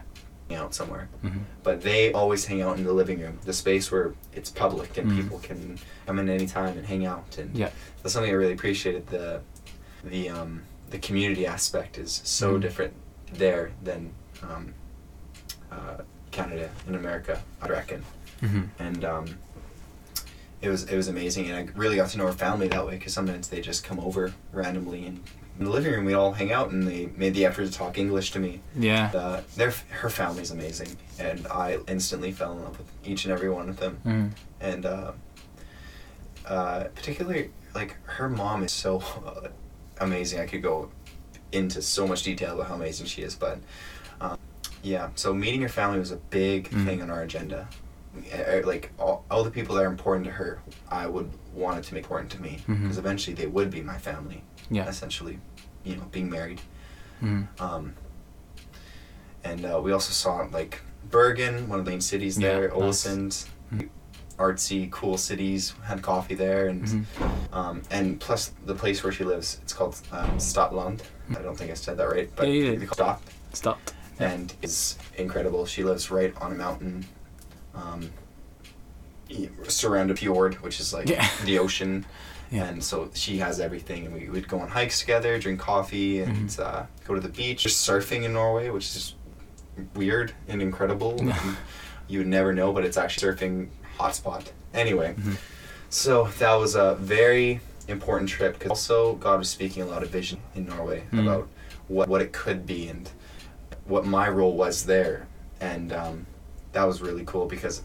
hang 0.48 0.58
out 0.58 0.74
somewhere. 0.74 1.08
mm-hmm. 1.24 1.40
But 1.62 1.82
they 1.82 2.12
always 2.12 2.44
hang 2.46 2.62
out 2.62 2.78
in 2.78 2.84
the 2.84 2.92
living 2.92 3.20
room, 3.20 3.38
the 3.44 3.52
space 3.52 3.90
where 3.90 4.14
it's 4.32 4.50
public 4.50 4.96
and 4.98 5.10
Mhm. 5.10 5.16
people 5.22 5.38
can 5.40 5.78
come 6.06 6.18
in 6.18 6.28
anytime 6.28 6.76
and 6.78 6.86
hang 6.86 7.04
out. 7.06 7.38
And 7.38 7.56
Yeah. 7.56 7.70
that's 8.02 8.12
something 8.14 8.30
I 8.30 8.34
really 8.34 8.52
appreciated. 8.54 9.06
The 9.08 9.40
the 10.04 10.28
um, 10.30 10.62
the 10.90 10.98
community 10.98 11.46
aspect 11.46 11.98
is 11.98 12.20
so 12.24 12.56
Mhm. 12.56 12.60
different 12.62 12.92
there 13.32 13.72
than 13.82 14.12
um, 14.42 14.74
uh, 15.72 16.02
Canada 16.30 16.70
and 16.86 16.94
America, 16.94 17.42
I 17.60 17.66
reckon. 17.68 18.04
Mhm. 18.40 18.68
And 18.78 19.04
um, 19.04 19.26
it 20.62 20.68
was 20.68 20.84
it 20.84 20.96
was 20.96 21.08
amazing, 21.08 21.50
and 21.50 21.56
I 21.56 21.72
really 21.78 21.96
got 21.96 22.10
to 22.10 22.18
know 22.18 22.26
her 22.26 22.32
family 22.32 22.68
that 22.68 22.86
way 22.86 22.96
because 22.98 23.12
sometimes 23.14 23.48
they 23.48 23.60
just 23.60 23.82
come 23.84 23.98
over 24.00 24.32
randomly 24.52 25.06
and. 25.06 25.20
In 25.58 25.64
the 25.64 25.70
living 25.70 25.92
room, 25.92 26.04
we 26.04 26.12
all 26.12 26.32
hang 26.32 26.52
out, 26.52 26.70
and 26.70 26.86
they 26.86 27.08
made 27.16 27.32
the 27.34 27.46
effort 27.46 27.64
to 27.66 27.72
talk 27.72 27.96
English 27.98 28.30
to 28.32 28.38
me. 28.38 28.60
Yeah. 28.78 29.10
Uh, 29.14 29.40
their 29.56 29.72
her 29.90 30.10
family's 30.10 30.50
amazing, 30.50 30.96
and 31.18 31.46
I 31.46 31.78
instantly 31.88 32.30
fell 32.32 32.52
in 32.52 32.62
love 32.62 32.76
with 32.78 32.90
each 33.04 33.24
and 33.24 33.32
every 33.32 33.48
one 33.48 33.68
of 33.70 33.78
them. 33.78 33.98
Mm. 34.04 34.30
And 34.60 34.84
uh, 34.86 35.12
uh, 36.46 36.84
particularly, 36.94 37.50
like 37.74 37.96
her 38.04 38.28
mom 38.28 38.62
is 38.64 38.72
so 38.72 39.02
uh, 39.24 39.48
amazing. 40.00 40.40
I 40.40 40.46
could 40.46 40.62
go 40.62 40.90
into 41.52 41.80
so 41.80 42.06
much 42.06 42.22
detail 42.22 42.54
about 42.54 42.66
how 42.68 42.74
amazing 42.74 43.06
she 43.06 43.22
is, 43.22 43.34
but 43.34 43.58
um, 44.20 44.36
yeah. 44.82 45.08
So 45.14 45.32
meeting 45.32 45.62
her 45.62 45.68
family 45.68 45.98
was 45.98 46.12
a 46.12 46.16
big 46.16 46.68
Mm. 46.70 46.84
thing 46.84 47.02
on 47.02 47.10
our 47.10 47.22
agenda. 47.22 47.66
Uh, 48.32 48.66
Like 48.66 48.90
all, 48.98 49.24
all 49.30 49.44
the 49.44 49.50
people 49.50 49.74
that 49.76 49.82
are 49.84 49.90
important 49.90 50.24
to 50.26 50.32
her, 50.32 50.60
I 50.90 51.06
would 51.06 51.30
want 51.54 51.78
it 51.78 51.84
to 51.88 51.94
make 51.94 52.04
important 52.04 52.30
to 52.32 52.40
me 52.42 52.60
because 52.66 52.98
eventually 52.98 53.34
they 53.34 53.46
would 53.46 53.70
be 53.70 53.80
my 53.82 53.98
family 53.98 54.42
Yeah. 54.70 54.88
essentially. 54.88 55.38
you 55.84 55.94
know 55.96 56.06
being 56.10 56.28
married. 56.28 56.60
Mm. 57.22 57.46
Um, 57.60 57.94
and 59.44 59.64
uh, 59.64 59.80
we 59.84 59.92
also 59.92 60.12
saw 60.12 60.46
like 60.52 60.80
Bergen, 61.10 61.68
one 61.68 61.78
of 61.78 61.84
the 61.84 61.90
main 61.90 62.00
cities 62.00 62.36
Yeah, 62.38 62.48
there, 62.48 62.68
nice. 62.68 63.06
Ålesund, 63.06 63.46
Mhm. 63.72 63.88
artsy, 64.38 64.90
cool 64.90 65.16
cities. 65.16 65.74
Had 65.84 66.02
coffee 66.02 66.34
there, 66.34 66.66
and 66.68 66.82
Mhm. 66.84 67.04
um, 67.52 67.82
and 67.90 68.18
plus 68.20 68.52
the 68.66 68.74
place 68.74 69.02
where 69.04 69.12
she 69.12 69.24
lives, 69.24 69.60
it's 69.62 69.72
called 69.72 69.94
um. 70.12 70.98
I 71.38 71.42
don't 71.42 71.56
think 71.56 71.70
I 71.70 71.74
said 71.74 71.96
that 71.98 72.08
right, 72.10 72.30
but 72.36 72.48
Yeah, 72.48 72.74
they 72.76 72.86
call 72.86 73.20
it 73.54 73.76
and 74.18 74.54
is 74.62 74.96
incredible. 75.16 75.66
She 75.66 75.84
lives 75.84 76.10
right 76.10 76.32
on 76.40 76.50
a 76.52 76.54
mountain, 76.54 77.04
um, 77.76 78.10
surrounded 79.68 80.18
fjord, 80.18 80.54
which 80.62 80.80
is 80.80 80.92
like 80.92 81.08
Yeah. 81.08 81.28
the 81.44 81.58
ocean. 81.58 82.04
Yeah. 82.48 82.66
And 82.66 82.82
so 82.84 83.10
she 83.12 83.38
has 83.38 83.58
everything, 83.58 84.06
and 84.06 84.14
we 84.14 84.28
would 84.28 84.46
go 84.46 84.60
on 84.60 84.68
hikes 84.68 85.00
together, 85.00 85.36
drink 85.36 85.58
coffee, 85.58 86.20
and 86.20 86.48
Mm-hmm. 86.48 86.62
uh, 86.62 86.86
go 87.04 87.14
to 87.16 87.20
the 87.20 87.28
beach. 87.28 87.64
There's 87.64 87.74
surfing 87.74 88.22
in 88.22 88.34
Norway, 88.34 88.70
which 88.70 88.84
is 88.94 89.14
weird 89.96 90.32
and 90.46 90.62
incredible. 90.62 91.18
And 91.20 91.34
you 92.06 92.20
would 92.20 92.28
never 92.28 92.52
know, 92.52 92.72
but 92.72 92.84
it's 92.84 92.96
actually 92.96 93.32
surfing 93.32 93.68
hotspot. 93.98 94.52
Anyway, 94.72 95.14
Mm-hmm. 95.18 95.32
so 95.90 96.28
that 96.38 96.54
was 96.54 96.76
a 96.76 96.94
very 96.94 97.58
important 97.88 98.30
trip 98.30 98.52
because 98.60 98.70
also 98.70 99.16
God 99.16 99.40
was 99.40 99.50
speaking 99.50 99.82
a 99.82 99.86
lot 99.86 100.04
of 100.04 100.10
vision 100.10 100.38
in 100.54 100.66
Norway 100.66 101.02
Mm. 101.12 101.22
about 101.22 101.48
what 101.88 102.08
what 102.08 102.22
it 102.22 102.32
could 102.32 102.64
be 102.64 102.86
and 102.86 103.10
what 103.86 104.06
my 104.06 104.28
role 104.28 104.56
was 104.56 104.86
there, 104.86 105.26
and 105.60 105.92
um, 105.92 106.26
that 106.72 106.84
was 106.84 107.00
really 107.02 107.24
cool 107.24 107.46
because 107.46 107.82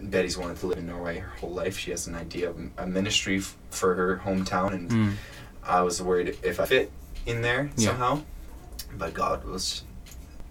Betty's 0.00 0.36
wanted 0.36 0.58
to 0.58 0.66
live 0.66 0.78
in 0.78 0.86
Norway 0.86 1.18
her 1.18 1.28
whole 1.40 1.50
life. 1.52 1.78
She 1.78 1.90
has 1.90 2.06
an 2.06 2.14
idea 2.14 2.50
of 2.50 2.58
a 2.78 2.86
ministry 2.86 3.38
f- 3.38 3.56
for 3.70 3.94
her 3.94 4.20
hometown, 4.24 4.72
and 4.72 4.90
Mm. 4.90 5.12
I 5.62 5.80
was 5.82 6.00
worried 6.02 6.36
if 6.42 6.60
I 6.60 6.66
fit 6.66 6.90
in 7.26 7.40
there 7.42 7.70
Yeah. 7.76 7.88
somehow. 7.90 8.22
But 8.98 9.14
God 9.14 9.44
was 9.44 9.82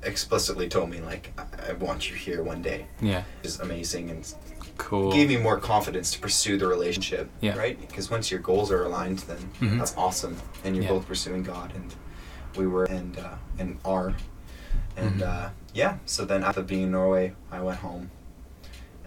explicitly 0.02 0.68
told 0.68 0.90
me 0.90 1.00
like, 1.02 1.32
I, 1.38 1.70
I 1.70 1.74
want 1.74 2.10
you 2.10 2.16
here 2.16 2.44
one 2.44 2.62
day. 2.62 2.88
Yeah. 3.02 3.24
Is 3.44 3.60
amazing 3.60 4.10
and 4.10 4.34
Cool. 4.78 5.12
gave 5.14 5.30
me 5.30 5.38
more 5.38 5.60
confidence 5.60 6.12
to 6.12 6.20
pursue 6.20 6.58
the 6.58 6.68
relationship. 6.68 7.30
Yeah. 7.42 7.56
Right? 7.58 7.80
Because 7.80 8.10
once 8.10 8.32
your 8.32 8.40
goals 8.40 8.72
are 8.72 8.84
aligned, 8.84 9.20
then 9.20 9.38
Mhm. 9.62 9.78
that's 9.78 9.96
awesome, 9.96 10.36
and 10.64 10.76
you're 10.76 10.84
Yeah. 10.86 10.90
both 10.92 11.08
pursuing 11.08 11.44
God, 11.44 11.72
and 11.76 11.94
we 12.58 12.66
were 12.68 12.86
and 12.86 13.18
uh, 13.18 13.36
and 13.60 13.78
are, 13.86 14.16
and 14.98 15.22
Mhm. 15.22 15.28
uh, 15.28 15.50
yeah. 15.74 15.98
So 16.06 16.26
then 16.26 16.44
after 16.44 16.62
being 16.62 16.84
in 16.84 16.92
Norway, 16.92 17.34
I 17.52 17.62
went 17.62 17.80
home, 17.80 18.12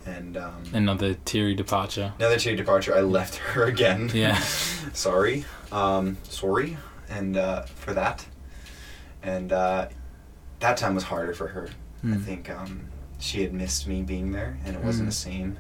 and 0.05 0.37
um, 0.37 0.63
Another 0.73 1.15
teary 1.25 1.55
departure. 1.55 2.13
another 2.19 2.39
two 2.39 2.57
departure. 2.57 2.95
I 2.95 3.01
left 3.01 3.37
her 3.55 3.65
again. 3.65 4.11
Yeah. 4.15 4.39
sorry, 4.93 5.45
um, 5.73 6.17
sorry, 6.25 6.77
and 7.09 7.37
uh, 7.37 7.63
for 7.63 7.93
that, 7.95 8.27
and 9.23 9.53
uh, 9.53 9.89
that 10.61 10.77
time 10.77 10.95
was 10.95 11.05
harder 11.05 11.35
for 11.35 11.49
her. 11.49 11.69
I 12.05 12.07
Mm. 12.09 12.23
think 12.25 12.51
um, 12.51 12.89
she 13.19 13.43
had 13.43 13.53
missed 13.53 13.89
me 13.89 14.03
being 14.03 14.31
there, 14.33 14.59
and 14.65 14.77
it 14.77 14.83
wasn't 14.85 15.09
Mm. 15.09 15.13
the 15.13 15.17
same. 15.17 15.59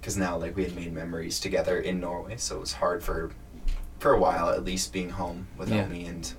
Because 0.00 0.16
now, 0.16 0.36
like, 0.36 0.56
we 0.56 0.64
had 0.64 0.74
made 0.74 0.92
memories 0.92 1.38
together 1.40 1.78
in 1.78 2.00
Norway, 2.00 2.36
so 2.36 2.56
it 2.56 2.60
was 2.60 2.72
hard 2.74 3.02
for 3.02 3.30
for 4.00 4.12
a 4.12 4.18
while 4.18 4.50
at 4.50 4.64
least, 4.64 4.92
being 4.92 5.10
home 5.10 5.46
without 5.56 5.74
Yeah. 5.76 5.86
me, 5.88 6.04
and 6.04 6.32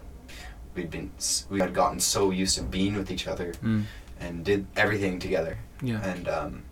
we'd 0.79 0.89
been 0.91 1.11
we 1.49 1.59
had 1.59 1.73
gotten 1.73 1.99
so 1.99 2.31
used 2.31 2.55
to 2.57 2.63
being 2.63 2.95
with 2.95 3.11
each 3.11 3.27
other 3.27 3.51
Mm. 3.63 3.83
and 4.19 4.43
did 4.45 4.65
everything 4.75 5.19
together, 5.19 5.57
Yeah. 5.81 6.01
and 6.11 6.27
um, 6.27 6.63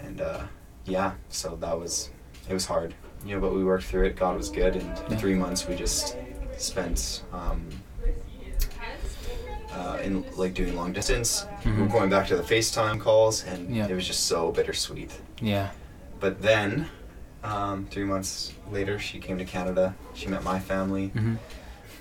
and 0.00 0.20
uh, 0.20 0.42
yeah, 0.84 1.12
so 1.28 1.56
that 1.60 1.78
was 1.78 2.10
it 2.48 2.52
was 2.54 2.66
hard, 2.66 2.94
you 3.24 3.34
know, 3.34 3.40
but 3.40 3.54
we 3.54 3.62
worked 3.64 3.84
through 3.84 4.06
it. 4.06 4.16
God 4.16 4.36
was 4.36 4.48
good, 4.50 4.74
and 4.76 4.88
Yeah. 5.10 5.16
three 5.16 5.34
months 5.34 5.66
we 5.68 5.74
just 5.76 6.16
spent. 6.58 7.22
Um, 7.32 7.60
uh, 9.72 9.98
in 10.02 10.24
like 10.36 10.54
doing 10.54 10.74
long 10.74 10.92
distance, 10.92 11.44
we 11.64 11.70
were 11.72 11.86
Mhm. 11.86 11.92
going 11.92 12.10
back 12.10 12.26
to 12.28 12.36
the 12.36 12.42
FaceTime 12.42 12.98
calls, 13.00 13.44
and 13.44 13.60
Yeah. 13.76 13.86
it 13.86 13.94
was 13.94 14.06
just 14.06 14.24
so 14.26 14.50
bittersweet. 14.50 15.12
Yeah. 15.40 15.70
But 16.18 16.40
then, 16.42 16.88
um, 17.44 17.86
three 17.90 18.04
months 18.04 18.52
later, 18.72 18.98
she 18.98 19.18
came 19.20 19.36
to 19.38 19.44
Canada. 19.44 19.94
She 20.14 20.26
met 20.26 20.42
my 20.42 20.58
family. 20.58 21.08
hmm 21.08 21.36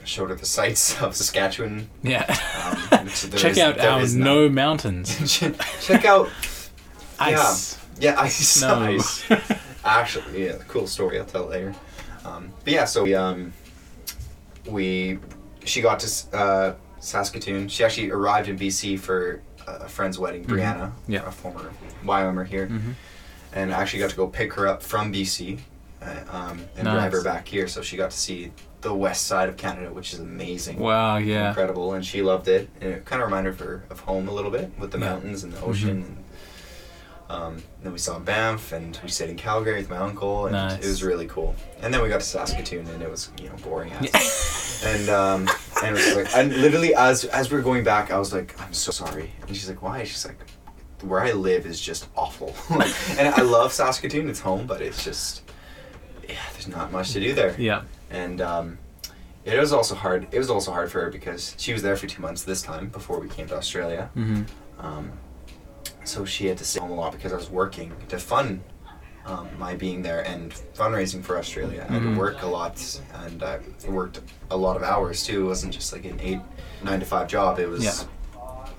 Showed 0.07 0.29
her 0.29 0.35
the 0.35 0.45
sights 0.45 0.99
of 1.01 1.15
Saskatchewan. 1.15 1.89
Yeah. 2.01 2.23
Um, 2.91 3.07
Check 3.35 3.51
is- 3.51 3.59
out 3.59 3.79
our 3.79 4.07
no 4.07 4.43
none. 4.45 4.53
mountains. 4.53 5.39
Check 5.85 6.05
out 6.05 6.29
Ice. 7.19 7.77
Yeah, 7.99 8.19
ice. 8.19 8.37
Snow. 8.47 8.75
Ice. 8.83 9.23
Actually, 9.83 10.45
yeah, 10.45 10.57
cool 10.67 10.85
story. 10.87 11.19
I'll 11.19 11.25
tell 11.25 11.45
later. 11.47 11.73
Um, 12.23 12.51
but 12.63 12.73
yeah, 12.73 12.85
so 12.85 13.03
we 13.03 13.15
um, 13.15 13.51
we 14.67 15.19
she 15.65 15.81
got 15.81 15.99
to 15.99 16.37
uh, 16.37 16.75
Saskatoon. 16.99 17.67
She 17.69 17.83
actually 17.83 18.11
arrived 18.11 18.49
in 18.49 18.57
BC 18.57 18.99
for 18.99 19.41
a 19.65 19.87
friend's 19.89 20.17
wedding, 20.19 20.45
Brianna, 20.45 20.91
Mm-hmm. 20.91 21.11
Yeah. 21.13 21.27
a 21.27 21.31
former 21.31 21.71
YWAMer 22.05 22.47
here, 22.47 22.67
Mhm. 22.67 22.93
and 23.53 23.73
I 23.73 23.81
actually 23.81 23.99
got 23.99 24.11
to 24.11 24.15
go 24.15 24.27
pick 24.27 24.53
her 24.53 24.67
up 24.67 24.81
from 24.83 25.11
BC 25.11 25.59
uh, 26.01 26.15
um, 26.29 26.61
and 26.77 26.87
drive 26.87 27.11
her 27.13 27.23
back 27.23 27.47
here. 27.47 27.67
So 27.67 27.81
she 27.81 27.97
got 27.97 28.11
to 28.11 28.17
see 28.17 28.51
the 28.87 28.93
west 28.95 29.27
side 29.27 29.49
of 29.49 29.57
Canada, 29.57 29.91
which 29.91 30.13
is 30.13 30.19
amazing 30.19 30.79
Wow. 30.79 31.17
Yeah. 31.17 31.49
incredible, 31.49 31.93
and 31.93 32.05
she 32.05 32.21
loved 32.21 32.47
it. 32.47 32.69
And 32.81 32.93
it 32.93 33.05
kind 33.05 33.21
of 33.21 33.27
reminded 33.27 33.59
her 33.59 33.83
of 33.89 33.99
home 34.01 34.27
a 34.27 34.31
little 34.31 34.51
bit 34.51 34.71
with 34.79 34.91
the 34.91 34.97
Yeah. 34.99 35.09
mountains 35.09 35.43
and 35.43 35.53
the 35.53 35.61
ocean. 35.61 36.03
Mhm. 36.03 36.05
And, 36.07 36.23
um, 37.57 37.63
then 37.83 37.91
we 37.91 37.99
saw 37.99 38.17
Banff, 38.19 38.71
and 38.71 38.97
we 39.03 39.09
stayed 39.09 39.29
in 39.29 39.35
Calgary 39.35 39.75
with 39.79 39.89
my 39.89 39.97
uncle, 39.97 40.45
and 40.45 40.53
Nice. 40.53 40.83
it 40.83 40.87
was 40.87 41.03
really 41.03 41.27
cool. 41.27 41.55
And 41.81 41.93
then 41.93 42.01
we 42.01 42.07
got 42.09 42.21
to 42.21 42.25
Saskatoon, 42.25 42.87
and 42.87 43.01
it 43.03 43.11
was 43.11 43.29
you 43.41 43.49
know 43.49 43.55
boring 43.63 43.91
as. 43.93 44.81
and 44.85 45.09
um, 45.09 45.49
and 45.83 45.97
it 45.97 46.05
was 46.05 46.15
like, 46.15 46.35
and 46.37 46.55
literally 46.55 46.95
as 46.95 47.25
as 47.25 47.51
we 47.51 47.57
were 47.57 47.63
going 47.63 47.83
back, 47.83 48.11
I 48.11 48.17
was 48.17 48.31
like, 48.33 48.55
I'm 48.61 48.73
so 48.73 48.91
sorry. 48.91 49.33
And 49.45 49.55
she's 49.55 49.67
like, 49.67 49.81
why? 49.81 50.03
She's 50.05 50.25
like, 50.25 50.39
where 51.01 51.19
I 51.19 51.33
live 51.33 51.65
is 51.65 51.81
just 51.81 52.07
awful. 52.15 52.55
like, 52.69 52.93
and 53.19 53.27
I 53.35 53.41
love 53.41 53.73
Saskatoon, 53.73 54.29
it's 54.29 54.39
home, 54.39 54.65
but 54.65 54.81
it's 54.81 55.03
just 55.03 55.41
yeah, 56.29 56.35
there's 56.53 56.67
not 56.67 56.91
much 56.91 57.11
to 57.13 57.19
do 57.21 57.33
there 57.33 57.55
Yeah. 57.57 57.83
And 58.09 58.41
um, 58.41 58.77
it 59.45 59.59
was 59.59 59.71
also 59.73 59.95
hard. 59.95 60.27
It 60.31 60.37
was 60.37 60.49
also 60.49 60.71
hard 60.71 60.91
for 60.91 61.01
her 61.01 61.09
because 61.09 61.55
she 61.57 61.73
was 61.73 61.81
there 61.81 61.95
for 61.95 62.07
two 62.07 62.21
months 62.21 62.43
this 62.43 62.61
time 62.61 62.87
before 62.89 63.19
we 63.19 63.29
came 63.29 63.47
to 63.47 63.55
Australia. 63.55 64.09
hmm 64.13 64.43
Um, 64.79 65.11
so 66.03 66.23
she 66.25 66.47
had 66.47 66.57
to 66.59 66.63
stay 66.65 66.79
home 66.79 66.91
a 66.91 66.95
lot 66.95 67.11
because 67.11 67.33
I 67.33 67.35
was 67.35 67.49
working 67.49 67.91
to 68.09 68.17
fund 68.17 68.61
um, 69.25 69.49
my 69.59 69.75
being 69.75 70.01
there 70.03 70.21
and 70.25 70.53
fundraising 70.73 71.21
for 71.23 71.37
Australia. 71.37 71.85
I 71.89 71.93
had 71.93 72.01
to 72.03 72.15
work 72.17 72.43
a 72.43 72.47
lot, 72.47 72.79
and 73.25 73.43
I 73.43 73.59
worked 73.89 74.21
a 74.49 74.55
lot 74.55 74.77
of 74.77 74.83
hours 74.83 75.23
too. 75.23 75.41
It 75.45 75.47
wasn't 75.47 75.73
just 75.73 75.91
like 75.91 76.05
an 76.05 76.17
eight, 76.21 76.39
nine 76.83 76.99
to 77.01 77.05
five 77.05 77.27
job. 77.27 77.59
It 77.59 77.67
was 77.67 77.83
Yeah. 77.83 77.93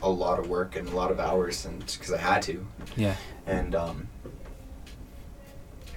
a 0.03 0.09
lot 0.09 0.39
of 0.39 0.49
work 0.49 0.77
and 0.77 0.89
a 0.89 0.97
lot 0.97 1.11
of 1.11 1.21
hours, 1.21 1.67
and 1.67 1.81
because 1.85 2.13
I 2.13 2.19
had 2.19 2.41
to. 2.43 2.67
Yeah. 2.97 3.17
And 3.47 3.75
um, 3.75 4.09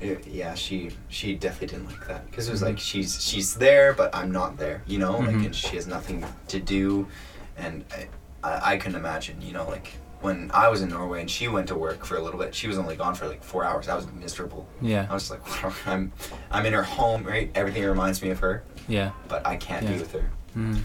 it- 0.02 0.28
yeah, 0.28 0.54
she 0.56 0.92
she 1.10 1.36
definitely 1.36 1.68
didn't 1.78 1.88
like 1.92 2.08
that 2.08 2.26
because 2.30 2.48
it 2.48 2.52
was 2.52 2.62
Mhm. 2.62 2.66
like 2.66 2.80
she's 2.80 3.24
she's 3.24 3.56
there, 3.56 3.94
but 3.94 4.14
I'm 4.16 4.32
not 4.32 4.58
there. 4.58 4.82
You 4.88 5.00
know, 5.00 5.18
like 5.20 5.30
Mhm. 5.36 5.46
and 5.46 5.56
she 5.56 5.76
has 5.76 5.88
nothing 5.88 6.26
to 6.50 6.60
do, 6.60 7.08
and 7.58 7.84
I, 7.94 8.08
I 8.44 8.74
I 8.74 8.78
can 8.78 8.96
imagine. 8.96 9.42
You 9.42 9.54
know, 9.54 9.68
like 9.68 9.94
when 10.22 10.52
I 10.54 10.68
was 10.70 10.82
in 10.82 10.90
Norway 10.90 11.20
and 11.22 11.30
she 11.32 11.48
went 11.48 11.68
to 11.70 11.76
work 11.76 12.06
for 12.06 12.16
a 12.16 12.22
little 12.22 12.40
bit, 12.40 12.54
she 12.54 12.68
was 12.68 12.78
only 12.78 12.96
gone 12.96 13.16
for 13.16 13.28
like 13.28 13.44
four 13.44 13.64
hours. 13.66 13.88
I 13.90 13.96
was 13.96 14.06
miserable. 14.12 14.68
Yeah. 14.82 15.08
I 15.10 15.14
was 15.14 15.30
like, 15.32 15.42
I'm 15.88 16.12
I'm 16.52 16.66
in 16.66 16.74
her 16.74 16.84
home, 16.84 17.24
right? 17.24 17.50
Everything 17.56 17.84
reminds 17.86 18.22
me 18.22 18.30
of 18.30 18.40
her, 18.40 18.64
Yeah. 18.88 19.12
but 19.28 19.46
I 19.48 19.56
can't 19.58 19.84
Yeah. 19.84 19.94
be 19.94 20.00
with 20.00 20.12
her. 20.14 20.30
Mm. 20.58 20.82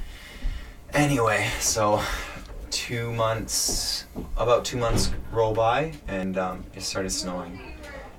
Anyway, 0.93 1.49
so 1.61 2.01
two 2.71 3.13
months, 3.13 4.05
about 4.37 4.65
two 4.65 4.77
months 4.79 5.11
roll 5.33 5.53
by, 5.55 5.93
and 6.09 6.39
um, 6.39 6.65
it 6.75 6.83
started 6.83 7.11
snowing, 7.11 7.61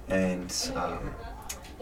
and 0.09 0.71
um, 0.75 1.13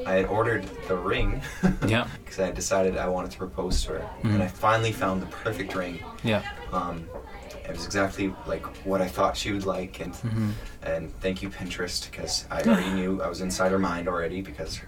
I 0.06 0.14
had 0.14 0.26
ordered 0.26 0.66
the 0.88 0.96
ring. 0.98 1.42
Yeah. 1.88 2.08
Because 2.24 2.40
I 2.40 2.52
decided 2.52 2.98
I 2.98 3.08
wanted 3.08 3.32
to 3.32 3.38
propose 3.38 3.84
to 3.86 3.94
her, 3.94 4.10
Mhm. 4.24 4.34
and 4.36 4.44
I 4.44 4.48
finally 4.48 4.92
found 4.92 5.22
the 5.22 5.28
perfect 5.28 5.76
ring. 5.76 6.04
Yeah. 6.24 6.42
Um, 6.74 7.08
it 7.64 7.72
was 7.72 7.86
exactly 7.86 8.34
like 8.48 8.66
what 8.86 9.02
I 9.02 9.08
thought 9.08 9.36
she 9.38 9.52
would 9.52 9.66
like, 9.66 10.00
and 10.00 10.16
hmm 10.16 10.50
and 10.84 11.12
thank 11.22 11.42
you 11.42 11.50
Pinterest 11.50 12.10
because 12.10 12.46
I 12.52 12.62
already 12.62 12.92
knew 13.00 13.22
I 13.22 13.28
was 13.28 13.42
inside 13.42 13.72
her 13.72 13.80
mind 13.80 14.08
already 14.08 14.42
because 14.42 14.80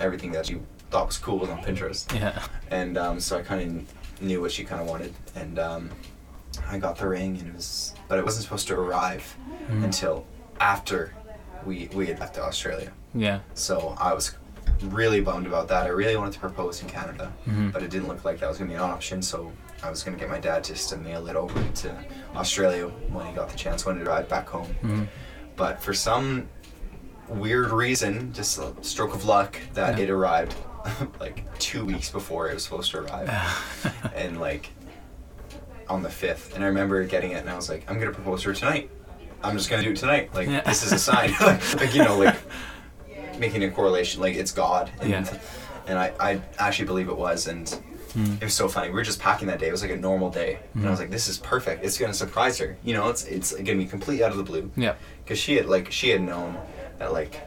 everything 0.00 0.32
that 0.32 0.46
she 0.46 0.58
thought 0.90 1.06
was 1.06 1.18
cool 1.18 1.38
was 1.38 1.48
on 1.48 1.58
Pinterest 1.62 2.12
Yeah. 2.14 2.42
and 2.70 2.96
um, 2.98 3.20
so 3.20 3.38
I 3.38 3.42
kind 3.42 3.60
of 3.62 4.22
knew 4.22 4.40
what 4.40 4.50
she 4.52 4.64
kind 4.64 4.80
of 4.80 4.88
wanted, 4.88 5.12
and 5.36 5.58
um, 5.58 5.90
I 6.68 6.78
got 6.78 6.96
the 6.98 7.06
ring, 7.08 7.38
and 7.38 7.48
it 7.48 7.54
was, 7.54 7.94
but 8.08 8.18
it 8.18 8.24
wasn't 8.24 8.44
supposed 8.44 8.66
to 8.68 8.74
arrive 8.74 9.36
Mhm. 9.70 9.84
until 9.84 10.24
after 10.60 11.12
we 11.66 11.88
we 11.94 12.06
had 12.06 12.18
left 12.20 12.34
to 12.34 12.42
Australia. 12.42 12.92
Yeah. 13.14 13.40
So 13.54 13.94
I 13.98 14.12
was 14.14 14.34
really 14.82 15.20
bummed 15.20 15.46
about 15.46 15.68
that. 15.68 15.86
I 15.86 15.88
really 15.88 16.16
wanted 16.16 16.34
to 16.34 16.40
propose 16.40 16.82
in 16.82 16.88
Canada, 16.88 17.32
Mhm. 17.48 17.72
but 17.72 17.82
it 17.82 17.90
didn't 17.90 18.08
look 18.08 18.24
like 18.24 18.38
that 18.40 18.48
was 18.48 18.58
gonna 18.58 18.68
be 18.70 18.74
an 18.76 18.80
option. 18.82 19.22
So 19.22 19.50
I 19.82 19.90
was 19.90 20.02
gonna 20.02 20.16
get 20.16 20.28
my 20.28 20.38
dad 20.38 20.62
just 20.64 20.88
to 20.90 20.96
mail 20.96 21.26
it 21.28 21.36
over 21.36 21.60
to 21.82 21.94
Australia 22.36 22.86
when 23.10 23.26
he 23.26 23.32
got 23.32 23.48
the 23.48 23.56
chance 23.56 23.84
when 23.86 23.96
he 23.96 24.02
arrived 24.02 24.28
back 24.28 24.48
home. 24.48 24.74
Mhm. 24.82 25.08
But 25.56 25.82
for 25.82 25.94
some 25.94 26.48
weird 27.28 27.70
reason, 27.70 28.32
just 28.32 28.58
a 28.58 28.72
stroke 28.82 29.14
of 29.14 29.24
luck, 29.24 29.58
that 29.74 29.98
Yeah. 29.98 30.04
it 30.04 30.10
arrived 30.10 30.54
like 31.20 31.44
two 31.58 31.84
weeks 31.84 32.10
before 32.10 32.48
it 32.48 32.54
was 32.54 32.62
supposed 32.64 32.90
to 32.92 32.98
arrive, 33.00 33.28
and 34.14 34.40
like 34.40 34.70
on 35.88 36.02
the 36.02 36.10
fifth. 36.10 36.54
And 36.54 36.62
I 36.62 36.66
remember 36.68 37.02
getting 37.04 37.32
it, 37.32 37.38
and 37.40 37.48
I 37.50 37.56
was 37.56 37.68
like, 37.68 37.84
I'm 37.90 37.98
gonna 37.98 38.12
propose 38.12 38.42
to 38.42 38.48
her 38.50 38.54
tonight. 38.54 38.90
I'm 39.42 39.56
just 39.56 39.70
gonna 39.70 39.82
do 39.82 39.90
it 39.90 39.96
tonight. 39.96 40.34
Like 40.34 40.48
Yeah. 40.48 40.60
this 40.62 40.82
is 40.84 40.92
a 40.92 40.98
sign. 40.98 41.32
like 41.40 41.94
you 41.94 42.02
know, 42.04 42.18
like 42.18 42.36
making 43.38 43.64
a 43.64 43.70
correlation. 43.70 44.20
Like 44.20 44.34
it's 44.36 44.52
God. 44.52 44.90
And, 45.00 45.10
Yeah. 45.10 45.38
And 45.86 45.98
I, 45.98 46.12
I 46.20 46.40
actually 46.58 46.84
believe 46.84 47.08
it 47.08 47.16
was, 47.16 47.46
and 47.46 47.66
it 48.14 48.44
was 48.44 48.52
so 48.52 48.68
funny. 48.68 48.88
We 48.88 48.94
were 48.94 49.02
just 49.04 49.20
packing 49.20 49.48
that 49.48 49.58
day. 49.58 49.68
It 49.68 49.72
was 49.72 49.80
like 49.80 49.90
a 49.90 49.96
normal 49.96 50.28
day, 50.28 50.58
and 50.74 50.86
I 50.86 50.90
was 50.90 50.98
like, 51.00 51.10
"This 51.10 51.28
is 51.28 51.38
perfect. 51.38 51.82
It's 51.82 51.96
gonna 51.96 52.12
surprise 52.12 52.58
her. 52.58 52.76
You 52.84 52.92
know, 52.94 53.08
it's 53.08 53.24
it's 53.24 53.54
gonna 53.54 53.78
be 53.78 53.86
completely 53.86 54.22
out 54.22 54.30
of 54.32 54.36
the 54.36 54.42
blue." 54.42 54.70
Yeah. 54.76 54.94
because 55.24 55.38
she 55.38 55.56
had 55.56 55.66
like 55.66 55.90
she 55.90 56.10
had 56.10 56.20
known 56.20 56.58
that 56.98 57.12
like 57.14 57.40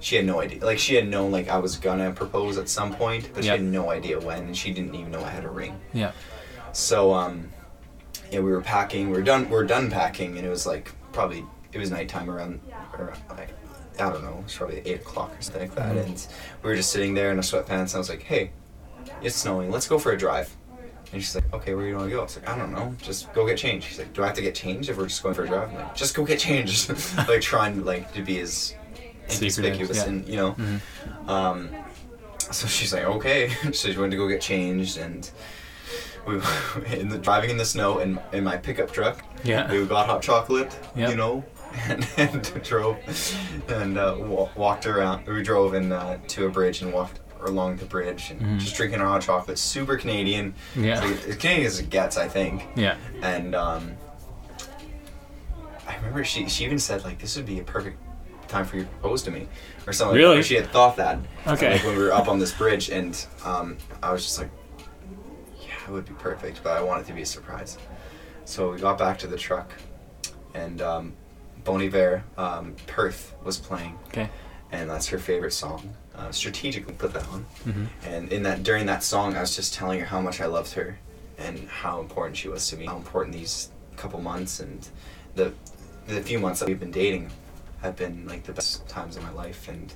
she 0.00 0.16
had 0.16 0.24
no 0.24 0.40
idea 0.40 0.64
like 0.64 0.78
she 0.78 0.94
had 0.94 1.06
known 1.08 1.32
like 1.32 1.48
I 1.50 1.58
was 1.58 1.76
gonna 1.76 2.12
propose 2.12 2.56
at 2.56 2.68
some 2.70 2.94
point, 2.94 3.28
but 3.34 3.44
she 3.44 3.50
had 3.50 3.62
no 3.62 3.90
idea 3.90 4.18
when, 4.20 4.44
and 4.46 4.56
she 4.56 4.72
didn't 4.72 4.94
even 4.94 5.10
know 5.10 5.22
I 5.22 5.28
had 5.30 5.44
a 5.44 5.50
ring. 5.50 5.78
Yeah. 5.92 6.12
So 6.72 7.12
um, 7.12 7.50
yeah, 8.30 8.40
we 8.40 8.52
were 8.52 8.62
packing. 8.62 9.10
We 9.10 9.16
were 9.18 9.22
done. 9.22 9.44
We 9.50 9.56
were 9.56 9.64
done 9.66 9.90
packing, 9.90 10.38
and 10.38 10.46
it 10.46 10.50
was 10.50 10.66
like 10.66 10.92
probably 11.16 11.44
it 11.72 11.78
was 11.78 11.90
nighttime 11.90 12.30
around, 12.30 12.60
or 12.96 13.12
like 13.30 13.50
I 13.98 14.10
don't 14.10 14.22
know, 14.22 14.36
it 14.38 14.44
was 14.44 14.54
probably 14.54 14.82
eight 14.84 15.00
o'clock 15.00 15.32
or 15.36 15.42
something 15.42 15.62
like 15.62 15.74
that. 15.74 15.96
Mhm. 15.96 16.04
And 16.06 16.26
we 16.62 16.70
were 16.70 16.76
just 16.76 16.90
sitting 16.92 17.14
there 17.14 17.30
in 17.32 17.38
our 17.38 17.42
sweatpants. 17.42 17.88
and 17.90 17.94
I 17.94 17.98
was 17.98 18.10
like, 18.10 18.22
hey, 18.22 18.50
it's 19.22 19.34
snowing. 19.36 19.70
Let's 19.70 19.88
go 19.88 19.98
for 19.98 20.12
a 20.12 20.18
drive. 20.18 20.54
And 21.12 21.22
she's 21.22 21.34
like, 21.34 21.44
okay, 21.54 21.72
where 21.74 21.84
do 21.84 21.88
you 21.90 21.96
want 21.96 22.10
to 22.10 22.14
go? 22.14 22.20
I 22.20 22.24
was 22.24 22.36
like, 22.36 22.48
I 22.48 22.58
don't 22.58 22.72
know. 22.72 22.94
Just 23.00 23.32
go 23.32 23.46
get 23.46 23.56
changed. 23.56 23.86
She's 23.88 23.98
like, 23.98 24.12
do 24.12 24.22
I 24.22 24.26
have 24.26 24.36
to 24.36 24.42
get 24.42 24.54
changed 24.54 24.90
if 24.90 24.98
we're 24.98 25.06
just 25.06 25.22
going 25.22 25.34
for 25.34 25.44
a 25.44 25.48
drive? 25.48 25.70
I'm 25.70 25.76
like, 25.76 25.94
just 25.94 26.14
go 26.14 26.24
get 26.24 26.38
changed. 26.38 26.90
like 27.28 27.40
trying 27.40 27.84
like 27.84 28.12
to 28.14 28.22
be 28.22 28.38
as 28.40 28.74
Secretive, 29.28 29.64
inconspicuous 29.64 29.96
yeah. 29.98 30.04
and 30.12 30.28
you 30.28 30.36
know. 30.36 30.52
Mhm. 30.52 31.28
Um, 31.28 31.70
so 32.50 32.66
she's 32.68 32.92
like, 32.92 33.04
okay. 33.04 33.48
so 33.72 33.90
she 33.90 33.96
went 33.98 34.10
to 34.10 34.16
go 34.18 34.28
get 34.28 34.40
changed, 34.42 34.98
and 34.98 35.30
we 36.26 36.34
in 36.98 37.08
the 37.08 37.18
driving 37.18 37.50
in 37.50 37.56
the 37.56 37.64
snow 37.64 37.98
in 37.98 38.18
in 38.32 38.44
my 38.44 38.56
pickup 38.56 38.90
truck. 38.92 39.24
Yeah. 39.44 39.70
We 39.70 39.84
got 39.86 40.06
hot 40.06 40.22
chocolate, 40.22 40.76
Yep. 40.96 41.10
you 41.10 41.16
know, 41.16 41.44
and, 41.88 42.06
and 42.16 42.42
drove 42.64 42.96
and 43.68 43.96
uh, 43.98 44.16
wa- 44.18 44.48
walked 44.56 44.86
around. 44.86 45.26
We 45.26 45.42
drove 45.42 45.74
in 45.74 45.92
uh, 45.92 46.18
to 46.28 46.46
a 46.46 46.48
bridge 46.50 46.82
and 46.82 46.92
walked 46.92 47.20
along 47.42 47.76
the 47.76 47.84
bridge 47.84 48.30
and 48.30 48.40
Mhm. 48.40 48.58
just 48.58 48.74
drinking 48.76 49.00
our 49.00 49.06
hot 49.08 49.22
chocolate. 49.22 49.58
Super 49.58 49.96
Canadian. 49.96 50.54
Yeah. 50.74 51.02
As 51.04 51.36
Canadian 51.36 51.66
as 51.66 51.78
it 51.78 51.90
gets, 51.90 52.16
I 52.16 52.26
think. 52.28 52.66
Yeah. 52.74 52.96
And 53.22 53.54
um, 53.54 53.92
I 55.86 55.96
remember 55.96 56.24
she 56.24 56.48
she 56.48 56.64
even 56.64 56.78
said 56.78 57.04
like 57.04 57.18
this 57.18 57.36
would 57.36 57.46
be 57.46 57.60
a 57.60 57.64
perfect 57.64 57.98
time 58.48 58.64
for 58.64 58.76
you 58.76 58.82
to 58.84 58.88
propose 58.88 59.22
to 59.24 59.30
me 59.30 59.46
or 59.86 59.92
something. 59.92 60.16
Really? 60.16 60.36
Like 60.36 60.44
she 60.44 60.54
had 60.54 60.68
thought 60.70 60.96
that. 60.96 61.18
Okay. 61.46 61.72
Like 61.74 61.84
when 61.84 61.96
we 61.96 62.02
were 62.02 62.12
up 62.12 62.28
on 62.28 62.38
this 62.38 62.52
bridge, 62.52 62.90
and 62.90 63.24
um, 63.44 63.76
I 64.02 64.12
was 64.12 64.22
just 64.24 64.38
like, 64.38 64.50
it 65.88 65.92
would 65.92 66.04
be 66.06 66.14
perfect, 66.14 66.60
but 66.62 66.76
I 66.76 66.82
want 66.82 67.02
it 67.02 67.06
to 67.08 67.12
be 67.12 67.22
a 67.22 67.26
surprise. 67.26 67.78
So 68.44 68.72
we 68.72 68.78
got 68.78 68.98
back 68.98 69.18
to 69.20 69.26
the 69.26 69.36
truck, 69.36 69.72
and 70.54 70.80
um, 70.80 71.12
Bon 71.64 71.80
Iver, 71.82 72.22
um, 72.38 72.74
Perth 72.86 73.34
was 73.44 73.58
playing, 73.58 73.98
Okay. 74.08 74.28
and 74.72 74.88
that's 74.90 75.08
her 75.08 75.18
favorite 75.18 75.52
song. 75.52 75.94
Uh, 76.14 76.30
strategically 76.32 76.94
put 76.94 77.12
that 77.12 77.26
on, 77.28 77.44
Mhm. 77.66 77.86
and 78.04 78.32
in 78.32 78.42
that 78.44 78.62
during 78.62 78.86
that 78.86 79.02
song, 79.02 79.36
I 79.36 79.40
was 79.40 79.54
just 79.54 79.74
telling 79.74 80.00
her 80.00 80.06
how 80.06 80.20
much 80.20 80.40
I 80.40 80.46
loved 80.46 80.72
her, 80.74 80.98
and 81.38 81.68
how 81.68 82.00
important 82.00 82.36
she 82.38 82.48
was 82.48 82.66
to 82.68 82.76
me. 82.76 82.86
How 82.86 82.96
important 82.96 83.34
these 83.34 83.70
couple 83.96 84.20
months 84.20 84.60
and 84.60 84.86
the 85.34 85.52
the 86.06 86.22
few 86.22 86.38
months 86.38 86.60
that 86.60 86.68
we've 86.68 86.78
been 86.78 86.90
dating 86.92 87.30
have 87.82 87.96
been 87.96 88.26
like 88.28 88.44
the 88.44 88.52
best 88.52 88.86
times 88.88 89.16
of 89.16 89.22
my 89.24 89.30
life, 89.32 89.68
and 89.68 89.92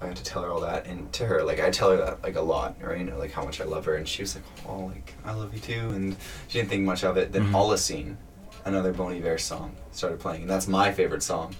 I 0.00 0.06
got 0.08 0.16
to 0.16 0.22
tell 0.24 0.42
her 0.42 0.50
all 0.50 0.60
that, 0.60 0.86
and 0.86 1.10
to 1.14 1.24
her, 1.26 1.42
like 1.42 1.58
I 1.60 1.70
tell 1.70 1.90
her 1.90 1.96
that 1.96 2.22
like 2.22 2.36
a 2.36 2.40
lot, 2.40 2.76
right? 2.82 2.98
You 2.98 3.04
know, 3.04 3.18
like 3.18 3.32
how 3.32 3.44
much 3.44 3.60
I 3.60 3.64
love 3.64 3.84
her, 3.86 3.94
and 3.96 4.06
she 4.06 4.22
was 4.22 4.34
like, 4.34 4.44
"Oh, 4.68 4.86
like 4.86 5.14
I 5.24 5.32
love 5.32 5.54
you 5.54 5.60
too," 5.60 5.88
and 5.94 6.16
she 6.48 6.58
didn't 6.58 6.70
think 6.70 6.82
much 6.84 7.02
of 7.04 7.16
it. 7.16 7.32
Then 7.32 7.46
Mhm. 7.46 7.52
Holocene, 7.52 8.16
another 8.66 8.92
Bon 8.92 9.12
Iver 9.12 9.38
song, 9.38 9.74
started 9.92 10.20
playing, 10.20 10.42
and 10.42 10.50
that's 10.50 10.68
my 10.68 10.92
favorite 10.92 11.22
song. 11.22 11.54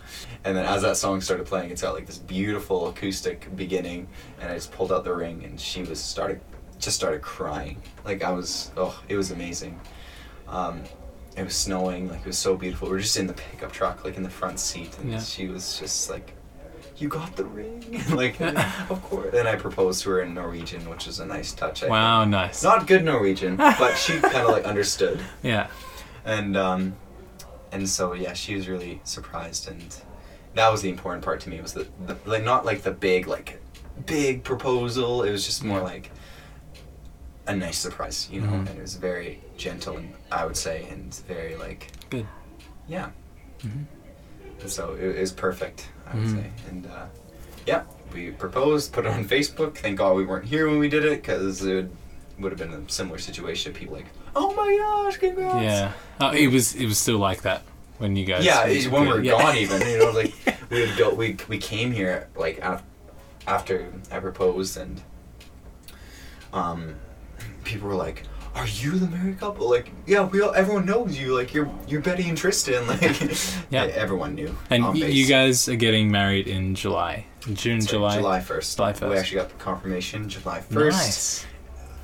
And 0.45 0.55
then 0.57 0.67
as 0.67 0.83
that 0.83 0.97
song 0.99 1.21
started 1.23 1.47
playing, 1.47 1.71
it's 1.71 1.81
got 1.83 1.95
like 1.95 2.07
this 2.07 2.19
beautiful 2.19 2.89
acoustic 2.89 3.55
beginning, 3.57 4.07
and 4.41 4.51
I 4.51 4.55
just 4.55 4.71
pulled 4.71 4.93
out 4.93 5.05
the 5.05 5.15
ring, 5.15 5.43
and 5.45 5.59
she 5.59 5.83
was 5.85 5.99
started, 5.99 6.41
just 6.79 6.97
started 6.97 7.23
crying. 7.23 7.81
Like 8.05 8.23
I 8.23 8.33
was, 8.33 8.71
oh, 8.77 9.01
it 9.09 9.17
was 9.17 9.31
amazing. 9.31 9.81
Um, 10.49 10.83
it 11.37 11.43
was 11.45 11.55
snowing, 11.55 12.09
like 12.11 12.21
it 12.21 12.27
was 12.27 12.39
so 12.39 12.55
beautiful. 12.57 12.89
We 12.89 12.95
were 12.95 13.01
just 13.01 13.17
in 13.17 13.27
the 13.27 13.33
pickup 13.35 13.73
truck, 13.73 14.05
like 14.05 14.17
in 14.19 14.23
the 14.23 14.31
front 14.31 14.59
seat, 14.61 14.97
and 14.99 15.11
Yeah. 15.13 15.21
she 15.21 15.49
was 15.49 15.79
just 15.79 16.11
like, 16.11 16.33
"You 16.99 17.09
got 17.09 17.37
the 17.37 17.45
ring!" 17.45 18.03
like, 18.11 18.41
of 18.41 19.03
course. 19.05 19.33
Then 19.33 19.47
I 19.47 19.57
proposed 19.57 20.03
to 20.03 20.11
her 20.11 20.21
in 20.23 20.35
Norwegian, 20.35 20.89
which 20.89 21.07
was 21.07 21.21
a 21.21 21.27
nice 21.27 21.53
touch. 21.53 21.83
I 21.85 21.89
Wow. 21.89 22.21
think. 22.23 22.31
Nice. 22.33 22.63
Not 22.63 22.87
good 22.87 23.05
Norwegian, 23.05 23.57
but 23.57 23.95
she 23.97 24.19
kind 24.21 24.37
of 24.37 24.51
like 24.51 24.65
understood, 24.65 25.21
yeah. 25.43 25.69
and 26.25 26.57
um, 26.57 26.95
and 27.73 27.89
so 27.89 28.13
yeah, 28.15 28.33
she 28.33 28.55
was 28.55 28.69
really 28.69 29.01
surprised, 29.05 29.69
and 29.69 29.97
that 30.55 30.71
was 30.71 30.83
the 30.83 30.89
important 30.91 31.25
part 31.25 31.41
to 31.41 31.51
me 31.51 31.61
was 31.61 31.73
that 31.75 31.89
the, 32.07 32.17
like 32.29 32.45
not 32.45 32.65
like 32.65 32.83
the 32.83 32.93
big 32.93 33.27
like 33.27 33.61
big 34.07 34.43
proposal. 34.45 35.23
It 35.23 35.31
was 35.33 35.45
just 35.45 35.63
more 35.65 35.81
like 35.81 36.11
a 37.47 37.55
nice 37.55 37.79
surprise, 37.79 38.29
you 38.33 38.41
know, 38.41 38.49
Mhm. 38.49 38.69
and 38.71 38.79
it 38.79 38.83
was 38.83 38.95
very 38.97 39.41
gentle 39.57 39.97
and 39.99 40.13
I 40.33 40.45
would 40.45 40.57
say, 40.57 40.87
and 40.91 41.15
very 41.29 41.55
like 41.57 41.93
Good. 42.11 42.27
yeah. 42.89 43.11
Mhm. 43.61 43.85
So 44.65 44.95
it, 44.95 45.19
was 45.21 45.33
perfect, 45.33 45.89
I 46.11 46.15
would 46.17 46.25
Mhm. 46.27 46.33
say, 46.43 46.51
and 46.69 46.87
uh, 46.87 47.07
yeah, 47.67 47.83
we 48.13 48.31
proposed, 48.31 48.93
put 48.93 49.07
it 49.07 49.13
on 49.13 49.25
Facebook. 49.25 49.77
Thank 49.77 49.99
God 49.99 50.17
we 50.17 50.25
weren't 50.25 50.47
here 50.47 50.69
when 50.69 50.79
we 50.79 50.89
did 50.89 51.05
it 51.05 51.23
because 51.23 51.63
it 51.65 51.75
would, 51.75 51.91
would 52.41 52.53
have 52.53 52.59
been 52.59 52.73
a 52.73 52.89
similar 52.91 53.19
situation. 53.19 53.73
People 53.73 53.95
like, 53.97 54.07
oh 54.35 54.53
my 54.55 54.77
gosh, 54.77 55.19
congrats! 55.19 55.63
Yeah. 55.63 55.93
Oh, 56.21 56.31
it 56.33 56.49
was. 56.49 56.75
It 56.75 56.87
was 56.87 56.99
still 56.99 57.19
like 57.19 57.43
that 57.43 57.63
when 57.99 58.17
you 58.17 58.25
guys. 58.25 58.45
Yeah, 58.45 58.61
went 58.65 58.73
it's 58.73 58.85
to 58.87 58.91
when 58.91 59.05
go- 59.05 59.11
we're 59.11 59.23
yeah. 59.23 59.31
gone, 59.33 59.57
even 59.57 59.81
you 59.89 59.99
know, 59.99 60.11
like 60.11 60.35
we 60.71 60.81
would 60.81 60.97
go. 60.97 61.15
We 61.15 61.37
we 61.49 61.59
came 61.59 61.93
here 61.93 62.29
like 62.37 62.59
af- 62.63 62.83
after 63.47 63.87
I 64.11 64.19
proposed, 64.21 64.77
and 64.79 65.01
um, 66.53 66.95
people 67.65 67.89
were 67.89 67.95
like, 67.95 68.23
"Are 68.57 68.67
you 68.67 68.93
the 68.99 69.07
married 69.09 69.39
couple?" 69.39 69.69
Like, 69.71 69.91
yeah, 70.07 70.25
we 70.27 70.41
all, 70.41 70.53
everyone 70.55 70.87
knows 70.87 71.19
you. 71.19 71.37
Like, 71.37 71.55
you're 71.55 71.71
you're 71.87 72.01
Betty 72.01 72.29
and 72.29 72.37
Tristan. 72.37 72.87
Like, 72.89 73.03
Yeah. 73.71 73.85
everyone 74.05 74.35
knew. 74.35 74.57
And 74.71 74.85
y- 74.85 74.95
you 74.95 75.27
guys 75.27 75.69
are 75.69 75.77
getting 75.77 76.11
married 76.11 76.47
in 76.49 76.75
July, 76.75 77.27
June, 77.53 77.81
July. 77.81 78.17
July 78.17 78.41
first. 78.41 78.77
July 78.77 78.93
first. 78.93 79.11
We 79.11 79.17
actually 79.19 79.41
got 79.43 79.49
the 79.51 79.57
confirmation 79.57 80.29
July 80.29 80.61
first. 80.61 80.97
Nice. 80.99 81.47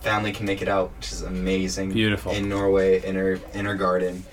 Family 0.03 0.32
can 0.32 0.46
make 0.46 0.62
it 0.62 0.68
out, 0.68 0.90
which 0.96 1.12
is 1.12 1.22
amazing. 1.22 1.92
Beautiful. 1.92 2.32
in 2.32 2.48
Norway, 2.48 3.03
in 3.05 3.14
her 3.16 3.38
in 3.55 3.64
her 3.66 3.74
garden. 3.74 4.24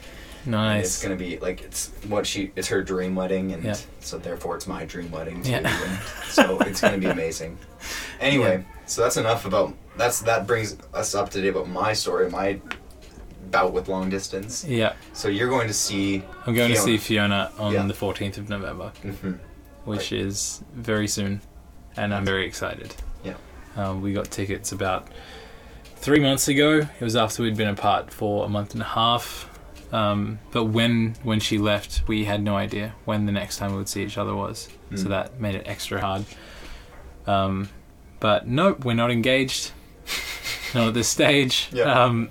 And 0.45 0.51
Nice. 0.53 0.85
it's 0.85 1.03
gonna 1.03 1.15
be 1.17 1.37
like 1.39 1.61
it's 1.61 1.91
what 2.07 2.25
she 2.25 2.51
it's 2.55 2.69
her 2.69 2.81
dream 2.81 3.13
wedding, 3.13 3.51
and 3.53 3.63
Yeah. 3.63 3.75
so 3.99 4.17
therefore 4.17 4.55
it's 4.55 4.67
my 4.67 4.85
dream 4.85 5.11
wedding 5.11 5.43
too. 5.43 5.51
Yeah. 5.51 5.83
and 5.83 5.99
so 6.29 6.57
it's 6.61 6.81
gonna 6.81 6.97
be 6.97 7.07
amazing. 7.07 7.57
Anyway, 8.19 8.65
so 8.85 9.01
that's 9.01 9.15
enough 9.17 9.45
about 9.45 9.73
that's 9.99 10.21
that 10.21 10.47
brings 10.47 10.77
us 10.93 11.13
up 11.13 11.29
to 11.31 11.41
date 11.41 11.49
about 11.49 11.69
my 11.69 11.93
story, 11.93 12.29
my 12.29 12.59
bout 13.51 13.73
with 13.73 13.87
long 13.87 14.09
distance. 14.09 14.63
Yeah. 14.65 14.93
So 15.13 15.27
you're 15.27 15.49
going 15.49 15.67
to 15.67 15.73
see. 15.73 16.23
I'm 16.45 16.53
going 16.55 16.69
to 16.69 16.75
Fiona. 16.75 16.85
see 16.85 16.97
Fiona 16.97 17.51
on 17.59 17.73
Yeah. 17.73 17.85
the 17.87 17.93
14th 17.93 18.37
of 18.37 18.49
November, 18.49 18.91
Mhm. 19.03 19.39
which 19.85 20.11
is 20.11 20.63
very 20.75 21.07
soon, 21.07 21.41
and 21.97 22.13
I'm 22.13 22.25
very 22.25 22.45
excited. 22.45 22.95
Yeah. 23.23 23.33
Um, 23.75 24.01
we 24.01 24.13
got 24.13 24.29
tickets 24.31 24.71
about 24.71 25.07
three 25.95 26.19
months 26.19 26.47
ago. 26.47 26.87
It 26.99 27.03
was 27.03 27.15
after 27.15 27.43
we'd 27.43 27.57
been 27.57 27.67
apart 27.67 28.13
for 28.13 28.45
a 28.45 28.49
month 28.49 28.73
and 28.73 28.81
a 28.81 28.85
half. 28.85 29.47
Um, 29.91 30.37
but 30.51 30.65
when 30.65 31.15
when 31.23 31.39
she 31.39 31.57
left, 31.57 32.03
we 32.07 32.25
had 32.25 32.43
no 32.43 32.55
idea 32.55 32.93
when 33.05 33.25
the 33.25 33.31
next 33.31 33.57
time 33.57 33.71
we 33.71 33.77
would 33.79 33.89
see 33.89 34.03
each 34.03 34.17
other 34.19 34.35
was. 34.35 34.69
So 34.95 35.05
Mm. 35.05 35.09
that 35.09 35.39
made 35.41 35.55
it 35.55 35.63
extra 35.65 35.99
hard. 36.01 36.25
Um, 37.25 37.69
but 38.19 38.47
no, 38.47 38.75
we're 38.83 38.93
not 38.95 39.09
engaged. 39.11 39.71
Not 40.73 40.89
at 40.89 40.93
this 40.93 41.07
stage. 41.07 41.69
Yeah. 41.71 42.03
Um, 42.03 42.29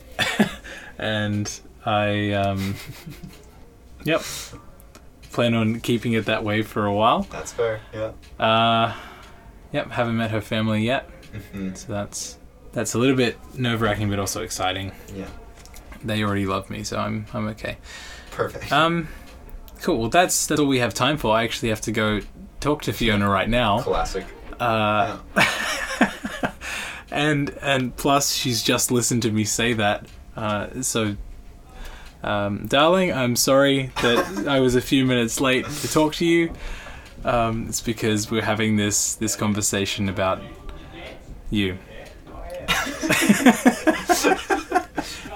and 0.98 1.60
I, 1.84 2.32
um, 2.32 2.74
yep, 4.04 4.22
plan 5.32 5.54
on 5.54 5.80
keeping 5.80 6.12
it 6.12 6.26
that 6.26 6.44
way 6.44 6.62
for 6.62 6.86
a 6.86 6.92
while. 6.92 7.22
That's 7.30 7.52
fair. 7.52 7.80
Yeah. 7.92 8.12
Uh, 8.44 8.94
yep, 9.72 9.90
haven't 9.90 10.16
met 10.16 10.30
her 10.30 10.40
family 10.40 10.84
yet, 10.84 11.08
hmm 11.52 11.74
so 11.74 11.92
that's 11.92 12.38
that's 12.72 12.94
a 12.94 12.98
little 12.98 13.16
bit 13.16 13.36
nerve 13.54 13.80
wracking, 13.80 14.10
but 14.10 14.18
also 14.18 14.42
exciting. 14.42 14.92
Yeah. 15.14 15.28
They 16.04 16.22
already 16.22 16.46
love 16.46 16.70
me, 16.70 16.84
so 16.84 16.98
I'm 16.98 17.26
I'm 17.32 17.48
okay. 17.48 17.78
Perfect. 18.30 18.70
Um, 18.72 19.08
cool. 19.82 19.98
Well, 19.98 20.10
that's 20.10 20.46
that's 20.46 20.60
all 20.60 20.66
we 20.66 20.78
have 20.78 20.94
time 20.94 21.16
for. 21.16 21.34
I 21.34 21.44
actually 21.44 21.70
have 21.70 21.80
to 21.82 21.92
go 21.92 22.20
talk 22.60 22.82
to 22.82 22.92
Fiona 22.92 23.28
right 23.28 23.48
now. 23.48 23.80
Classic. 23.80 24.24
Uh, 24.60 25.18
and 27.18 27.50
and 27.60 27.96
plus 27.96 28.32
she's 28.32 28.62
just 28.62 28.92
listened 28.92 29.22
to 29.22 29.32
me 29.32 29.44
say 29.44 29.72
that. 29.72 30.06
Uh, 30.36 30.82
so, 30.82 31.16
um, 32.22 32.66
darling, 32.66 33.12
I'm 33.12 33.34
sorry 33.34 33.90
that 34.02 34.46
I 34.54 34.60
was 34.60 34.76
a 34.76 34.80
few 34.80 35.04
minutes 35.04 35.40
late 35.40 35.66
to 35.66 35.92
talk 35.92 36.14
to 36.14 36.24
you. 36.24 36.52
Um, 37.24 37.66
it's 37.68 37.80
because 37.80 38.30
we're 38.30 38.44
having 38.44 38.76
this 38.76 39.16
this 39.16 39.34
conversation 39.34 40.08
about 40.08 40.40
You. 41.50 41.76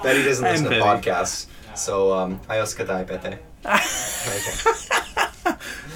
Betty 0.03 0.23
doesn't 0.23 0.43
listen 0.43 0.67
And 0.67 0.75
to 0.75 0.79
podcasts, 0.79 1.47
so 1.75 2.13
um, 2.13 2.39
ayos 2.47 2.75
ka 2.77 2.83
tayo, 2.85 3.05
Bete. 3.05 3.39
Okay. 3.65 4.93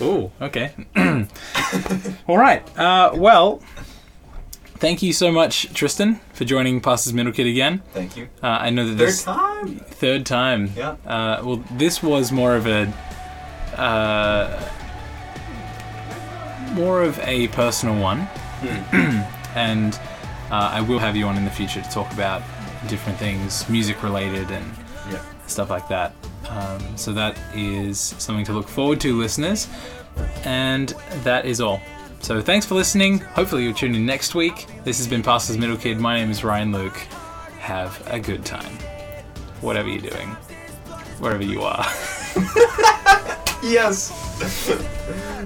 Ooh, 0.01 0.31
okay. 0.41 0.73
All 2.27 2.37
right. 2.37 2.61
Uh, 2.77 3.11
well, 3.15 3.61
thank 4.79 5.01
you 5.03 5.13
so 5.13 5.31
much, 5.31 5.71
Tristan, 5.73 6.19
for 6.33 6.45
joining 6.45 6.81
Pastor's 6.81 7.13
Middle 7.13 7.31
Kid 7.33 7.47
again. 7.47 7.81
Thank 7.93 8.15
you. 8.17 8.29
Uh, 8.41 8.47
I 8.47 8.69
know 8.69 8.85
that 8.87 8.97
Third 8.97 9.07
this 9.07 9.23
time. 9.23 9.79
third 9.79 10.25
time. 10.25 10.71
Yeah. 10.75 10.95
Uh, 11.05 11.41
well, 11.43 11.63
this 11.73 12.01
was 12.03 12.31
more 12.31 12.55
of 12.55 12.65
a 12.67 12.91
uh, 13.75 14.69
more 16.73 17.03
of 17.03 17.19
a 17.19 17.47
personal 17.49 17.99
one, 18.01 18.19
and 19.55 19.93
uh, 20.51 20.69
I 20.73 20.81
will 20.81 20.99
have 20.99 21.15
you 21.15 21.25
on 21.25 21.37
in 21.37 21.45
the 21.45 21.51
future 21.51 21.81
to 21.81 21.89
talk 21.89 22.11
about 22.13 22.41
different 22.87 23.17
things, 23.19 23.67
music 23.69 24.01
related, 24.03 24.49
and 24.51 24.65
Yeah. 25.11 25.21
stuff 25.47 25.69
like 25.69 25.87
that. 25.89 26.13
Um, 26.49 26.95
so 26.97 27.11
that 27.13 27.37
is 27.53 27.99
something 27.99 28.45
to 28.45 28.53
look 28.53 28.67
forward 28.67 29.01
to, 29.01 29.17
listeners. 29.17 29.67
And 30.45 30.89
that 31.23 31.45
is 31.45 31.59
all. 31.61 31.81
So 32.21 32.41
thanks 32.41 32.65
for 32.65 32.75
listening. 32.75 33.19
Hopefully 33.19 33.63
you'll 33.63 33.73
tune 33.73 33.95
in 33.95 34.05
next 34.05 34.35
week. 34.35 34.65
This 34.83 34.97
has 34.97 35.07
been 35.07 35.23
Pastor's 35.23 35.57
Middle 35.57 35.77
Kid. 35.77 35.99
My 35.99 36.17
name 36.17 36.29
is 36.29 36.43
Ryan 36.43 36.71
Luke. 36.71 36.97
Have 37.59 38.01
a 38.07 38.19
good 38.19 38.43
time. 38.43 38.77
Whatever 39.61 39.89
you're 39.89 40.09
doing. 40.09 40.29
Wherever 41.19 41.43
you 41.43 41.61
are. 41.61 41.85
Yes. 43.63 44.13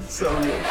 so 0.09 0.41
good. 0.43 0.65